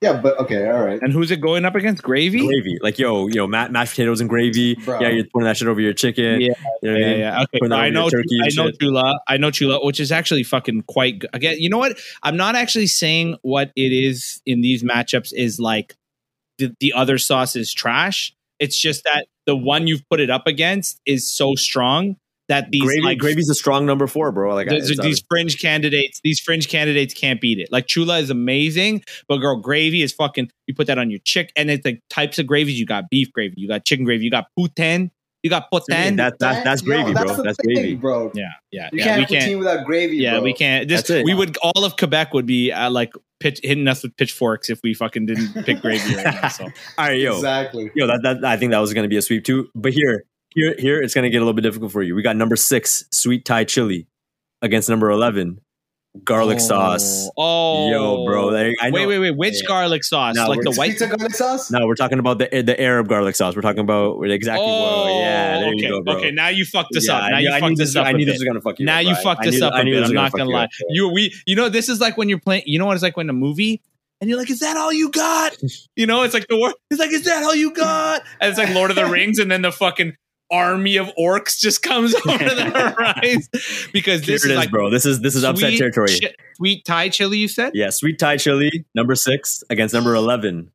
Yeah, 0.00 0.20
but 0.20 0.38
okay, 0.38 0.70
all 0.70 0.84
right. 0.84 1.00
And 1.02 1.12
who's 1.12 1.32
it 1.32 1.40
going 1.40 1.64
up 1.64 1.74
against? 1.74 2.04
Gravy. 2.04 2.38
Gravy, 2.46 2.78
like 2.80 3.00
yo, 3.00 3.26
yo, 3.26 3.48
ma- 3.48 3.66
mashed 3.68 3.92
potatoes 3.94 4.20
and 4.20 4.30
gravy. 4.30 4.76
Bro. 4.76 5.00
Yeah, 5.00 5.08
you're 5.08 5.24
putting 5.24 5.46
that 5.46 5.56
shit 5.56 5.66
over 5.66 5.80
your 5.80 5.92
chicken. 5.92 6.40
Yeah, 6.40 6.48
you 6.48 6.48
know 6.48 6.54
what 6.80 6.90
I 6.92 6.98
Yeah, 7.00 7.06
mean? 7.10 7.18
yeah. 7.18 7.40
Okay, 7.42 7.58
Putting 7.58 7.72
I 7.72 7.90
know. 7.90 8.08
turkey 8.08 8.38
I 8.44 8.48
know 8.54 8.70
chula. 8.70 9.20
I 9.26 9.36
know 9.38 9.50
chula, 9.50 9.84
which 9.84 9.98
is 9.98 10.12
actually 10.12 10.44
fucking 10.44 10.82
quite 10.82 11.18
good. 11.18 11.30
Again, 11.32 11.56
you 11.58 11.68
know 11.68 11.78
what? 11.78 11.98
I'm 12.22 12.36
not 12.36 12.54
actually 12.54 12.86
saying 12.86 13.38
what 13.42 13.72
it 13.74 13.92
is 13.92 14.40
in 14.46 14.60
these 14.60 14.84
matchups 14.84 15.32
is 15.34 15.58
like 15.58 15.96
the, 16.58 16.72
the 16.78 16.92
other 16.92 17.18
sauce 17.18 17.56
is 17.56 17.72
trash. 17.72 18.32
It's 18.60 18.80
just 18.80 19.02
that 19.02 19.26
the 19.46 19.56
one 19.56 19.88
you've 19.88 20.08
put 20.08 20.20
it 20.20 20.30
up 20.30 20.46
against 20.46 21.00
is 21.06 21.28
so 21.28 21.56
strong 21.56 22.16
that 22.48 22.70
these 22.70 22.82
Gravy, 22.82 23.02
like 23.02 23.18
gravy's 23.18 23.48
a 23.50 23.54
strong 23.54 23.84
number 23.86 24.06
four, 24.06 24.32
bro. 24.32 24.54
Like 24.54 24.68
these, 24.68 24.90
it's- 24.90 25.04
these 25.04 25.22
fringe 25.30 25.60
candidates, 25.60 26.20
these 26.24 26.40
fringe 26.40 26.68
candidates 26.68 27.12
can't 27.14 27.40
beat 27.40 27.58
it. 27.58 27.68
Like 27.70 27.86
chula 27.86 28.18
is 28.18 28.30
amazing, 28.30 29.04
but 29.28 29.38
girl, 29.38 29.56
gravy 29.60 30.02
is 30.02 30.12
fucking. 30.12 30.50
You 30.66 30.74
put 30.74 30.86
that 30.86 30.98
on 30.98 31.10
your 31.10 31.20
chick, 31.24 31.52
and 31.56 31.70
it's 31.70 31.84
like 31.84 32.02
types 32.10 32.38
of 32.38 32.46
gravies. 32.46 32.78
You 32.80 32.86
got 32.86 33.10
beef 33.10 33.32
gravy, 33.32 33.54
you 33.58 33.68
got 33.68 33.84
chicken 33.84 34.04
gravy, 34.04 34.24
you 34.24 34.30
got 34.30 34.46
puten, 34.58 35.10
you 35.42 35.50
got 35.50 35.70
poten. 35.70 36.16
that, 36.16 36.38
that, 36.40 36.64
that's 36.64 36.82
Yo, 36.82 36.86
gravy, 36.86 37.12
bro. 37.12 37.36
the 37.36 37.42
That's 37.42 37.56
thing, 37.64 37.74
gravy. 37.74 37.94
bro. 37.94 38.32
yeah, 38.34 38.48
yeah, 38.72 38.88
You 38.92 38.98
yeah. 38.98 39.04
can't 39.04 39.16
we 39.30 39.36
have 39.36 39.44
can't. 39.44 39.58
without 39.58 39.84
gravy. 39.86 40.16
Yeah, 40.16 40.32
bro. 40.34 40.42
we 40.42 40.52
can't. 40.54 40.88
This, 40.88 41.00
That's 41.02 41.10
it. 41.10 41.24
we 41.24 41.34
would 41.34 41.56
all 41.58 41.84
of 41.84 41.96
Quebec 41.96 42.32
would 42.34 42.46
be 42.46 42.72
uh, 42.72 42.90
like 42.90 43.12
pitch, 43.40 43.60
hitting 43.62 43.86
us 43.88 44.02
with 44.02 44.16
pitchforks 44.16 44.68
if 44.68 44.80
we 44.82 44.94
fucking 44.94 45.26
didn't 45.26 45.64
pick 45.64 45.80
gravy 45.80 46.16
right 46.16 46.24
now. 46.42 46.48
So 46.48 46.64
All 46.98 47.06
right, 47.06 47.18
yo, 47.20 47.36
Exactly. 47.36 47.90
yo, 47.94 48.06
that, 48.08 48.20
that 48.22 48.44
I 48.44 48.56
think 48.56 48.72
that 48.72 48.78
was 48.80 48.92
going 48.94 49.04
to 49.04 49.08
be 49.08 49.16
a 49.16 49.22
sweep 49.22 49.44
too. 49.44 49.68
But 49.74 49.92
here, 49.92 50.24
here, 50.50 50.74
here, 50.78 51.00
it's 51.00 51.14
going 51.14 51.24
to 51.24 51.30
get 51.30 51.38
a 51.38 51.40
little 51.40 51.52
bit 51.54 51.62
difficult 51.62 51.92
for 51.92 52.02
you. 52.02 52.14
We 52.14 52.22
got 52.22 52.36
number 52.36 52.56
six, 52.56 53.04
sweet 53.10 53.44
Thai 53.44 53.64
chili, 53.64 54.06
against 54.62 54.88
number 54.88 55.10
eleven, 55.10 55.60
garlic 56.24 56.56
Oh, 56.56 56.60
sauce. 56.60 57.30
Oh, 57.36 57.90
Yo, 57.90 58.24
bro, 58.26 58.48
oh. 58.48 58.50
there- 58.50 58.72
I 58.80 58.90
wait, 58.90 59.02
know- 59.02 59.08
wait, 59.08 59.18
wait. 59.18 59.36
Which 59.36 59.62
Yeah. 59.62 59.68
garlic 59.68 60.02
sauce? 60.04 60.34
No, 60.36 60.48
like 60.48 60.62
the 60.62 60.72
white. 60.72 60.92
Pizza 60.92 61.06
garlic 61.06 61.34
sauce? 61.34 61.70
No, 61.70 61.86
we're 61.86 61.94
talking 61.94 62.18
about 62.18 62.38
the 62.38 62.62
the 62.62 62.80
Arab 62.80 63.08
garlic 63.08 63.36
sauce. 63.36 63.54
We're 63.54 63.62
talking 63.62 63.80
about 63.80 64.20
exactly. 64.24 64.64
Oh, 64.66 65.20
yeah, 65.20 65.58
there 65.60 65.68
okay, 65.68 65.76
you 65.76 65.88
go, 65.90 66.02
bro. 66.02 66.14
okay. 66.16 66.30
Now 66.32 66.48
you 66.48 66.64
fucked 66.64 66.88
this 66.92 67.06
Yeah, 67.06 67.16
up. 67.18 67.30
Now 67.30 67.38
knew- 67.38 67.44
you 67.48 67.52
I 67.52 67.60
fucked 67.60 67.76
this. 67.76 67.88
this 67.90 67.96
up. 67.96 68.06
I 68.06 68.12
knew 68.12 68.24
this 68.24 68.34
was 68.38 68.44
gonna 68.44 68.60
fuck 68.60 68.78
you. 68.80 68.86
now 68.86 68.98
up, 68.98 69.04
you 69.04 69.12
bro. 69.14 69.22
fucked 69.22 69.42
I 69.42 69.50
this 69.50 69.60
knew- 69.60 69.66
up 69.66 69.74
I 69.74 69.80
a 69.80 69.84
knew 69.84 69.92
bit. 69.92 70.00
this 70.00 70.02
was 70.02 70.10
I'm 70.10 70.14
gonna 70.16 70.24
not 70.30 70.32
gonna 70.38 70.50
lie. 70.50 70.64
up. 70.64 70.70
You 70.90 71.08
we 71.08 71.34
you 71.46 71.54
know 71.54 71.68
this 71.68 71.88
is 71.88 72.00
like 72.00 72.16
when 72.16 72.28
you're 72.28 72.40
playing. 72.40 72.62
You 72.66 72.78
know 72.78 72.86
what 72.86 72.94
it's 72.94 73.02
like 73.02 73.16
when 73.16 73.28
a 73.30 73.34
movie. 73.34 73.80
And 74.20 74.28
you're 74.28 74.38
like, 74.38 74.50
is 74.50 74.58
that 74.60 74.76
all 74.76 74.92
you 74.92 75.10
got? 75.12 75.56
You 75.94 76.06
know, 76.06 76.22
it's 76.24 76.34
like 76.34 76.48
the 76.48 76.56
war. 76.56 76.74
It's 76.90 76.98
like, 76.98 77.12
is 77.12 77.22
that 77.24 77.42
all 77.44 77.54
you 77.54 77.72
got? 77.72 78.22
And 78.40 78.50
it's 78.50 78.58
like 78.58 78.74
Lord 78.74 78.90
of 78.90 78.96
the 78.96 79.06
Rings, 79.10 79.38
and 79.38 79.48
then 79.50 79.62
the 79.62 79.70
fucking 79.70 80.14
army 80.50 80.96
of 80.96 81.08
orcs 81.18 81.58
just 81.58 81.82
comes 81.82 82.14
over 82.26 82.38
the 82.38 82.70
horizon 82.96 83.42
because 83.92 84.22
Here 84.24 84.34
this 84.34 84.44
it 84.44 84.50
is 84.50 84.52
is, 84.52 84.56
like 84.56 84.70
bro. 84.70 84.90
This 84.90 85.04
is 85.06 85.20
this 85.20 85.34
is 85.34 85.44
upset 85.44 85.76
territory. 85.78 86.08
chi- 86.20 86.34
sweet 86.56 86.84
Thai 86.84 87.08
chili. 87.10 87.38
You 87.38 87.48
said 87.48 87.72
Yeah, 87.74 87.90
sweet 87.90 88.18
Thai 88.18 88.36
chili, 88.38 88.84
number 88.94 89.14
six 89.14 89.62
against 89.70 89.94
number 89.94 90.14
eleven. 90.14 90.70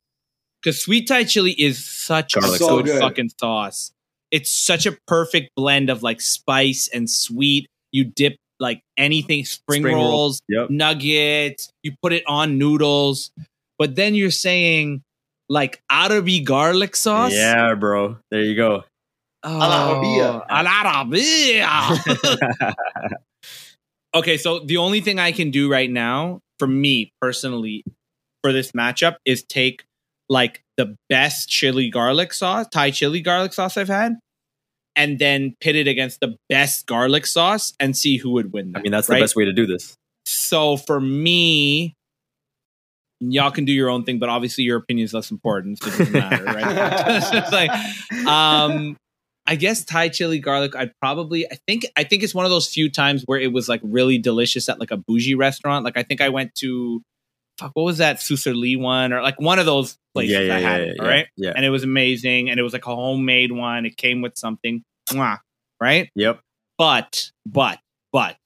because 0.61 0.81
sweet 0.81 1.07
Thai 1.07 1.23
chili 1.23 1.51
is 1.51 1.83
such 1.85 2.33
Garlic 2.35 2.55
a 2.61 2.63
sauce. 2.63 2.69
good 2.81 2.87
So 2.87 2.93
good. 2.93 3.01
fucking 3.01 3.29
sauce. 3.39 3.91
It's 4.31 4.49
such 4.49 4.85
a 4.85 4.97
perfect 5.07 5.51
blend 5.55 5.89
of 5.89 6.01
like 6.03 6.19
spice 6.21 6.89
and 6.93 7.09
sweet. 7.09 7.67
You 7.91 8.03
dip 8.05 8.35
like 8.59 8.81
anything, 8.97 9.43
spring, 9.45 9.81
Spring 9.81 9.95
roll. 9.95 10.09
rolls, 10.09 10.41
Yep. 10.49 10.69
nuggets. 10.69 11.69
You 11.83 11.93
put 12.01 12.13
it 12.13 12.23
on 12.27 12.57
noodles, 12.57 13.31
but 13.77 13.95
then 13.95 14.15
you're 14.15 14.31
saying 14.31 15.01
like 15.49 15.81
Arabi 15.91 16.39
garlic 16.39 16.95
sauce. 16.95 17.33
Yeah, 17.33 17.75
bro. 17.75 18.17
There 18.31 18.41
you 18.41 18.55
go. 18.55 18.85
Oh, 19.43 19.61
Al-Arabia. 19.61 20.45
Al-Arabia. 20.49 21.95
okay, 24.15 24.37
so 24.37 24.59
the 24.59 24.77
only 24.77 25.01
thing 25.01 25.19
I 25.19 25.31
can 25.31 25.51
do 25.51 25.69
right 25.69 25.89
now, 25.89 26.39
for 26.59 26.67
me 26.67 27.11
personally, 27.21 27.83
for 28.41 28.53
this 28.53 28.71
matchup 28.71 29.15
is 29.25 29.43
take 29.43 29.83
like 30.29 30.61
the 30.77 30.95
best 31.09 31.49
chili 31.49 31.89
garlic 31.89 32.33
sauce, 32.33 32.67
Thai 32.71 32.91
chili 32.91 33.21
garlic 33.21 33.53
sauce 33.53 33.77
I've 33.77 33.89
had, 33.89 34.17
and 34.95 35.19
then 35.19 35.55
pit 35.59 35.75
it 35.75 35.87
against 35.87 36.19
the 36.19 36.35
best 36.49 36.85
garlic 36.85 37.25
sauce 37.25 37.73
and 37.79 37.95
see 37.97 38.17
who 38.17 38.31
would 38.31 38.53
win. 38.53 38.71
That, 38.71 38.79
I 38.79 38.81
mean, 38.83 38.91
that's 38.91 39.07
the 39.07 39.19
best 39.19 39.35
way 39.35 39.45
to 39.45 39.53
do 39.53 39.65
this. 39.65 39.95
So 40.25 40.77
for 40.77 40.99
me, 41.01 41.95
y'all 43.19 43.51
can 43.51 43.65
do 43.65 43.73
your 43.73 43.89
own 43.89 44.03
thing, 44.03 44.19
but 44.19 44.29
obviously 44.29 44.63
your 44.63 44.77
opinion 44.77 45.05
is 45.05 45.13
less 45.13 45.31
important. 45.31 45.81
So 45.81 45.89
it 45.89 45.97
doesn't 45.97 46.13
matter, 46.13 46.43
right? 46.43 47.33
it's 47.33 47.51
like, 47.51 48.27
um, 48.27 48.95
I 49.45 49.55
guess 49.55 49.83
Thai 49.83 50.09
chili 50.09 50.39
garlic. 50.39 50.75
I'd 50.75 50.97
probably. 50.99 51.45
I 51.51 51.57
think. 51.67 51.85
I 51.97 52.03
think 52.03 52.23
it's 52.23 52.33
one 52.33 52.45
of 52.45 52.51
those 52.51 52.67
few 52.67 52.89
times 52.89 53.23
where 53.25 53.39
it 53.39 53.51
was 53.51 53.67
like 53.67 53.81
really 53.83 54.17
delicious 54.17 54.69
at 54.69 54.79
like 54.79 54.91
a 54.91 54.97
bougie 54.97 55.35
restaurant. 55.35 55.83
Like 55.83 55.97
I 55.97 56.03
think 56.03 56.21
I 56.21 56.29
went 56.29 56.55
to, 56.55 57.01
fuck, 57.57 57.71
what 57.73 57.83
was 57.83 57.97
that 57.97 58.17
Susur 58.17 58.55
Lee 58.55 58.75
one 58.75 59.11
or 59.11 59.21
like 59.21 59.39
one 59.41 59.59
of 59.59 59.65
those 59.65 59.97
places. 60.13 60.33
yeah, 60.33 60.39
yeah, 60.39 60.55
I 60.55 60.59
had 60.59 60.81
yeah, 60.81 60.87
it, 60.87 60.97
yeah, 61.01 61.07
right? 61.07 61.27
yeah. 61.35 61.53
and 61.55 61.65
it 61.65 61.69
was 61.69 61.83
amazing, 61.83 62.49
and 62.49 62.59
it 62.59 62.63
was 62.63 62.73
like 62.73 62.85
a 62.85 62.95
homemade 62.95 63.51
one. 63.51 63.85
It 63.85 63.97
came 63.97 64.21
with 64.21 64.37
something, 64.37 64.83
Mwah, 65.09 65.39
right? 65.81 66.09
Yep. 66.15 66.39
But, 66.77 67.31
but, 67.45 67.79
but, 68.11 68.37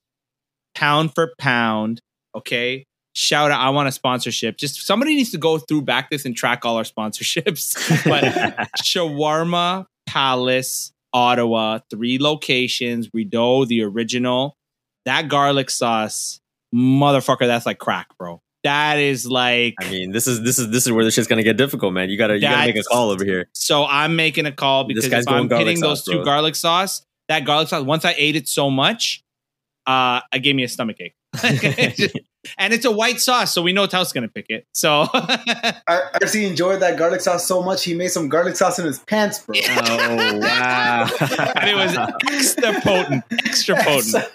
pound 0.75 1.13
for 1.13 1.33
pound, 1.37 2.01
okay. 2.35 2.85
Shout 3.13 3.49
out! 3.49 3.59
I 3.59 3.71
want 3.71 3.87
a 3.87 3.91
sponsorship. 3.91 4.57
Just 4.57 4.85
somebody 4.85 5.15
needs 5.15 5.31
to 5.31 5.39
go 5.39 5.57
through 5.57 5.81
back 5.81 6.11
this 6.11 6.23
and 6.23 6.35
track 6.35 6.65
all 6.65 6.77
our 6.77 6.83
sponsorships. 6.83 7.73
but 8.07 8.23
Shawarma 8.77 9.87
Palace, 10.07 10.91
Ottawa, 11.13 11.79
three 11.89 12.17
locations. 12.19 13.09
Rideau, 13.13 13.65
the 13.65 13.83
original. 13.83 14.57
That 15.05 15.29
garlic 15.29 15.69
sauce, 15.69 16.41
motherfucker, 16.73 17.47
that's 17.47 17.65
like 17.65 17.79
crack, 17.79 18.07
bro. 18.17 18.41
That 18.63 18.99
is 18.99 19.25
like. 19.25 19.75
I 19.79 19.89
mean, 19.89 20.11
this 20.11 20.27
is 20.27 20.41
this 20.41 20.59
is 20.59 20.69
this 20.71 20.85
is 20.85 20.91
where 20.91 21.05
the 21.05 21.11
shit's 21.11 21.27
gonna 21.27 21.43
get 21.43 21.57
difficult, 21.57 21.93
man. 21.93 22.09
You 22.09 22.17
gotta 22.17 22.35
you 22.35 22.41
gotta 22.41 22.67
make 22.67 22.75
a 22.75 22.83
call 22.83 23.09
over 23.09 23.23
here. 23.23 23.47
So 23.53 23.85
I'm 23.85 24.15
making 24.15 24.45
a 24.45 24.51
call 24.51 24.83
because 24.83 25.05
if 25.05 25.27
I'm 25.27 25.49
hitting 25.49 25.77
sauce, 25.77 26.03
those 26.03 26.03
two 26.03 26.17
bro. 26.17 26.25
garlic 26.25 26.55
sauce, 26.55 27.05
that 27.29 27.45
garlic 27.45 27.69
sauce, 27.69 27.83
once 27.83 28.03
I 28.03 28.15
ate 28.17 28.35
it 28.35 28.47
so 28.47 28.69
much, 28.69 29.23
uh, 29.85 30.21
it 30.33 30.39
gave 30.39 30.55
me 30.55 30.63
a 30.63 30.67
stomach 30.67 30.97
ache. 30.99 31.15
and 32.57 32.73
it's 32.73 32.85
a 32.85 32.91
white 32.91 33.19
sauce, 33.19 33.53
so 33.53 33.61
we 33.61 33.73
know 33.73 33.85
Tao's 33.87 34.13
gonna 34.13 34.27
pick 34.27 34.45
it. 34.49 34.65
So 34.73 35.01
Ar- 35.13 36.11
RC 36.21 36.47
enjoyed 36.47 36.81
that 36.81 36.97
garlic 36.97 37.21
sauce 37.21 37.45
so 37.45 37.61
much 37.61 37.83
he 37.83 37.93
made 37.93 38.09
some 38.09 38.29
garlic 38.29 38.55
sauce 38.55 38.79
in 38.79 38.85
his 38.85 38.99
pants, 38.99 39.39
bro. 39.39 39.55
oh 39.65 40.39
wow! 40.39 41.07
and 41.55 41.69
it 41.69 41.75
was 41.75 41.97
extra 42.31 42.79
potent, 42.81 43.23
extra 43.45 43.75
potent. 43.75 44.25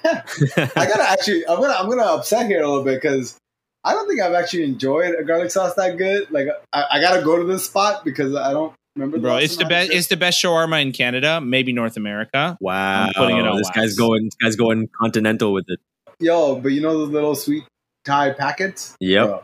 I 0.76 0.86
gotta 0.86 1.08
actually, 1.08 1.46
I'm 1.46 1.60
gonna, 1.60 1.74
I'm 1.74 1.88
gonna 1.88 2.02
upset 2.04 2.46
here 2.46 2.62
a 2.62 2.68
little 2.68 2.84
bit 2.84 3.00
because 3.00 3.38
I 3.84 3.94
don't 3.94 4.08
think 4.08 4.20
I've 4.20 4.34
actually 4.34 4.64
enjoyed 4.64 5.14
a 5.14 5.24
garlic 5.24 5.50
sauce 5.50 5.74
that 5.74 5.96
good. 5.96 6.30
Like, 6.30 6.48
I, 6.72 6.84
I 6.92 7.00
gotta 7.00 7.22
go 7.22 7.36
to 7.36 7.44
this 7.44 7.66
spot 7.66 8.04
because 8.04 8.34
I 8.34 8.52
don't 8.52 8.72
remember. 8.94 9.18
Bro, 9.18 9.36
it's 9.38 9.56
the 9.56 9.64
time 9.64 9.72
I 9.72 9.74
had 9.74 9.88
best. 9.88 9.98
It's 9.98 10.06
the 10.08 10.16
best 10.16 10.42
shawarma 10.42 10.82
in 10.82 10.92
Canada, 10.92 11.40
maybe 11.40 11.72
North 11.72 11.96
America. 11.96 12.56
wow! 12.60 13.04
I'm 13.06 13.12
putting 13.14 13.38
it 13.38 13.46
on 13.46 13.56
this 13.56 13.66
wax. 13.66 13.76
guy's 13.76 13.96
going. 13.96 14.24
This 14.24 14.34
guy's 14.34 14.56
going 14.56 14.88
continental 15.00 15.52
with 15.52 15.64
it. 15.68 15.80
Yo, 16.22 16.56
but 16.56 16.68
you 16.72 16.80
know 16.80 16.96
those 16.98 17.10
little 17.10 17.34
sweet 17.34 17.64
Thai 18.04 18.30
packets? 18.32 18.96
Yep. 19.00 19.26
Bro, 19.28 19.42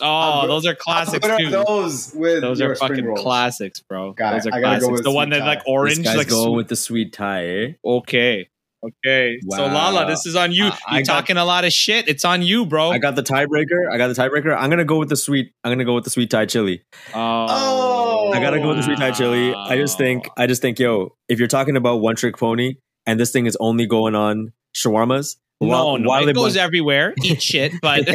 Oh, 0.00 0.06
I'll 0.06 0.46
those 0.48 0.66
are 0.66 0.74
classics 0.74 1.24
put 1.26 1.38
too. 1.38 1.50
those 1.50 2.12
with 2.14 2.40
Those 2.40 2.60
are 2.60 2.74
fucking 2.74 3.04
rolls. 3.04 3.20
classics, 3.20 3.80
bro. 3.88 4.12
Got 4.14 4.32
those 4.32 4.46
it. 4.46 4.52
are 4.52 4.56
I 4.56 4.60
gotta 4.60 4.80
go 4.80 4.86
classics. 4.86 4.92
with 4.92 5.04
The 5.04 5.10
one 5.12 5.30
that 5.30 5.40
like 5.40 5.60
orange, 5.66 5.98
this 5.98 6.06
guy's 6.06 6.16
like 6.16 6.28
going 6.28 6.44
sweet- 6.46 6.56
with 6.56 6.68
the 6.68 6.76
sweet 6.76 7.12
Thai. 7.12 7.44
Eh? 7.46 7.72
Okay. 7.84 8.48
Okay. 8.84 9.38
So 9.50 9.66
Lala, 9.66 10.06
this 10.06 10.26
is 10.26 10.34
on 10.34 10.50
you. 10.50 10.64
I- 10.66 10.78
I 10.88 10.94
You're 10.96 11.04
got- 11.06 11.12
talking 11.20 11.36
a 11.36 11.44
lot 11.44 11.64
of 11.64 11.72
shit. 11.72 12.08
It's 12.08 12.24
on 12.24 12.42
you, 12.42 12.66
bro. 12.66 12.90
I 12.90 12.98
got 12.98 13.14
the 13.14 13.22
tiebreaker. 13.22 13.92
I 13.92 13.96
got 13.96 14.08
the 14.08 14.14
tiebreaker. 14.14 14.56
I'm 14.58 14.70
gonna 14.70 14.84
go 14.84 14.98
with 14.98 15.08
the 15.08 15.16
sweet. 15.16 15.52
I'm 15.62 15.70
gonna 15.70 15.84
go 15.84 15.94
with 15.94 16.02
the 16.04 16.10
sweet 16.10 16.30
Thai 16.30 16.46
chili. 16.46 16.82
Oh. 17.14 18.32
I 18.32 18.40
gotta 18.40 18.58
go 18.58 18.68
with 18.68 18.78
the 18.78 18.82
sweet 18.82 18.98
Thai 18.98 19.12
chili. 19.12 19.54
I 19.54 19.76
just 19.76 19.98
think. 19.98 20.28
I 20.36 20.46
just 20.48 20.62
think, 20.62 20.78
yo, 20.80 21.14
if 21.28 21.38
you're 21.38 21.48
talking 21.48 21.76
about 21.76 22.00
one 22.00 22.16
trick 22.16 22.36
pony 22.38 22.76
and 23.06 23.20
this 23.20 23.30
thing 23.30 23.46
is 23.46 23.56
only 23.60 23.86
going 23.86 24.14
on 24.16 24.52
shawarmas, 24.74 25.36
no, 25.70 25.96
no, 25.96 26.08
while 26.08 26.28
it 26.28 26.34
goes 26.34 26.56
everywhere. 26.56 27.14
Eat 27.22 27.40
shit, 27.42 27.72
but 27.82 28.06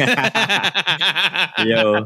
yo, 1.64 2.04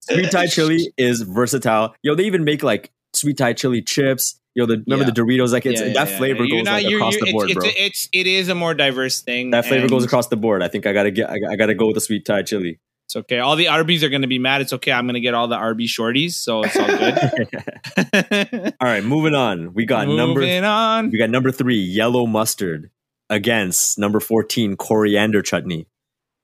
sweet 0.00 0.30
Thai 0.30 0.46
chili 0.46 0.92
is 0.96 1.22
versatile. 1.22 1.94
Yo, 2.02 2.14
they 2.14 2.24
even 2.24 2.44
make 2.44 2.62
like 2.62 2.90
sweet 3.12 3.36
Thai 3.38 3.52
chili 3.52 3.82
chips. 3.82 4.40
Yo, 4.54 4.66
the 4.66 4.82
remember 4.86 5.04
Yeah. 5.04 5.10
the 5.10 5.20
Doritos? 5.22 5.52
Like 5.52 5.66
it's 5.66 5.80
Yeah, 5.80 5.88
yeah, 5.88 5.92
that 6.04 6.08
flavor. 6.18 6.46
Goes 6.46 6.64
not- 6.64 6.72
like 6.72 6.82
you're- 6.84 6.96
across 6.96 7.14
you're- 7.14 7.26
the 7.26 7.32
board, 7.32 7.50
it's, 7.50 7.54
bro. 7.58 7.68
It's, 7.68 7.76
it's 7.78 8.08
it 8.12 8.26
is 8.26 8.48
a 8.48 8.54
more 8.54 8.74
diverse 8.74 9.20
thing. 9.20 9.50
that 9.50 9.66
flavor 9.66 9.88
goes 9.88 10.04
across 10.04 10.26
the 10.28 10.36
board. 10.36 10.62
I 10.62 10.68
think 10.68 10.86
I 10.86 10.92
gotta 10.92 11.10
get. 11.10 11.30
I, 11.30 11.36
I 11.52 11.56
gotta 11.56 11.74
go 11.74 11.86
with 11.86 11.94
the 11.94 12.00
sweet 12.00 12.24
Thai 12.24 12.42
chili. 12.42 12.80
It's 13.06 13.16
okay. 13.16 13.38
All 13.40 13.56
the 13.56 13.66
Arby's 13.66 14.04
are 14.04 14.08
going 14.08 14.22
to 14.22 14.28
be 14.28 14.38
mad. 14.38 14.60
It's 14.60 14.72
okay. 14.72 14.92
I'm 14.92 15.04
going 15.04 15.14
to 15.14 15.20
get 15.20 15.34
all 15.34 15.48
the 15.48 15.56
Arby 15.56 15.88
shorties, 15.88 16.34
so 16.34 16.62
it's 16.62 16.76
all 16.76 16.86
good. 16.86 18.72
All 18.80 18.86
right, 18.88 19.02
moving 19.02 19.34
on. 19.34 19.74
We 19.74 19.84
got 19.84 20.06
number 20.06 20.38
Moving 20.42 20.62
on. 20.62 21.10
we 21.10 21.18
got 21.18 21.28
number 21.28 21.50
three, 21.50 21.74
yellow 21.80 22.24
mustard 22.26 22.92
against 23.30 23.98
number 23.98 24.20
fourteen, 24.20 24.76
coriander 24.76 25.40
chutney. 25.40 25.86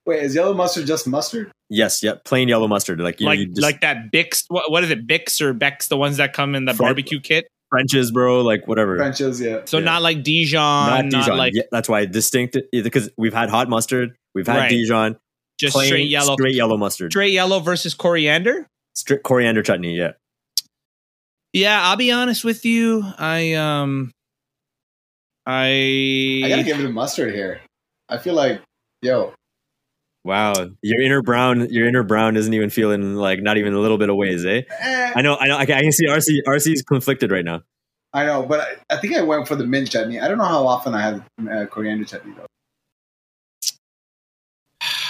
Wait, 0.07 0.22
is 0.22 0.35
yellow 0.35 0.55
mustard 0.55 0.87
just 0.87 1.07
mustard? 1.07 1.51
Yes, 1.68 2.03
yep, 2.03 2.25
plain 2.25 2.49
yellow 2.49 2.68
mustard. 2.68 3.01
Like 3.01 3.20
you, 3.20 3.27
know, 3.27 3.31
Like 3.31 3.38
you 3.40 3.46
just, 3.49 3.61
like 3.61 3.81
that 3.83 4.12
Bix. 4.12 4.44
What, 4.49 4.70
what 4.70 4.85
is 4.85 4.90
it? 4.90 5.07
Bix 5.07 5.40
or 5.40 5.53
Bex? 5.53 5.88
The 5.88 5.96
ones 5.96 6.16
that 6.18 6.33
come 6.33 6.55
in 6.55 6.64
the 6.64 6.72
French- 6.72 6.79
barbecue 6.87 7.20
kit. 7.20 7.49
French's, 7.70 8.12
bro. 8.12 8.42
Like 8.42 8.68
whatever. 8.68 8.96
French's, 8.96 9.40
yeah. 9.40 9.62
So 9.64 9.79
Yeah. 9.79 9.85
not 9.85 10.01
like 10.03 10.22
Dijon. 10.22 11.11
not 11.11 11.27
Not, 11.27 11.37
like 11.37 11.53
Yeah, 11.55 11.64
that's 11.72 11.88
why 11.88 12.07
distinct 12.07 12.57
because 12.72 13.11
we've 13.18 13.35
had 13.35 13.51
hot 13.51 13.68
mustard, 13.68 14.14
we've 14.37 14.46
had 14.46 14.57
Right. 14.57 14.70
Dijon, 14.70 15.16
just 15.59 15.75
plain, 15.75 15.88
straight 15.88 16.09
yellow. 16.09 16.35
straight 16.35 16.55
yellow 16.55 16.77
mustard, 16.77 17.11
Straight 17.11 17.33
yellow 17.33 17.59
versus 17.59 17.92
coriander. 17.92 18.68
Straight 18.94 19.25
coriander 19.25 19.64
chutney. 19.64 19.96
Yeah, 19.96 20.12
Yeah, 21.53 21.88
I'll 21.88 21.96
be 21.96 22.12
honest 22.12 22.44
with 22.44 22.64
you. 22.64 23.03
I 23.18 23.55
um, 23.55 24.12
I 25.47 26.49
gotta 26.49 26.65
give 26.65 26.81
it 26.81 26.87
a 26.87 26.91
mustard 26.91 27.35
here. 27.35 27.61
I 28.09 28.19
feel 28.19 28.35
like, 28.35 28.61
yo, 29.03 29.35
wow. 30.27 30.53
Your 30.83 31.01
inner 31.01 31.23
brown, 31.23 31.69
your 31.71 31.87
inner 31.87 32.03
brown 32.03 32.37
isn't 32.37 32.53
even 32.53 32.69
feeling 32.69 33.15
like 33.15 33.41
not 33.41 33.57
even 33.57 33.73
a 33.73 33.79
little 33.79 33.97
bit 33.97 34.11
of 34.11 34.16
ways, 34.16 34.45
eh? 34.45 34.62
eh, 34.81 35.12
I 35.14 35.23
know, 35.23 35.37
I 35.37 35.47
know. 35.47 35.57
I 35.57 35.64
can, 35.64 35.79
I 35.79 35.83
can 35.83 35.93
see 35.93 36.07
RC. 36.07 36.41
RC 36.47 36.73
is 36.75 36.83
conflicted 36.83 37.31
right 37.31 37.45
now. 37.45 37.62
I 38.12 38.25
know, 38.25 38.43
but 38.43 38.61
I, 38.61 38.95
I 38.95 38.97
think 38.99 39.14
I 39.14 39.23
went 39.23 39.47
for 39.47 39.57
the 39.57 39.66
mint 39.66 39.91
chutney. 39.91 40.20
I 40.20 40.29
don't 40.29 40.39
know 40.39 40.45
how 40.45 40.66
often 40.66 40.95
I 40.95 41.03
have 41.03 41.25
uh, 41.51 41.66
coriander 41.66 42.05
chutney 42.05 42.35
though. 42.37 42.47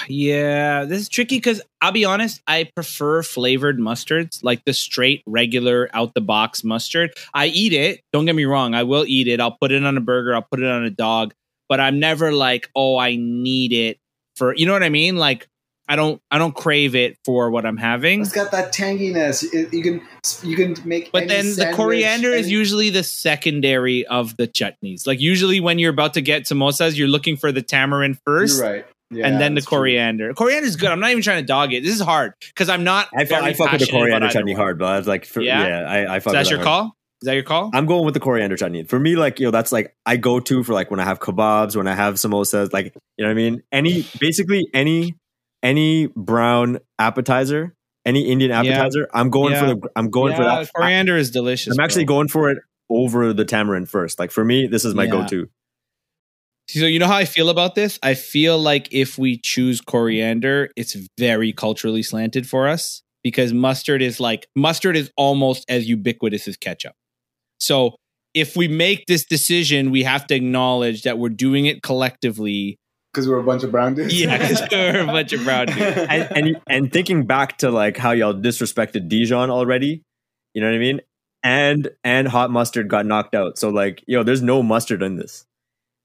Yeah, 0.08 0.84
this 0.84 1.02
is 1.02 1.08
tricky 1.08 1.36
because 1.36 1.60
I'll 1.80 1.92
be 1.92 2.04
honest, 2.04 2.40
I 2.46 2.70
prefer 2.74 3.22
flavored 3.22 3.78
mustards, 3.78 4.42
like 4.42 4.64
the 4.64 4.72
straight, 4.72 5.22
regular, 5.26 5.88
out 5.92 6.14
the 6.14 6.20
box 6.20 6.64
mustard. 6.64 7.12
I 7.34 7.46
eat 7.46 7.72
it. 7.72 8.00
Don't 8.12 8.24
get 8.24 8.34
me 8.34 8.44
wrong, 8.44 8.74
I 8.74 8.82
will 8.84 9.04
eat 9.06 9.28
it. 9.28 9.40
I'll 9.40 9.56
put 9.60 9.72
it 9.72 9.84
on 9.84 9.96
a 9.96 10.00
burger, 10.00 10.34
I'll 10.34 10.46
put 10.50 10.60
it 10.60 10.68
on 10.70 10.84
a 10.84 10.90
dog, 10.90 11.34
but 11.68 11.80
I'm 11.80 11.98
never 11.98 12.32
like, 12.32 12.70
oh, 12.74 12.96
I 12.98 13.16
need 13.16 13.72
it 13.72 13.98
for 14.36 14.54
you 14.54 14.66
know 14.66 14.72
what 14.72 14.82
I 14.82 14.90
mean? 14.90 15.16
Like 15.16 15.48
I 15.88 15.96
don't 15.96 16.20
I 16.30 16.38
don't 16.38 16.54
crave 16.54 16.94
it 16.94 17.16
for 17.24 17.50
what 17.50 17.64
I'm 17.64 17.76
having. 17.76 18.20
It's 18.20 18.32
got 18.32 18.50
that 18.52 18.72
tanginess. 18.72 19.44
It- 19.52 19.72
you 19.72 19.82
can 19.82 20.02
you 20.42 20.56
can 20.56 20.76
make. 20.88 21.12
But 21.12 21.24
any 21.24 21.28
then 21.28 21.56
the 21.56 21.72
coriander 21.74 22.30
is 22.30 22.50
usually 22.50 22.90
the 22.90 23.02
secondary 23.02 24.06
of 24.06 24.36
the 24.36 24.48
chutneys. 24.48 25.06
Like 25.06 25.20
usually 25.20 25.60
when 25.60 25.78
you're 25.78 25.92
about 25.92 26.14
to 26.14 26.20
get 26.20 26.44
samosas, 26.44 26.96
you're 26.96 27.08
looking 27.08 27.36
for 27.36 27.52
the 27.52 27.62
tamarind 27.62 28.18
first. 28.24 28.58
You're 28.58 28.70
right. 28.70 28.86
Yeah, 29.10 29.26
and 29.26 29.40
then 29.40 29.54
the 29.54 29.60
that's 29.60 29.66
coriander. 29.68 30.34
Coriander 30.34 30.66
is 30.66 30.76
good. 30.76 30.90
I'm 30.90 30.98
not 31.00 31.10
even 31.10 31.22
trying 31.22 31.40
to 31.42 31.46
dog 31.46 31.72
it. 31.72 31.82
This 31.84 31.94
is 31.94 32.00
hard 32.00 32.32
because 32.40 32.68
I'm 32.68 32.82
not. 32.82 33.08
I, 33.16 33.22
I 33.22 33.52
fuck 33.52 33.70
with 33.72 33.80
the 33.80 33.86
coriander 33.86 34.28
chutney 34.28 34.52
one. 34.54 34.60
hard, 34.60 34.78
but 34.78 34.86
I 34.86 34.98
was 34.98 35.06
like, 35.06 35.24
for, 35.24 35.40
yeah? 35.40 35.66
Yeah? 35.66 35.80
I, 35.88 36.16
I 36.16 36.20
fuck 36.20 36.34
Is 36.34 36.44
that 36.44 36.50
your 36.50 36.58
hard. 36.58 36.66
call? 36.66 36.96
Is 37.22 37.26
that 37.26 37.34
your 37.34 37.44
call? 37.44 37.70
I'm 37.72 37.86
going 37.86 38.04
with 38.04 38.14
the 38.14 38.20
coriander 38.20 38.56
chutney. 38.56 38.82
For 38.84 38.98
me, 38.98 39.16
like, 39.16 39.38
yo, 39.40 39.50
that's 39.50 39.70
like 39.72 39.94
I 40.04 40.16
go 40.16 40.40
to 40.40 40.64
for 40.64 40.72
like 40.74 40.90
when 40.90 41.00
I 41.00 41.04
have 41.04 41.20
kebabs, 41.20 41.76
when 41.76 41.86
I 41.86 41.94
have 41.94 42.14
samosas, 42.14 42.72
like, 42.72 42.94
you 43.16 43.24
know 43.24 43.28
what 43.28 43.30
I 43.30 43.34
mean? 43.34 43.62
Any 43.72 44.04
basically 44.18 44.66
any 44.74 45.14
any 45.62 46.08
brown 46.08 46.80
appetizer, 46.98 47.74
any 48.04 48.28
Indian 48.28 48.50
Yeah. 48.50 48.58
appetizer, 48.60 49.08
I'm 49.14 49.30
going 49.30 49.54
for 49.56 49.66
the 49.66 49.88
I'm 49.96 50.10
going 50.10 50.34
for 50.34 50.42
Yeah, 50.42 50.56
that. 50.62 50.72
Coriander 50.74 51.16
is 51.16 51.30
delicious. 51.30 51.72
I'm 51.78 51.82
actually 51.82 52.04
bro. 52.04 52.16
going 52.16 52.28
for 52.28 52.50
it 52.50 52.58
over 52.90 53.32
the 53.32 53.44
tamarind 53.44 53.88
first. 53.88 54.18
Like 54.18 54.30
for 54.30 54.44
me, 54.44 54.66
this 54.66 54.84
is 54.84 54.94
my 54.94 55.04
Yeah. 55.04 55.10
go-to. 55.10 55.48
So 56.68 56.86
you 56.86 56.98
know 56.98 57.06
how 57.06 57.16
I 57.16 57.24
feel 57.24 57.48
about 57.48 57.74
this? 57.74 57.98
I 58.02 58.14
feel 58.14 58.58
like 58.58 58.88
if 58.92 59.18
we 59.18 59.38
choose 59.38 59.80
coriander, 59.80 60.70
it's 60.76 60.96
very 61.18 61.52
culturally 61.52 62.02
slanted 62.02 62.48
for 62.48 62.66
us 62.66 63.02
because 63.22 63.52
mustard 63.52 64.02
is 64.02 64.18
like 64.20 64.46
mustard 64.56 64.96
is 64.96 65.10
almost 65.16 65.64
as 65.68 65.88
ubiquitous 65.88 66.48
as 66.48 66.56
ketchup. 66.56 66.94
So 67.58 67.96
if 68.34 68.56
we 68.56 68.68
make 68.68 69.06
this 69.06 69.24
decision, 69.24 69.90
we 69.90 70.02
have 70.02 70.26
to 70.26 70.34
acknowledge 70.34 71.02
that 71.02 71.18
we're 71.18 71.28
doing 71.30 71.66
it 71.66 71.82
collectively. 71.82 72.78
because 73.12 73.28
we're 73.28 73.38
a 73.38 73.44
bunch 73.44 73.62
of 73.62 73.70
brown 73.70 73.94
dudes. 73.94 74.12
Yeah, 74.20 74.36
because 74.36 74.62
we're 74.72 75.00
a 75.00 75.06
bunch 75.06 75.32
of 75.32 75.44
brown 75.44 75.66
dudes. 75.68 75.80
And, 75.96 76.28
and 76.36 76.60
and 76.68 76.92
thinking 76.92 77.26
back 77.26 77.58
to 77.58 77.70
like 77.70 77.96
how 77.96 78.10
y'all 78.10 78.34
disrespected 78.34 79.08
Dijon 79.08 79.50
already, 79.50 80.02
you 80.52 80.60
know 80.60 80.68
what 80.68 80.74
I 80.76 80.78
mean? 80.78 81.00
And 81.42 81.90
and 82.02 82.26
hot 82.28 82.50
mustard 82.50 82.88
got 82.88 83.06
knocked 83.06 83.34
out. 83.36 83.56
So 83.56 83.70
like, 83.70 84.02
yo, 84.06 84.22
there's 84.24 84.42
no 84.42 84.62
mustard 84.62 85.02
in 85.02 85.16
this. 85.16 85.46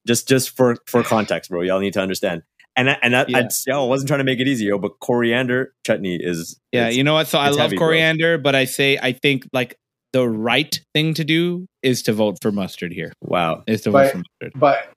Just 0.07 0.27
just 0.27 0.55
for 0.55 0.77
for 0.87 1.03
context, 1.03 1.49
bro. 1.49 1.61
Y'all 1.61 1.79
need 1.79 1.93
to 1.93 2.01
understand. 2.01 2.43
And 2.75 2.89
I- 2.89 2.97
and 3.03 3.13
that, 3.13 3.29
Yeah. 3.29 3.39
I, 3.39 3.49
yo, 3.67 3.83
I 3.83 3.87
wasn't 3.87 4.07
trying 4.07 4.19
to 4.19 4.23
make 4.23 4.39
it 4.39 4.47
easy, 4.47 4.65
yo, 4.65 4.77
but 4.77 4.99
coriander 5.01 5.73
chutney 5.85 6.15
is 6.15 6.59
Yeah, 6.71 6.89
you 6.89 7.03
know 7.03 7.13
what? 7.13 7.27
So 7.27 7.37
I 7.37 7.49
love 7.49 7.59
heavy, 7.59 7.77
bro. 7.77 7.87
coriander, 7.87 8.37
but 8.37 8.55
I 8.55 8.65
say 8.65 8.97
I 9.01 9.11
think 9.11 9.45
like 9.53 9.75
the 10.13 10.27
right 10.27 10.79
thing 10.93 11.13
to 11.15 11.23
do 11.23 11.67
is 11.83 12.01
to 12.03 12.13
vote 12.13 12.37
for 12.41 12.51
mustard 12.51 12.91
here. 12.93 13.13
wow. 13.21 13.63
Is 13.67 13.81
to 13.81 13.91
But- 13.91 14.03
vote 14.05 14.11
for 14.11 14.17
mustard. 14.19 14.59
But 14.59 14.89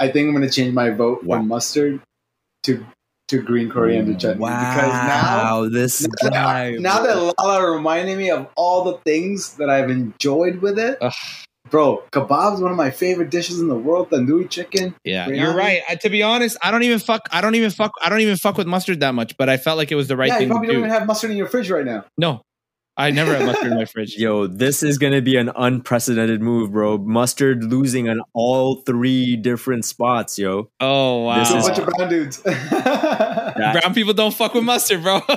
I 0.00 0.08
think 0.08 0.26
I'm 0.28 0.34
going 0.34 0.46
to 0.48 0.52
change 0.52 0.74
my 0.74 0.90
vote 0.90 1.22
Wow. 1.24 1.38
from 1.38 1.48
mustard 1.48 2.00
to 2.64 2.84
to 3.28 3.40
green 3.40 3.70
coriander 3.70 4.12
chutney 4.14 4.44
because 4.44 4.92
now 4.92 5.66
this 5.68 6.06
now 6.24 6.28
that, 6.30 6.80
now 6.80 7.02
that 7.02 7.34
Lala 7.38 7.70
reminded 7.70 8.18
me 8.18 8.30
of 8.30 8.48
all 8.54 8.84
the 8.84 8.98
things 8.98 9.54
that 9.56 9.70
I've 9.70 9.88
enjoyed 9.88 10.56
with 10.60 10.78
it, 10.78 10.98
Ugh. 11.00 11.12
Bro. 11.70 12.02
Kebab's 12.12 12.60
one 12.60 12.70
of 12.70 12.76
my 12.76 12.90
favorite 12.90 13.30
dishes 13.30 13.60
in 13.60 13.68
the 13.68 13.74
world. 13.74 14.10
Tandoori 14.10 14.48
chicken. 14.48 14.94
Yeah, 15.04 15.26
Biryani? 15.26 15.40
you're 15.40 15.54
right. 15.54 15.82
I, 15.88 15.94
to 15.96 16.10
be 16.10 16.22
honest, 16.22 16.56
I 16.62 16.70
don't 16.70 16.82
even 16.82 16.98
fuck. 16.98 17.22
I 17.32 17.40
don't 17.40 17.54
even 17.54 17.70
fuck. 17.70 17.92
I 18.02 18.08
don't 18.08 18.20
even 18.20 18.36
fuck 18.36 18.56
with 18.56 18.66
mustard 18.66 19.00
that 19.00 19.14
much. 19.14 19.36
But 19.36 19.48
I 19.48 19.56
felt 19.56 19.76
like 19.78 19.90
it 19.92 19.96
was 19.96 20.08
the 20.08 20.16
right 20.16 20.28
yeah, 20.28 20.34
you 20.34 20.38
thing 20.40 20.48
to 20.48 20.52
probably 20.54 20.66
don't 20.68 20.74
do. 20.76 20.80
even 20.80 20.90
have 20.90 21.06
mustard 21.06 21.30
in 21.30 21.36
your 21.36 21.46
fridge 21.48 21.70
right 21.70 21.84
now. 21.84 22.04
no, 22.18 22.42
I 22.96 23.10
never 23.10 23.34
have 23.34 23.44
mustard 23.46 23.72
in 23.72 23.76
my 23.76 23.86
fridge. 23.86 24.14
Yo, 24.18 24.46
this 24.46 24.82
is 24.84 24.98
gonna 24.98 25.20
be 25.20 25.36
an 25.36 25.50
unprecedented 25.56 26.40
move, 26.40 26.70
bro. 26.72 26.98
Mustard 26.98 27.64
losing 27.64 28.08
on 28.08 28.20
all 28.34 28.82
three 28.82 29.34
different 29.36 29.84
spots, 29.84 30.38
yo. 30.38 30.70
Oh 30.80 31.22
wow! 31.24 31.38
This 31.40 31.50
is 31.50 31.54
a 31.66 31.68
bunch 31.68 31.78
of 31.78 31.86
brown 31.86 32.08
dudes. 32.08 32.42
That- 33.56 33.80
Brown 33.80 33.94
people 33.94 34.12
don't 34.14 34.34
fuck 34.34 34.52
with 34.54 34.64
mustard, 34.64 35.02
bro. 35.02 35.20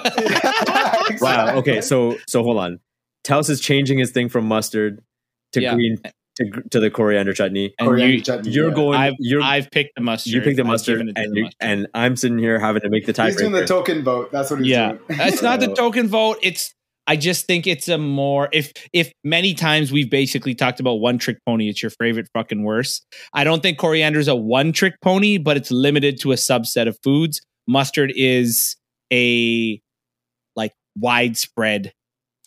wow. 1.22 1.58
Okay, 1.58 1.82
so 1.82 2.18
so 2.28 2.44
hold 2.44 2.58
on. 2.58 2.80
Taos 3.24 3.50
is 3.50 3.60
changing 3.60 4.00
his 4.00 4.12
thing 4.12 4.30
from 4.30 4.48
mustard 4.48 5.04
to 5.54 5.62
Yeah. 5.62 5.74
green 5.76 5.98
to, 6.38 6.62
to 6.70 6.80
the 6.80 6.90
coriander 6.92 7.34
chutney. 7.34 7.74
and 7.80 7.88
Coriander 7.88 8.16
you, 8.16 8.22
chutney. 8.22 8.52
You're 8.52 8.70
yeah. 8.70 8.76
going. 8.76 9.00
I've, 9.00 9.14
you're 9.20 9.42
I've 9.42 9.72
picked 9.72 9.96
the 9.96 10.02
mustard. 10.02 10.34
you 10.34 10.42
picked 10.42 10.58
the 10.58 10.64
mustard, 10.64 10.96
given 11.00 11.10
it 11.10 11.16
to 11.16 11.22
and 11.24 11.36
the 11.36 11.42
mustard. 11.44 11.58
and 11.62 11.88
I'm 11.96 12.16
sitting 12.16 12.38
here 12.38 12.60
having 12.60 12.82
to 12.84 12.90
make 12.90 13.06
the 13.08 13.24
He's 13.24 13.36
doing 13.36 13.52
the 13.54 13.66
token 13.66 14.04
vote. 14.04 14.32
That's 14.32 14.52
what 14.52 14.60
he's 14.60 14.70
yeah, 14.70 14.94
doing. 14.94 15.02
it's 15.10 15.42
not 15.42 15.60
the 15.60 15.68
token 15.76 16.08
vote. 16.08 16.38
It's 16.44 16.74
I 17.08 17.16
just 17.16 17.48
think 17.48 17.66
it's 17.66 17.88
a 17.88 17.98
more 17.98 18.50
if 18.52 18.72
if 18.94 19.12
many 19.24 19.54
times 19.56 19.92
we've 19.92 20.10
basically 20.10 20.54
talked 20.54 20.80
about 20.80 20.96
one 20.96 21.18
trick 21.18 21.38
pony. 21.46 21.70
It's 21.70 21.82
your 21.82 21.90
favorite 21.92 22.28
fucking 22.34 22.64
worst. 22.64 23.04
I 23.34 23.44
don't 23.44 23.64
think 23.64 23.78
coriander 23.80 24.20
is 24.20 24.28
a 24.28 24.36
one 24.36 24.74
trick 24.74 24.94
pony, 25.02 25.38
but 25.40 25.58
it's 25.58 25.72
limited 25.72 26.20
to 26.22 26.34
a 26.34 26.36
subset 26.36 26.88
of 26.88 26.98
foods. 27.04 27.42
Mustard 27.68 28.14
is 28.16 28.76
a 29.12 29.82
like 30.56 30.74
widespread 30.98 31.94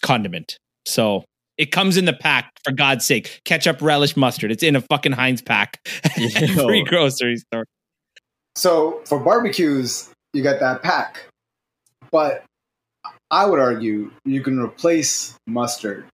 condiment. 0.03 0.59
So 0.87 1.25
it 1.61 1.71
comes 1.73 1.97
in 1.97 2.07
the 2.07 2.13
pack 2.13 2.51
for 2.65 2.73
God's 2.73 3.05
sake. 3.05 3.41
Ketchup, 3.45 3.81
relish, 3.83 4.17
mustard. 4.17 4.51
It's 4.51 4.63
in 4.63 4.75
a 4.77 4.81
fucking 4.81 5.13
Heinz 5.13 5.43
pack. 5.43 5.79
at 6.05 6.17
Yo. 6.19 6.63
Every 6.65 6.83
grocery 6.85 7.37
store. 7.37 7.65
So 8.57 9.01
for 9.07 9.19
barbecues, 9.21 10.09
you 10.33 10.43
got 10.43 10.59
that 10.61 10.83
pack. 10.83 11.25
But 12.11 12.45
I 13.31 13.47
would 13.47 13.61
argue 13.61 14.11
you 14.25 14.43
can 14.43 14.59
replace 14.59 15.37
mustard 15.47 16.05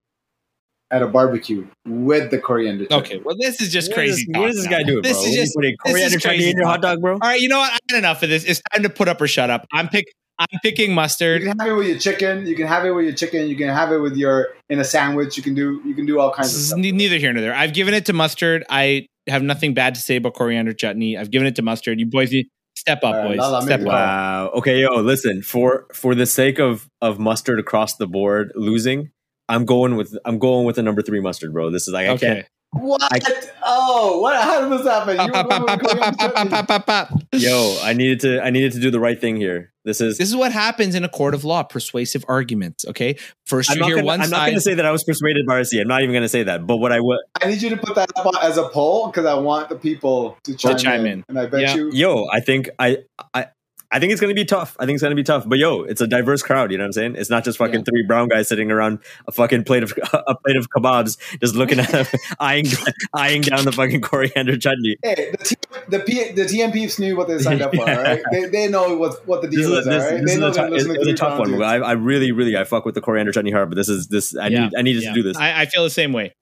at 0.91 1.03
a 1.03 1.07
barbecue 1.07 1.67
with 1.87 2.31
the 2.31 2.39
coriander. 2.39 2.85
chutney. 2.87 2.97
Okay, 3.17 3.19
well 3.25 3.37
this 3.41 3.61
is 3.61 3.73
just 3.73 3.89
What 3.91 3.95
crazy. 3.97 4.23
is- 4.23 4.29
What 4.39 4.47
does 4.49 4.57
this 4.57 4.65
now. 4.67 4.71
guy 4.71 4.83
do, 4.85 4.93
bro? 4.95 5.03
This 5.03 5.17
What 5.17 5.23
is 5.23 5.27
are 5.27 5.31
you 5.33 5.43
just 5.43 5.55
putting 5.57 5.71
this 5.71 5.79
is 5.87 5.93
coriander 5.93 6.19
chutney 6.19 6.37
crazy 6.39 6.51
in 6.51 6.57
your 6.59 6.67
hot 6.67 6.83
dog, 6.83 7.01
bro? 7.01 7.13
All 7.15 7.19
right, 7.19 7.41
you 7.41 7.49
know 7.49 7.59
what? 7.59 7.73
I 7.73 7.79
had 7.91 7.99
enough 7.99 8.23
of 8.23 8.29
this. 8.29 8.45
It's 8.45 8.61
time 8.73 8.83
to 8.83 8.89
put 8.91 9.09
up 9.09 9.21
or 9.21 9.27
shut 9.27 9.51
up. 9.51 9.67
I'm 9.73 9.89
pick. 9.89 10.05
I'm 10.39 10.61
picking 10.63 10.95
mustard. 10.95 11.43
You 11.43 11.49
can 11.49 11.59
have 11.59 11.69
it 11.69 11.73
with 11.73 11.87
your 11.87 11.99
chicken. 11.99 12.47
You 12.47 12.55
can 12.55 12.67
have 12.67 12.85
it 12.85 12.91
with 12.91 13.05
your 13.07 13.15
chicken. 13.15 13.49
You 13.49 13.57
can 13.57 13.69
have 13.69 13.93
it 13.93 13.99
with 13.99 14.17
your 14.17 14.49
in 14.69 14.79
a 14.79 14.85
sandwich. 14.85 15.37
You 15.37 15.43
can 15.43 15.55
do 15.55 15.81
you 15.85 15.95
can 15.95 16.07
do 16.07 16.21
all 16.21 16.33
kinds 16.33 16.49
of 16.49 16.55
This 16.55 16.61
is 16.63 16.69
stuff. 16.69 16.79
neither 16.79 17.17
here 17.17 17.33
nor 17.33 17.41
there. 17.43 17.55
I've 17.55 17.73
given 17.73 17.95
it 17.95 18.07
to 18.07 18.13
mustard. 18.13 18.65
I 18.69 19.07
have 19.27 19.43
nothing 19.43 19.75
bad 19.75 19.95
to 19.95 20.01
say 20.01 20.17
about 20.17 20.35
coriander 20.35 20.73
chutney. 20.73 21.17
I've 21.17 21.31
given 21.31 21.47
it 21.47 21.57
to 21.57 21.63
mustard. 21.63 21.99
You 21.99 22.07
boys, 22.07 22.31
need 22.31 22.49
step 22.77 22.99
up, 22.99 23.15
All 23.15 23.21
right, 23.21 23.29
boys. 23.29 23.39
Lala, 23.39 23.63
step 23.63 23.81
up. 23.81 23.87
Wow. 23.87 24.51
Okay, 24.57 24.81
yo, 24.83 25.01
listen. 25.01 25.43
For 25.43 25.87
for 25.93 26.15
the 26.15 26.27
sake 26.27 26.59
of 26.59 26.89
of 27.01 27.19
mustard 27.19 27.59
across 27.59 27.97
the 27.97 28.07
board 28.07 28.53
losing, 28.55 29.11
I'm 29.49 29.65
going 29.65 29.97
with 29.97 30.17
I'm 30.25 30.39
going 30.39 30.67
with 30.67 30.77
the 30.77 30.83
number 30.83 31.03
three 31.03 31.21
mustard, 31.21 31.53
bro. 31.53 31.71
This 31.71 31.89
is 31.89 31.95
like 31.95 32.09
I 32.09 32.17
can't. 32.17 32.47
Okay. 32.77 32.85
What? 32.87 33.03
I- 33.13 33.21
oh, 33.65 34.21
what? 34.21 34.37
How 34.41 34.69
did 34.69 34.79
this 34.79 34.87
happen? 34.87 35.17
You 35.21 35.33
Pop, 35.33 35.49
pop, 35.49 35.67
pop, 35.67 35.81
pop, 35.81 36.17
pop, 36.19 36.35
pop, 36.35 36.49
pop, 36.51 36.67
pop, 36.69 36.87
pop. 36.87 37.23
Yo, 37.33 37.79
I 37.83 37.93
needed 37.93 38.21
to 38.21 38.43
I 38.45 38.51
needed 38.51 38.73
to 38.73 38.81
do 38.81 38.91
the 38.91 39.01
right 39.01 39.21
thing 39.21 39.37
here. 39.37 39.73
This 39.85 40.01
is. 40.01 40.19
This 40.19 40.29
is 40.29 40.35
what 40.37 40.51
happens 40.53 40.95
in 40.97 41.05
a 41.05 41.09
court 41.09 41.33
of 41.35 41.45
law: 41.45 41.63
persuasive 41.63 42.25
arguments. 42.29 42.85
Okay, 42.87 43.17
first 43.45 43.71
I'm 43.71 43.77
you 43.77 43.81
not, 43.81 43.87
hear 43.87 43.97
gonna, 43.97 44.07
one 44.07 44.21
I'm 44.21 44.31
not 44.31 44.47
gonna 44.49 44.61
say 44.61 44.75
that 44.75 44.85
I 44.85 44.91
was 44.91 45.05
persuaded 45.05 45.47
by 45.47 45.61
RC. 45.61 45.81
I'm 45.81 45.87
not 45.89 46.03
even 46.03 46.13
gonna 46.15 46.29
say 46.29 46.43
that. 46.43 46.67
But 46.67 46.79
what 46.79 46.91
I 46.93 47.01
would, 47.01 47.19
I 47.41 47.47
need 47.49 47.63
you 47.63 47.71
to 47.71 47.77
put 47.77 47.95
that 47.95 48.11
up 48.17 48.35
as 48.43 48.59
a 48.59 48.69
poll 48.69 49.07
because 49.09 49.27
I 49.27 49.35
want 49.35 49.69
the 49.69 49.77
people 49.77 50.37
to 50.45 50.57
chime, 50.57 50.77
chime 50.77 51.01
in. 51.07 51.07
in. 51.07 51.25
And 51.29 51.39
I 51.39 51.47
bet 51.47 51.61
Yeah. 51.61 51.75
you. 51.77 51.91
yo, 51.93 52.27
I 52.33 52.41
think 52.41 52.71
I 52.79 52.99
I. 53.33 53.47
I 53.93 54.01
think 54.01 54.13
it's 54.13 54.21
gonna 54.21 54.35
be 54.35 54.45
tough. 54.45 54.77
I 54.81 54.85
think 54.87 54.97
it's 54.97 55.03
gonna 55.03 55.15
be 55.15 55.23
tough. 55.23 55.49
But 55.49 55.59
yo, 55.59 55.83
it's 55.83 56.01
a 56.01 56.07
diverse 56.07 56.43
crowd. 56.43 56.73
You 56.73 56.79
know 56.79 56.85
what 56.85 56.89
I'm 56.89 56.93
saying? 56.93 57.17
It's 57.17 57.31
not 57.31 57.45
just 57.45 57.57
fucking 57.59 57.81
Yeah. 57.81 57.85
three 57.89 58.03
brown 58.03 58.29
guys 58.29 58.49
sitting 58.49 58.71
around 58.71 58.99
a 59.29 59.33
fucking 59.33 59.65
plate 59.65 59.83
of 59.85 59.93
a 60.13 60.35
plate 60.35 60.57
of 60.57 60.69
kebabs, 60.71 61.17
just 61.41 61.55
looking 61.55 61.79
at 61.79 61.89
them, 61.91 62.07
eyeing 62.41 62.67
eyeing 63.15 63.43
down 63.43 63.65
the 63.65 63.73
fucking 63.73 64.01
coriander 64.01 64.57
chutney. 64.57 64.97
Hey, 65.03 65.31
the 65.31 65.37
T, 65.39 65.55
the, 65.89 66.01
P, 66.01 66.33
the 66.33 66.43
TMPs 66.43 66.99
knew 66.99 67.17
what 67.17 67.29
they 67.29 67.39
signed 67.39 67.63
up 67.63 67.75
for. 67.75 67.87
Yeah. 67.89 67.97
All 67.97 68.03
right, 68.03 68.23
they, 68.33 68.45
they 68.47 68.69
know 68.69 68.97
what 68.97 69.27
what 69.27 69.43
the 69.43 69.49
This 69.49 69.61
deal 69.61 69.75
is, 69.75 69.81
is. 69.81 69.87
a, 69.87 69.91
this, 69.91 70.03
all 70.05 70.11
right, 70.11 70.21
this 70.21 70.27
they 70.31 70.35
is 70.35 70.41
know 70.41 70.49
a, 70.49 70.53
tough, 70.53 70.65
it's, 70.67 70.73
listening 70.87 70.97
it's 71.03 71.09
a 71.09 71.15
tough 71.15 71.39
one. 71.39 71.63
I. 71.63 71.77
I 71.77 71.93
really, 71.93 72.33
really, 72.33 72.57
I 72.57 72.65
fuck 72.65 72.85
with 72.85 72.95
the 72.97 73.01
coriander 73.01 73.33
chutney 73.33 73.53
hard, 73.53 73.69
but 73.71 73.77
this 73.77 73.89
is 73.89 74.09
this. 74.09 74.37
I 74.37 74.49
need, 74.49 74.73
I 74.77 74.83
needed 74.83 75.05
Yeah. 75.05 75.11
to 75.11 75.15
do 75.15 75.23
this. 75.23 75.37
I, 75.37 75.63
I 75.63 75.67
feel 75.67 75.85
the 75.85 75.91
same 75.91 76.13
way. 76.13 76.33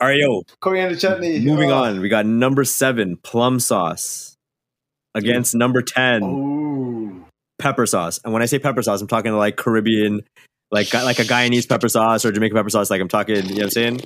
All 0.00 0.08
right, 0.08 0.18
yo, 0.18 0.42
Coriander 0.60 0.96
chutney. 0.96 1.40
moving 1.40 1.70
oh. 1.70 1.82
on. 1.84 2.00
We 2.00 2.08
got 2.08 2.26
number 2.26 2.64
seven, 2.64 3.16
plum 3.16 3.60
sauce, 3.60 4.31
against 5.14 5.54
number 5.54 5.82
ten, 5.82 6.22
Ooh. 6.22 7.26
pepper 7.58 7.86
sauce. 7.86 8.20
And 8.24 8.32
when 8.32 8.42
I 8.42 8.46
say 8.46 8.58
pepper 8.58 8.82
sauce, 8.82 9.00
I'm 9.00 9.08
talking 9.08 9.32
like 9.32 9.56
Caribbean, 9.56 10.22
like 10.70 10.92
like 10.94 11.18
a 11.18 11.24
Guyanese 11.24 11.68
pepper 11.68 11.88
sauce 11.88 12.24
or 12.24 12.32
Jamaican 12.32 12.56
pepper 12.56 12.70
sauce. 12.70 12.90
Like 12.90 13.00
I'm 13.00 13.08
talking, 13.08 13.36
you 13.36 13.42
know 13.42 13.54
what 13.54 13.62
I'm 13.64 13.70
saying? 13.70 14.00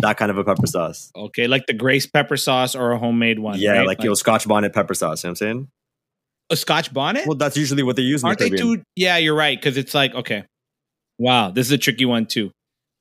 That 0.00 0.16
kind 0.16 0.30
of 0.30 0.38
a 0.38 0.44
pepper 0.44 0.66
sauce. 0.66 1.10
Okay, 1.16 1.46
like 1.46 1.66
the 1.66 1.74
Grace 1.74 2.06
pepper 2.06 2.36
sauce 2.36 2.74
or 2.74 2.92
a 2.92 2.98
homemade 2.98 3.38
one. 3.38 3.58
yeah, 3.58 3.78
right? 3.78 3.86
like, 3.86 4.02
yo, 4.02 4.14
Scotch 4.14 4.46
bonnet 4.46 4.72
pepper 4.72 4.94
sauce. 4.94 5.22
You 5.22 5.28
know 5.28 5.30
what 5.32 5.42
I'm 5.42 5.46
saying? 5.46 5.68
a 6.52 6.56
Scotch 6.56 6.92
bonnet. 6.92 7.26
Well, 7.26 7.36
that's 7.36 7.56
usually 7.56 7.82
what 7.82 7.96
they 7.96 8.02
use. 8.02 8.22
Aren't 8.22 8.38
the 8.38 8.50
they 8.50 8.56
too? 8.56 8.82
Yeah, 8.94 9.16
you're 9.16 9.34
right. 9.34 9.58
Because 9.58 9.76
it's 9.76 9.94
like 9.94 10.14
okay, 10.14 10.44
wow, 11.18 11.50
this 11.50 11.66
is 11.66 11.72
a 11.72 11.78
tricky 11.78 12.04
one 12.04 12.26
too. 12.26 12.52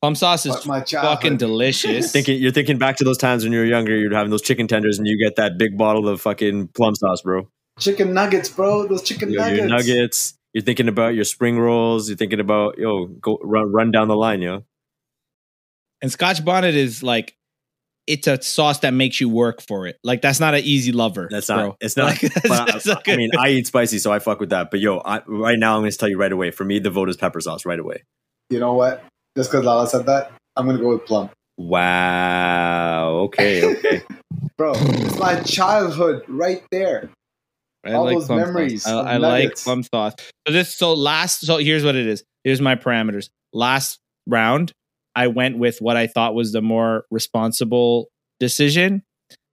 Plum 0.02 0.16
sauce 0.16 0.48
is 0.48 0.66
my 0.66 0.82
fucking 0.84 1.38
delicious. 1.38 2.12
Thinking 2.12 2.42
you're 2.42 2.52
thinking 2.52 2.80
back 2.80 2.98
to 2.98 3.04
those 3.04 3.20
times 3.20 3.44
when 3.44 3.54
you 3.54 3.60
were 3.60 3.66
younger, 3.66 3.96
you're 3.96 4.14
having 4.14 4.32
those 4.32 4.42
chicken 4.42 4.68
tenders 4.68 4.98
and 4.98 5.08
you 5.08 5.18
get 5.24 5.36
that 5.36 5.60
big 5.60 5.78
bottle 5.78 6.08
of 6.08 6.20
fucking 6.22 6.70
plum 6.70 6.96
sauce, 6.96 7.22
bro. 7.22 7.48
chicken 7.80 8.14
nuggets, 8.14 8.50
bro. 8.50 8.88
Those 8.88 9.04
chicken 9.04 9.32
Yo, 9.32 9.40
nuggets. 9.42 9.58
your 9.60 9.68
nuggets. 9.70 10.34
You're 10.54 10.64
thinking 10.64 10.88
about 10.88 11.14
your 11.14 11.24
spring 11.24 11.60
rolls. 11.60 12.10
You're 12.10 12.18
thinking 12.18 12.40
about 12.40 12.78
yo, 12.80 13.06
go 13.06 13.38
run 13.44 13.72
run 13.72 13.92
down 13.92 14.08
the 14.08 14.16
line, 14.18 14.42
yo. 14.42 14.64
and 16.02 16.12
Scotch 16.12 16.44
bonnet 16.44 16.74
is 16.76 17.04
like 17.04 17.36
it's 18.08 18.26
a 18.26 18.42
sauce 18.42 18.80
that 18.80 18.96
makes 18.96 19.22
you 19.22 19.30
work 19.30 19.62
for 19.62 19.86
it. 19.86 20.00
Like 20.04 20.24
that's 20.24 20.40
not 20.40 20.56
an 20.56 20.62
easy 20.64 20.92
lover. 20.92 21.28
That's 21.30 21.48
not. 21.48 21.58
bro. 21.58 21.78
It's 21.80 21.96
not. 21.96 22.06
Like, 22.22 22.22
that's- 22.22 22.42
but 22.50 22.60
I- 22.70 22.72
that's 22.72 22.86
not 22.88 23.08
I, 23.08 23.16
mean, 23.18 23.30
I 23.38 23.50
eat 23.50 23.68
spicy, 23.68 24.00
so 24.00 24.12
I 24.12 24.18
fuck 24.18 24.40
with 24.40 24.50
that. 24.50 24.72
But 24.72 24.80
yo, 24.80 24.98
I, 25.06 25.22
right 25.28 25.60
now 25.60 25.76
I'm 25.76 25.82
going 25.84 25.92
to 25.92 25.98
tell 25.98 26.10
you 26.10 26.18
right 26.18 26.32
away. 26.32 26.50
For 26.50 26.66
me, 26.66 26.80
the 26.80 26.90
vote 26.90 27.08
is 27.10 27.18
pepper 27.18 27.40
sauce 27.40 27.66
right 27.68 27.80
away. 27.80 28.04
You 28.50 28.60
know 28.60 28.74
what? 28.74 29.04
Just 29.38 29.52
because 29.52 29.66
Lala 29.66 29.88
said 29.88 30.06
that, 30.08 30.32
I'm 30.56 30.66
gonna 30.66 30.80
go 30.80 30.90
with 30.90 31.06
plum. 31.06 31.30
Wow. 31.58 33.12
Okay. 33.26 33.64
Okay. 33.78 34.02
Bro, 34.58 34.74
it's 34.76 35.18
my 35.18 35.40
childhood 35.42 36.24
right 36.28 36.64
there. 36.72 37.10
I 37.86 37.94
all 37.94 38.06
like 38.06 38.18
those 38.18 38.28
plum 38.28 38.40
memories 38.40 38.84
sauce. 38.84 39.06
I, 39.06 39.14
I 39.14 39.18
like 39.18 39.44
nuggets. 39.44 39.64
plum 39.64 39.84
sauce. 39.84 40.14
So 40.48 40.54
this 40.54 40.76
so 40.76 40.94
last 40.94 41.46
so 41.46 41.58
here's 41.58 41.84
what 41.84 41.96
it 41.96 42.08
is. 42.08 42.24
Here's 42.44 42.62
my 42.62 42.76
parameters. 42.76 43.30
Last 43.54 44.00
round, 44.28 44.72
I 45.16 45.28
went 45.28 45.58
with 45.58 45.80
what 45.80 45.98
I 45.98 46.08
thought 46.08 46.36
was 46.36 46.52
the 46.52 46.62
more 46.62 47.06
responsible 47.10 48.10
decision. 48.40 49.04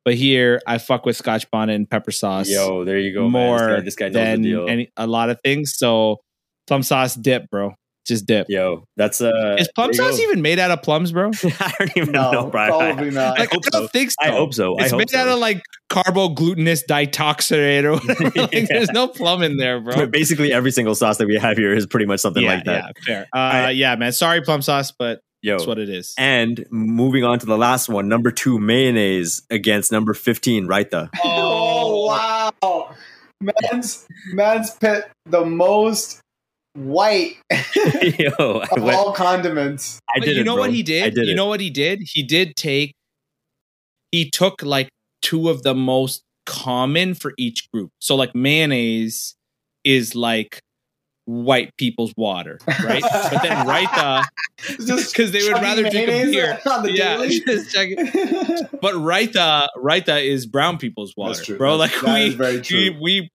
But 0.04 0.14
here 0.14 0.60
I 0.66 0.78
fuck 0.78 1.04
with 1.04 1.16
Scotch 1.16 1.50
bonnet 1.50 1.74
and 1.74 1.88
pepper 1.88 2.10
sauce 2.10 2.48
yo, 2.48 2.84
there 2.84 2.98
you 2.98 3.12
go. 3.12 3.28
more 3.28 3.58
man. 3.58 3.84
This 3.84 3.94
guy, 3.94 4.08
this 4.08 4.14
guy 4.14 4.20
knows 4.20 4.26
than 4.26 4.42
the 4.42 4.48
deal. 4.48 4.68
any 4.68 4.90
a 4.96 5.06
lot 5.06 5.30
of 5.30 5.38
things. 5.44 5.74
So 5.76 6.18
plum 6.66 6.82
sauce 6.82 7.14
dip, 7.14 7.50
bro. 7.50 7.74
Just 8.08 8.26
dip. 8.26 8.46
yo, 8.48 8.84
that's 8.96 9.20
uh. 9.20 9.56
Is 9.58 9.68
plum 9.74 9.92
sauce 9.94 10.16
go. 10.16 10.22
even 10.24 10.42
made 10.42 10.58
out 10.58 10.70
of 10.70 10.82
plums, 10.82 11.12
bro? 11.12 11.30
I 11.60 11.72
don't 11.78 11.96
even 11.96 12.12
No, 12.12 12.30
know, 12.32 12.46
Brian. 12.50 12.70
probably 12.72 13.10
not. 13.10 13.36
I 13.38 13.42
Like, 13.42 13.52
I, 13.52 13.54
hope 13.54 13.64
don't 13.64 13.82
so. 13.82 13.88
think 13.88 14.10
so. 14.10 14.16
I 14.20 14.28
hope 14.30 14.54
so. 14.54 14.76
I 14.78 14.82
It's 14.82 14.90
hope 14.90 14.98
made 14.98 15.10
so. 15.10 15.18
out 15.18 15.28
of 15.28 15.38
like 15.38 15.62
carboglutinous 15.90 16.82
ditoxidate 16.88 17.84
or 17.84 17.92
whatever. 17.92 18.30
Like, 18.40 18.52
Yeah. 18.52 18.66
There's 18.68 18.90
no 18.90 19.08
plum 19.08 19.42
in 19.42 19.56
there, 19.58 19.80
bro. 19.80 19.94
But 19.94 20.10
basically, 20.10 20.52
every 20.52 20.70
single 20.70 20.94
sauce 20.94 21.18
that 21.18 21.26
we 21.28 21.36
have 21.36 21.56
here 21.56 21.72
is 21.74 21.86
pretty 21.86 22.06
much 22.06 22.20
something 22.20 22.42
yeah, 22.42 22.54
like 22.54 22.64
that. 22.64 22.84
yeah, 22.96 23.04
fair. 23.06 23.22
Uh, 23.34 23.38
I- 23.38 23.70
yeah, 23.70 23.94
man. 23.96 24.12
Sorry, 24.12 24.40
plum 24.40 24.62
sauce, 24.62 24.90
but 24.90 25.20
Yo, 25.42 25.56
that's 25.56 25.66
what 25.68 25.78
it 25.78 25.88
is. 25.88 26.14
and 26.18 26.64
moving 26.70 27.22
on 27.24 27.38
to 27.38 27.46
the 27.46 27.56
last 27.58 27.88
one, 27.88 28.08
number 28.08 28.30
two, 28.32 28.58
mayonnaise 28.58 29.42
against 29.50 29.92
number 29.92 30.12
fifteen, 30.14 30.66
Raita. 30.66 31.08
Oh 31.24 32.06
wow, 32.62 32.94
man's 33.40 34.06
man's 34.32 34.72
pit 34.72 35.08
the 35.26 35.44
most 35.44 36.20
white 36.74 37.36
yo, 38.18 38.30
of 38.38 38.82
went, 38.82 38.96
all 38.96 39.12
condiments. 39.12 40.00
I 40.14 40.20
did 40.20 40.36
you 40.36 40.44
know 40.44 40.54
bro. 40.54 40.64
what 40.64 40.72
he 40.72 40.80
I 40.80 40.82
did? 40.82 41.14
did 41.14 41.26
you 41.26 41.32
it. 41.32 41.36
know 41.36 41.46
what 41.46 41.60
he 41.60 41.70
did? 41.70 42.00
He 42.04 42.22
did 42.22 42.56
take. 42.56 42.94
He 44.12 44.30
took 44.30 44.62
like 44.62 44.88
two 45.22 45.48
of 45.50 45.62
the 45.62 45.74
most 45.74 46.22
common 46.46 47.14
for 47.14 47.32
each 47.36 47.70
group. 47.72 47.90
So 47.98 48.14
like 48.16 48.34
mayonnaise 48.34 49.34
is 49.84 50.14
like 50.14 50.60
white 51.26 51.70
people's 51.76 52.14
water, 52.16 52.58
right? 52.82 53.02
but 53.02 53.42
then 53.42 53.66
raita, 53.66 54.24
Just 54.86 55.12
because 55.12 55.30
they 55.32 55.42
would 55.42 55.60
rather 55.60 55.82
drink 55.82 55.94
a 55.96 56.06
mayonnaise 56.06 56.34
beer. 56.34 56.58
on 56.66 56.82
the 56.84 56.92
Yeah, 56.92 57.16
daily. 57.18 57.40
just 57.40 57.74
but 58.80 58.94
raita, 58.94 59.66
raita 59.76 60.24
is 60.24 60.46
brown 60.46 60.78
people's 60.78 61.12
water, 61.18 61.34
That's 61.34 61.44
true. 61.46 61.58
bro. 61.58 61.76
That's- 61.76 62.02
like 62.02 62.06
that 62.14 62.14
we, 62.22 62.28
is 62.28 62.34
very 62.34 62.60
true. 62.62 62.78
we, 62.78 62.90
we, 63.00 63.30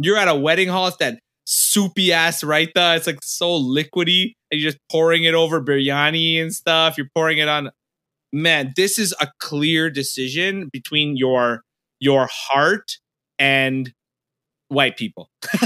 you're 0.00 0.16
at 0.16 0.26
a 0.26 0.34
wedding 0.34 0.68
hall. 0.68 0.88
It's 0.88 0.96
that 0.96 1.20
soupy 1.48 2.12
ass 2.12 2.42
raita. 2.42 2.96
It's 2.96 3.06
like 3.06 3.18
so 3.22 3.58
liquidy, 3.58 4.34
and 4.50 4.60
you're 4.60 4.70
just 4.70 4.82
pouring 4.90 5.24
it 5.24 5.34
over 5.34 5.60
biryani 5.60 6.40
and 6.40 6.54
stuff. 6.54 6.96
You're 6.98 7.08
pouring 7.14 7.38
it 7.38 7.48
on. 7.48 7.70
Man, 8.32 8.74
this 8.76 8.98
is 8.98 9.14
a 9.20 9.28
clear 9.40 9.90
decision 9.90 10.68
between 10.70 11.16
your 11.16 11.62
your 11.98 12.28
heart 12.30 12.98
and 13.38 13.92
white 14.68 14.98
people. 14.98 15.30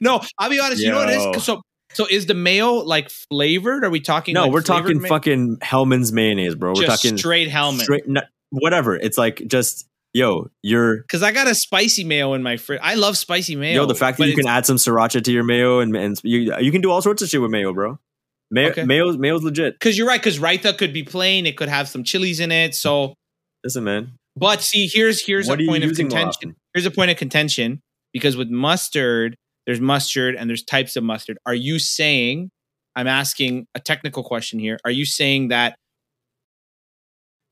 no, 0.00 0.20
I'll 0.38 0.50
be 0.50 0.60
honest. 0.60 0.82
You 0.82 0.90
know 0.90 0.98
what 0.98 1.36
it 1.36 1.40
So, 1.40 1.62
so 1.94 2.06
is 2.06 2.26
the 2.26 2.34
mayo 2.34 2.74
like 2.74 3.08
flavored? 3.08 3.84
Are 3.84 3.90
we 3.90 4.00
talking? 4.00 4.34
No, 4.34 4.42
like, 4.42 4.52
we're 4.52 4.62
talking 4.62 5.00
mayo? 5.00 5.08
fucking 5.08 5.58
Hellmann's 5.62 6.12
mayonnaise, 6.12 6.54
bro. 6.54 6.74
We're 6.74 6.82
just 6.82 7.02
talking 7.02 7.16
straight 7.16 7.48
helmet. 7.48 7.84
straight, 7.84 8.06
no, 8.06 8.20
whatever. 8.50 8.94
It's 8.94 9.16
like 9.16 9.42
just 9.46 9.88
yo, 10.16 10.48
you're 10.62 10.98
Because 11.02 11.22
I 11.22 11.30
got 11.32 11.46
a 11.46 11.54
spicy 11.54 12.04
mayo 12.04 12.34
in 12.34 12.42
my 12.42 12.56
fridge. 12.56 12.80
I 12.82 12.94
love 12.94 13.16
spicy 13.16 13.54
mayo. 13.56 13.82
yo. 13.82 13.86
The 13.86 13.94
fact 13.94 14.18
that 14.18 14.26
you 14.28 14.34
can 14.36 14.46
add 14.46 14.64
some 14.66 14.76
sriracha 14.76 15.22
to 15.22 15.32
your 15.32 15.44
mayo 15.44 15.80
and 15.80 15.94
and 15.96 16.18
you 16.24 16.56
you 16.58 16.72
can 16.72 16.80
do 16.80 16.90
all 16.90 17.02
sorts 17.02 17.22
of 17.22 17.28
shit 17.28 17.40
with 17.40 17.50
mayo, 17.50 17.72
bro. 17.72 17.98
Mayo, 18.50 18.70
Okay. 18.70 18.84
mayo's 18.84 19.16
mayo's 19.18 19.42
legit. 19.42 19.74
Because 19.74 19.98
you're 19.98 20.06
right. 20.06 20.20
Because 20.20 20.38
raita 20.38 20.76
could 20.78 20.92
be 20.92 21.02
plain. 21.02 21.46
It 21.46 21.56
could 21.56 21.68
have 21.68 21.88
some 21.88 22.02
chilies 22.04 22.40
in 22.40 22.50
it. 22.52 22.74
So, 22.74 23.14
Listen, 23.64 23.84
man. 23.84 24.12
but 24.36 24.62
see, 24.62 24.88
here's 24.92 25.20
here's 25.24 25.48
what 25.48 25.60
a 25.60 25.66
point 25.66 25.84
of 25.84 25.94
contention. 25.94 26.54
Here's 26.72 26.86
a 26.86 26.90
point 26.90 27.10
of 27.10 27.16
contention 27.16 27.80
because 28.12 28.36
with 28.36 28.48
mustard, 28.48 29.34
there's 29.66 29.80
mustard 29.80 30.36
and 30.36 30.48
there's 30.48 30.62
types 30.64 30.96
of 30.96 31.02
mustard. 31.04 31.38
Are 31.44 31.54
you 31.54 31.78
saying? 31.78 32.50
I'm 32.94 33.08
asking 33.08 33.66
a 33.74 33.80
technical 33.80 34.22
question 34.24 34.58
here. 34.58 34.78
Are 34.84 34.90
you 34.90 35.04
saying 35.04 35.48
that 35.48 35.76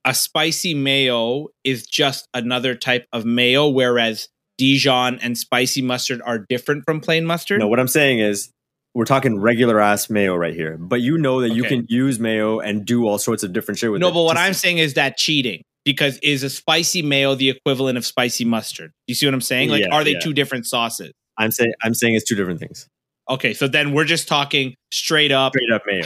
a 0.05 0.14
spicy 0.14 0.74
mayo 0.74 1.48
is 1.64 1.86
just 1.86 2.26
another 2.34 2.74
type 2.74 3.07
of 3.12 3.24
mayo, 3.24 3.68
whereas 3.68 4.28
Dijon 4.59 5.18
and 5.20 5.36
spicy 5.36 5.82
mustard 5.82 6.20
are 6.24 6.38
different 6.48 6.84
from 6.84 7.00
plain 7.00 7.24
mustard? 7.24 7.61
No, 7.61 7.68
what 7.68 7.80
I'm 7.80 7.88
saying 7.88 8.20
is 8.20 8.50
we're 8.94 9.05
talking 9.05 9.38
regular 9.40 9.80
ass 9.80 10.09
mayo 10.09 10.36
right 10.36 10.55
here. 10.55 10.76
But 10.78 11.00
you 11.00 11.18
know 11.18 11.40
that 11.40 11.50
you 11.55 11.64
can 11.64 11.86
use 11.88 12.20
mayo 12.20 12.61
and 12.61 12.84
do 12.84 13.07
all 13.07 13.18
sorts 13.18 13.42
of 13.42 13.52
different 13.52 13.78
shit 13.78 13.90
with 13.90 14.00
No, 14.00 14.09
it. 14.09 14.11
No, 14.11 14.14
but 14.14 14.22
what 14.22 14.36
I'm 14.36 14.55
saying 14.55 14.78
is 14.78 14.94
that 14.94 15.16
cheating 15.16 15.62
because 15.84 16.18
is 16.18 16.42
a 16.42 16.50
spicy 16.50 17.02
mayo 17.02 17.34
the 17.34 17.50
equivalent 17.50 17.98
of 17.98 18.07
spicy 18.07 18.44
mustard? 18.44 18.92
You 19.07 19.14
see 19.14 19.26
what 19.26 19.34
I'm 19.34 19.40
saying? 19.40 19.70
Like, 19.70 19.82
Yeah, 19.82 19.94
are 19.94 20.05
they 20.05 20.12
yeah. 20.12 20.20
two 20.20 20.32
different 20.32 20.66
sauces? 20.66 21.12
I'm 21.36 21.50
saying 21.50 21.72
I'm 21.82 21.94
saying 21.94 22.14
it's 22.14 22.24
two 22.24 22.36
different 22.36 22.61
things. 22.61 22.86
Okay, 23.28 23.55
so 23.55 23.66
then 23.66 23.92
we're 23.92 24.05
just 24.05 24.28
talking 24.28 24.74
straight 24.92 25.32
up 25.32 25.55
Straight 25.55 25.72
up 25.72 25.82
mayo. 25.86 26.05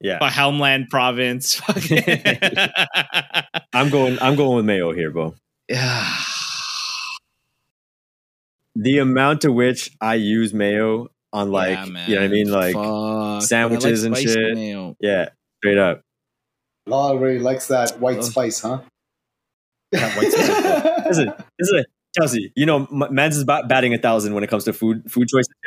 Yeah. 0.00 0.18
uh, 0.20 0.30
Helmland 0.30 0.88
province. 0.88 1.60
I'm 3.72 3.90
going 3.90 4.18
I'm 4.20 4.36
going 4.36 4.56
with 4.56 4.64
mayo 4.64 4.92
here, 4.92 5.10
bro. 5.10 5.34
Yeah. 5.68 6.14
The 8.78 8.98
amount 8.98 9.40
to 9.40 9.52
which 9.52 9.90
I 10.02 10.16
use 10.16 10.52
mayo 10.52 11.08
on 11.32 11.50
like 11.50 11.78
Yeah, 11.78 11.84
you 12.06 12.14
know 12.14 12.20
what 12.20 12.24
I 12.24 12.28
mean? 12.28 12.50
Like 12.50 12.74
Fuck, 12.74 13.42
sandwiches 13.42 14.02
but 14.06 14.18
I 14.18 14.20
and 14.20 14.30
shit. 14.30 14.54
mayo. 14.54 14.96
yeah, 15.00 15.30
straight 15.62 15.78
up. 15.78 16.02
Law 16.86 17.18
really 17.18 17.38
likes 17.38 17.68
that 17.68 17.98
white 17.98 18.18
Ugh. 18.18 18.24
spice, 18.24 18.60
huh? 18.60 18.80
That 19.92 20.14
white 20.16 20.30
spice, 20.30 21.06
Listen, 21.06 21.32
this 21.58 21.68
is 21.68 21.72
a 21.72 21.84
Chelsea. 22.16 22.52
You 22.54 22.66
know, 22.66 22.86
Mans 22.90 23.36
is 23.36 23.44
batting 23.44 23.94
a 23.94 23.98
thousand 23.98 24.34
when 24.34 24.44
it 24.44 24.48
comes 24.48 24.64
to 24.64 24.72
food 24.72 25.10
food 25.10 25.28
choices 25.28 25.54
here. 25.62 25.65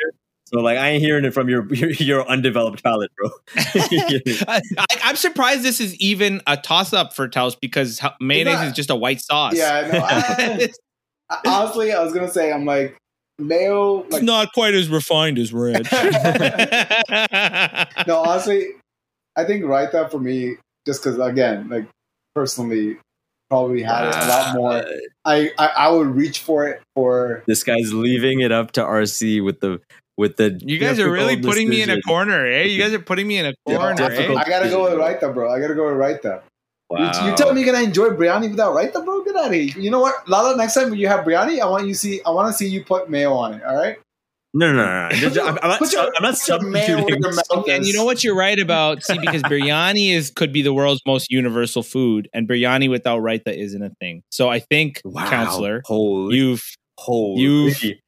So 0.52 0.58
like, 0.60 0.78
I 0.78 0.88
ain't 0.90 1.02
hearing 1.02 1.24
it 1.24 1.32
from 1.32 1.48
your 1.48 1.66
your, 1.74 1.90
your 1.90 2.28
undeveloped 2.28 2.82
palate, 2.82 3.10
bro. 3.16 3.30
I, 3.56 4.60
I'm 5.04 5.16
surprised 5.16 5.62
this 5.62 5.80
is 5.80 5.94
even 5.96 6.40
a 6.46 6.56
toss 6.56 6.92
up 6.92 7.14
for 7.14 7.28
Taos 7.28 7.54
because 7.54 8.00
mayonnaise 8.20 8.54
not- 8.56 8.66
is 8.68 8.72
just 8.72 8.90
a 8.90 8.96
white 8.96 9.20
sauce. 9.20 9.54
Yeah, 9.54 9.84
I 9.84 9.92
know. 9.92 10.04
I- 10.04 10.68
I- 11.30 11.40
honestly, 11.46 11.92
I 11.92 12.02
was 12.02 12.12
gonna 12.12 12.30
say 12.30 12.52
I'm 12.52 12.64
like 12.64 12.96
mayo. 13.38 14.02
it's 14.02 14.22
not 14.22 14.52
quite 14.52 14.74
as 14.74 14.88
refined 14.88 15.38
as 15.38 15.52
red. 15.52 15.86
no, 18.08 18.18
honestly, 18.18 18.70
I 19.36 19.44
think 19.44 19.64
right 19.64 19.88
raita 19.90 20.10
for 20.10 20.18
me, 20.18 20.56
just 20.84 21.04
because 21.04 21.20
again, 21.20 21.68
like 21.68 21.86
personally, 22.34 22.98
probably 23.48 23.82
had 23.82 24.08
it 24.08 24.14
a 24.14 24.18
lot 24.18 24.46
ah. 24.46 24.52
more. 24.56 24.84
I, 25.24 25.50
I 25.58 25.66
I 25.66 25.88
would 25.90 26.08
reach 26.08 26.40
for 26.40 26.66
it 26.66 26.82
for 26.96 27.44
this 27.46 27.62
guy's 27.62 27.92
leaving 27.92 28.40
it 28.40 28.50
up 28.50 28.72
to 28.72 28.82
RC 28.82 29.44
with 29.44 29.60
the 29.60 29.80
with 30.20 30.36
the. 30.36 30.56
You 30.62 30.78
guys 30.78 31.00
are 31.00 31.10
really 31.10 31.34
difficult 31.36 31.54
putting 31.54 31.68
me 31.68 31.82
in 31.82 31.90
a 31.90 31.96
decision. 31.96 32.02
corner, 32.06 32.46
eh? 32.46 32.62
You 32.64 32.78
guys 32.80 32.92
are 32.92 33.00
putting 33.00 33.26
me 33.26 33.38
in 33.38 33.46
a 33.46 33.54
corner, 33.66 33.94
difficult. 33.94 34.38
eh? 34.38 34.42
I 34.46 34.48
gotta 34.48 34.68
go 34.68 34.84
with 34.84 34.92
raita, 34.94 35.34
bro. 35.34 35.50
I 35.52 35.58
gotta 35.60 35.74
go 35.74 35.86
with 35.86 35.96
raita. 35.96 36.42
You, 36.92 36.96
Wow. 36.98 37.26
you 37.30 37.36
tell 37.36 37.52
me 37.54 37.62
you're 37.62 37.72
gonna 37.72 37.84
enjoy 37.84 38.08
biryani 38.10 38.50
without 38.50 38.74
raita, 38.74 39.04
bro? 39.04 39.22
Get 39.24 39.36
out 39.36 39.46
of 39.46 39.52
here. 39.52 39.62
You 39.78 39.90
know 39.90 40.00
what, 40.00 40.28
Lala? 40.28 40.56
Next 40.56 40.74
time 40.74 40.90
when 40.90 40.98
you 40.98 41.06
have 41.08 41.24
biryani, 41.24 41.60
I 41.60 41.66
want 41.66 41.86
you 41.86 41.94
see. 41.94 42.20
I 42.26 42.30
want 42.30 42.48
to 42.48 42.52
see 42.52 42.68
you 42.68 42.84
put 42.84 43.08
mayo 43.10 43.32
on 43.32 43.54
it. 43.54 43.62
All 43.64 43.76
right. 43.76 43.96
No, 44.52 44.72
no, 44.72 44.78
no, 44.84 45.08
no. 45.08 45.28
Put 45.28 45.38
I'm, 45.46 45.58
I'm 45.62 45.68
not. 45.70 45.78
put 45.78 45.92
your- 45.92 46.02
I'm 46.02 46.22
not 46.24 46.62
mayo 46.62 47.06
substituting. 47.20 47.74
And 47.74 47.86
you 47.86 47.92
know 47.92 48.04
what 48.04 48.24
you're 48.24 48.34
right 48.34 48.58
about? 48.58 49.04
See, 49.04 49.16
because 49.18 49.44
biryani 49.44 50.12
is 50.12 50.32
could 50.32 50.52
be 50.52 50.62
the 50.62 50.72
world's 50.74 51.00
most 51.06 51.30
universal 51.30 51.84
food, 51.84 52.28
and 52.34 52.48
biryani 52.48 52.90
without 52.90 53.20
raita 53.22 53.56
isn't 53.56 53.80
a 53.82 53.90
thing. 54.00 54.24
So 54.32 54.48
I 54.48 54.58
think, 54.58 55.00
Wow. 55.04 55.30
counselor, 55.30 55.82
Holy, 55.84 56.36
you've 56.36 56.64
holy. 56.98 57.40
you've- 57.40 58.00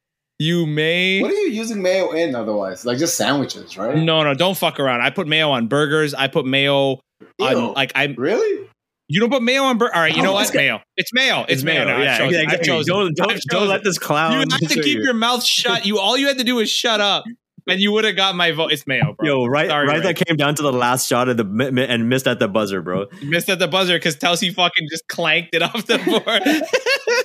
you 0.43 0.67
may 0.67 1.21
What 1.23 1.31
are 1.31 1.35
you 1.35 1.51
using 1.51 1.81
mayo 1.83 2.11
in 2.13 2.35
otherwise? 2.35 2.85
Like 2.85 2.99
just 2.99 3.17
sandwiches, 3.17 3.77
right? 3.77 3.97
no 3.97 4.23
no 4.23 4.35
don't 4.35 4.57
fuck 4.57 4.81
around. 4.81 5.01
I 5.03 5.11
put 5.11 5.27
mayo 5.29 5.51
on 5.51 5.69
burgers. 5.69 6.15
I 6.15 6.29
put 6.29 6.45
mayo 6.47 7.01
Ew. 7.39 7.47
on 7.47 7.73
like 7.75 7.93
I. 7.95 8.15
really? 8.17 8.69
You 9.09 9.21
don't 9.21 9.31
put 9.31 9.43
mayo 9.43 9.65
on 9.65 9.77
burger. 9.79 9.95
All 9.95 10.01
right, 10.01 10.15
you 10.17 10.23
know 10.23 10.31
Oh, 10.31 10.35
what? 10.35 10.47
this 10.47 10.55
Mayo. 10.55 10.81
It's 10.97 11.13
mayo. 11.13 11.45
It's, 11.47 11.63
mayo. 11.63 11.85
now. 11.85 11.99
Yeah, 12.01 12.13
I've 12.13 12.19
chosen. 12.19 12.41
exactly. 12.45 12.85
Don't 12.85 13.15
don't, 13.15 13.41
don't 13.51 13.69
let 13.69 13.85
this 13.85 13.99
clown. 13.99 14.33
You 14.33 14.39
have 14.39 14.49
to 14.49 14.67
keep 14.67 14.85
you. 14.87 15.03
your 15.03 15.13
mouth 15.13 15.45
shut. 15.45 15.85
You 15.85 15.99
all 15.99 16.17
you 16.17 16.29
had 16.29 16.39
to 16.39 16.45
do 16.45 16.61
is 16.61 16.71
shut 16.71 17.01
up. 17.01 17.25
And 17.69 17.81
you 17.81 17.93
would 17.93 18.05
have 18.05 18.17
got 18.17 18.35
my 18.35 18.53
vote. 18.53 18.73
It's 18.73 18.87
Mayo, 18.87 19.15
bro. 19.19 19.27
Yo, 19.27 19.47
right, 19.47 19.69
Sorry, 19.69 19.87
right. 19.87 19.97
Ray. 19.99 20.13
That 20.13 20.17
came 20.27 20.37
down 20.37 20.55
to 20.57 20.63
the 20.63 20.73
last 20.73 21.07
shot 21.09 21.29
of 21.29 21.37
the 21.37 21.87
and 21.89 22.09
missed 22.09 22.27
at 22.27 22.39
the 22.39 22.49
buzzer, 22.49 22.83
bro. 22.83 23.07
Missed 23.23 23.49
at 23.49 23.59
the 23.59 23.69
buzzer 23.69 23.97
because 23.97 24.17
Telsey 24.17 24.53
fucking 24.55 24.89
just 24.91 25.07
clanked 25.09 25.55
it 25.55 25.63
off 25.63 25.87
the 25.87 25.99
board. 25.99 26.43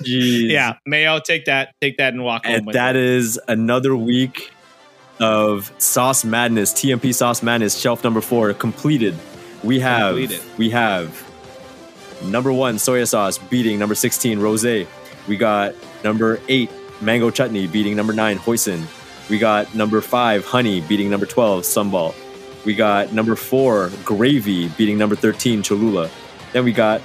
Yeah, 0.04 0.74
Mayo, 0.86 1.18
take 1.18 1.46
that, 1.46 1.74
take 1.80 1.96
that, 1.98 2.12
and 2.12 2.22
walk 2.22 2.44
home. 2.46 2.54
and 2.56 2.66
with 2.66 2.74
that 2.74 2.94
it. 2.94 3.02
is 3.02 3.40
another 3.48 3.96
week 3.96 4.52
of 5.18 5.72
Sauce 5.78 6.24
Madness, 6.24 6.72
TMP 6.72 7.12
Sauce 7.14 7.42
Madness, 7.42 7.76
shelf 7.78 8.04
number 8.04 8.20
four 8.20 8.52
completed. 8.54 9.14
We 9.64 9.80
have 9.80 10.14
Completed. 10.16 10.40
we 10.56 10.70
have 10.70 11.24
number 12.24 12.52
one 12.52 12.76
soya 12.76 13.08
sauce 13.08 13.38
beating 13.38 13.78
number 13.78 13.94
sixteen 13.96 14.38
rose. 14.38 14.64
We 15.26 15.36
got 15.36 15.74
number 16.04 16.38
eight 16.48 16.70
mango 17.00 17.30
chutney 17.30 17.66
beating 17.66 17.96
number 17.96 18.12
nine 18.12 18.38
hoisin. 18.38 18.84
We 19.30 19.38
got 19.38 19.74
number 19.74 20.00
five 20.00 20.44
honey 20.44 20.80
beating 20.80 21.10
number 21.10 21.26
twelve 21.26 21.62
Sambal. 21.62 22.14
We 22.64 22.74
got 22.74 23.12
number 23.12 23.36
four 23.36 23.90
gravy 24.04 24.68
beating 24.68 24.98
number 24.98 25.16
thirteen 25.16 25.62
cholula. 25.62 26.10
Then 26.52 26.64
we 26.64 26.72
got 26.72 27.02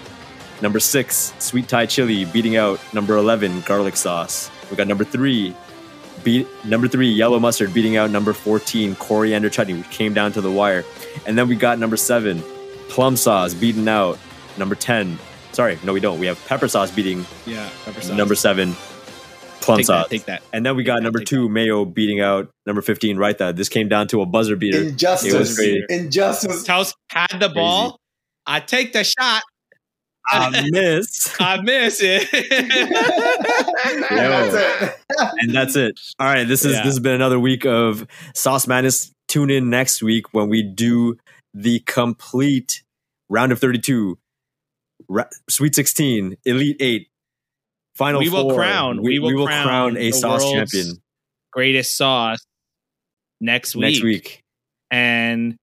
number 0.62 0.80
six 0.80 1.34
sweet 1.40 1.68
Thai 1.68 1.86
chili 1.86 2.26
beating 2.26 2.56
out 2.56 2.80
number 2.94 3.18
eleven 3.18 3.62
garlic 3.62 3.98
sauce. 3.98 4.50
We 4.70 4.78
got 4.78 4.88
number 4.88 5.04
three 5.04 5.56
beat 6.24 6.48
number 6.66 6.88
three 6.88 7.10
yellow 7.10 7.40
mustard 7.40 7.74
beating 7.74 7.98
out 7.98 8.10
number 8.10 8.34
14 8.34 8.96
coriander 8.96 9.50
chutney 9.50 9.74
which 9.74 9.90
came 9.90 10.14
down 10.14 10.32
to 10.32 10.42
the 10.42 10.52
wire 10.52 10.86
and 11.26 11.38
then 11.38 11.48
we 11.48 11.56
got 11.56 11.80
number 11.80 11.98
seven 11.98 12.42
plum 12.88 13.18
sauce 13.18 13.54
beating 13.54 13.88
out 13.88 14.18
number 14.58 14.76
10 14.76 15.18
sorry 15.52 15.78
no 15.84 15.92
we 15.92 16.00
don't 16.00 16.20
we 16.20 16.26
have 16.26 16.44
pepper 16.48 16.68
sauce 16.68 16.92
beating 16.92 17.26
yeah, 17.46 17.70
pepper 17.84 18.02
sauce. 18.02 18.16
number 18.16 18.36
seven 18.36 18.74
plum 19.64 19.78
take 19.78 19.88
that, 19.88 20.10
take 20.10 20.26
that. 20.26 20.44
and 20.54 20.66
then 20.66 20.76
we 20.76 20.84
got 20.84 20.96
that, 20.98 21.04
number 21.04 21.20
take 21.20 21.28
two 21.28 21.50
mayo 21.50 21.86
beating 21.86 22.22
out 22.22 22.50
number 22.66 22.82
15 22.82 23.18
raita 23.18 23.56
this 23.56 23.70
came 23.70 23.88
down 23.88 24.08
to 24.10 24.22
a 24.22 24.26
buzzer 24.26 24.56
beater 24.56 24.78
It 24.80 24.84
was 24.84 24.92
Injustice. 24.94 25.56
crazy. 25.56 25.84
Injustice. 25.90 26.64
Taos 26.64 26.94
had 27.10 27.40
the 27.40 27.50
ball. 27.50 28.00
I 28.46 28.60
take 28.60 28.94
the 28.94 29.04
shot. 29.04 29.42
I 30.28 30.68
miss 30.72 31.34
I 31.40 31.62
miss 31.62 32.00
it. 32.02 32.30
That's 34.10 34.54
it. 34.54 34.96
and 35.40 35.54
that's 35.54 35.76
it 35.76 36.00
all 36.20 36.28
right 36.28 36.48
this 36.48 36.66
is 36.66 36.72
Yeah. 36.74 36.78
this 36.80 36.94
has 36.94 37.00
been 37.00 37.14
another 37.14 37.40
week 37.40 37.66
of 37.66 38.08
sauce 38.34 38.68
madness 38.68 39.12
tune 39.28 39.50
in 39.50 39.70
next 39.70 40.02
week 40.02 40.34
when 40.34 40.50
we 40.50 40.64
do 40.64 41.18
the 41.54 41.80
complete 41.82 42.84
round 43.30 43.52
of 43.52 43.60
32 43.60 44.18
ra- 45.08 45.26
sweet 45.50 45.76
16 45.76 46.38
elite 46.46 46.78
8 46.80 47.08
final 47.96 48.20
We 48.20 48.30
will 48.30 48.44
four. 48.50 48.56
crown- 48.56 49.02
we 49.02 49.20
will 49.20 49.46
crown 49.46 49.98
a 49.98 50.12
sauce 50.12 50.44
champion 50.52 50.98
Greatest 51.52 51.96
sauce 51.96 52.40
next 53.40 53.76
week. 53.76 53.82
next 53.84 54.04
week 54.04 54.42
and 54.92 55.56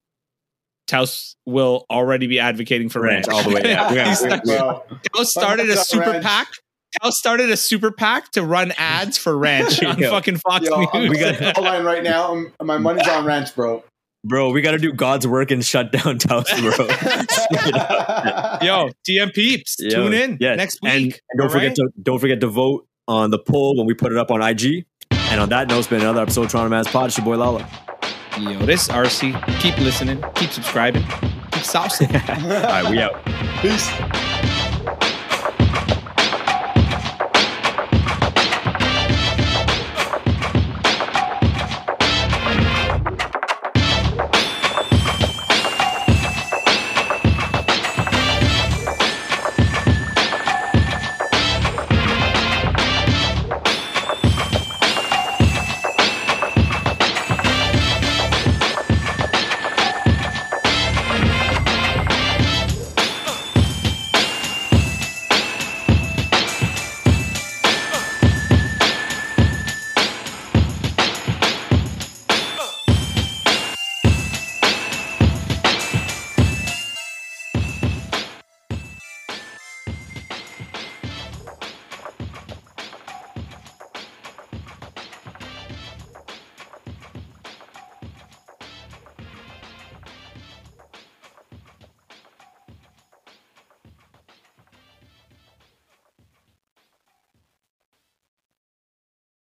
Taos 0.86 1.36
will 1.46 1.86
already 1.90 2.26
be 2.26 2.40
advocating 2.40 2.88
for 2.88 3.00
ranch, 3.00 3.28
Ranch 3.28 3.44
all 3.44 3.48
the 3.48 3.54
way. 3.54 3.62
Yeah, 3.64 3.88
we 3.88 3.94
got- 3.96 4.08
He's 4.08 4.22
we- 4.22 4.28
like- 4.30 4.44
we- 4.44 4.56
Bro, 4.56 4.82
Taos 5.14 5.30
started 5.30 5.66
a 5.70 5.74
Ranch. 5.74 5.86
super 5.86 6.20
PAC. 6.20 6.48
Taos 7.00 7.16
started 7.18 7.48
a 7.50 7.56
super 7.56 7.92
PAC 7.92 8.32
to 8.32 8.42
run 8.42 8.72
ads 8.76 9.16
for 9.16 9.38
ranch 9.38 9.80
on 9.84 9.98
Yo. 9.98 10.10
fucking 10.10 10.38
Fox 10.38 10.66
Yo, 10.66 10.86
I'm 10.92 11.08
We 11.08 11.16
got- 11.18 11.40
on 11.40 11.52
the 11.54 11.60
line 11.70 11.84
right 11.84 12.02
now. 12.02 12.28
I'm- 12.28 12.52
my 12.62 12.78
money's 12.78 13.06
on 13.06 13.24
ranch, 13.24 13.54
bro. 13.54 13.84
Bro 14.24 14.50
we 14.50 14.60
got 14.62 14.72
to 14.72 14.78
do 14.78 14.92
god's 14.92 15.26
work 15.26 15.50
and 15.50 15.64
shut 15.64 15.92
down 15.92 16.18
Taos, 16.18 16.50
bro 16.60 16.70
Yo, 18.62 18.90
TM 19.08 19.32
peeps, 19.32 19.76
Yo, 19.78 19.90
tune 19.90 20.12
in 20.12 20.36
yeah. 20.40 20.54
next 20.54 20.80
week. 20.82 20.92
and 20.92 21.20
don't 21.38 21.46
all 21.46 21.52
forget 21.52 21.68
right? 21.70 21.76
to 21.76 21.88
don't 22.02 22.18
forget 22.18 22.40
to 22.40 22.46
vote 22.46 22.86
on 23.08 23.30
the 23.30 23.38
poll 23.38 23.76
when 23.76 23.86
we 23.86 23.94
put 23.94 24.12
it 24.12 24.18
up 24.18 24.30
on 24.30 24.42
ig 24.42 24.84
and 25.10 25.40
on 25.40 25.48
that 25.48 25.68
note 25.68 25.78
it's 25.78 25.88
been 25.88 26.00
another 26.00 26.22
episode 26.22 26.44
of 26.46 26.50
Toronto 26.50 26.70
Man's 26.70 26.88
Pod. 26.88 27.06
It's 27.06 27.16
your 27.16 27.24
boy 27.24 27.36
Lala. 27.36 27.66
Yo, 28.38 28.58
this 28.66 28.88
RC. 28.88 29.60
Keep 29.60 29.78
listening, 29.78 30.22
keep 30.34 30.50
subscribing, 30.50 31.02
keep 31.02 31.62
saucing. 31.62 32.12
All 32.50 32.62
right, 32.62 32.90
we 32.90 32.98
out. 33.00 33.24
Peace. 33.60 34.39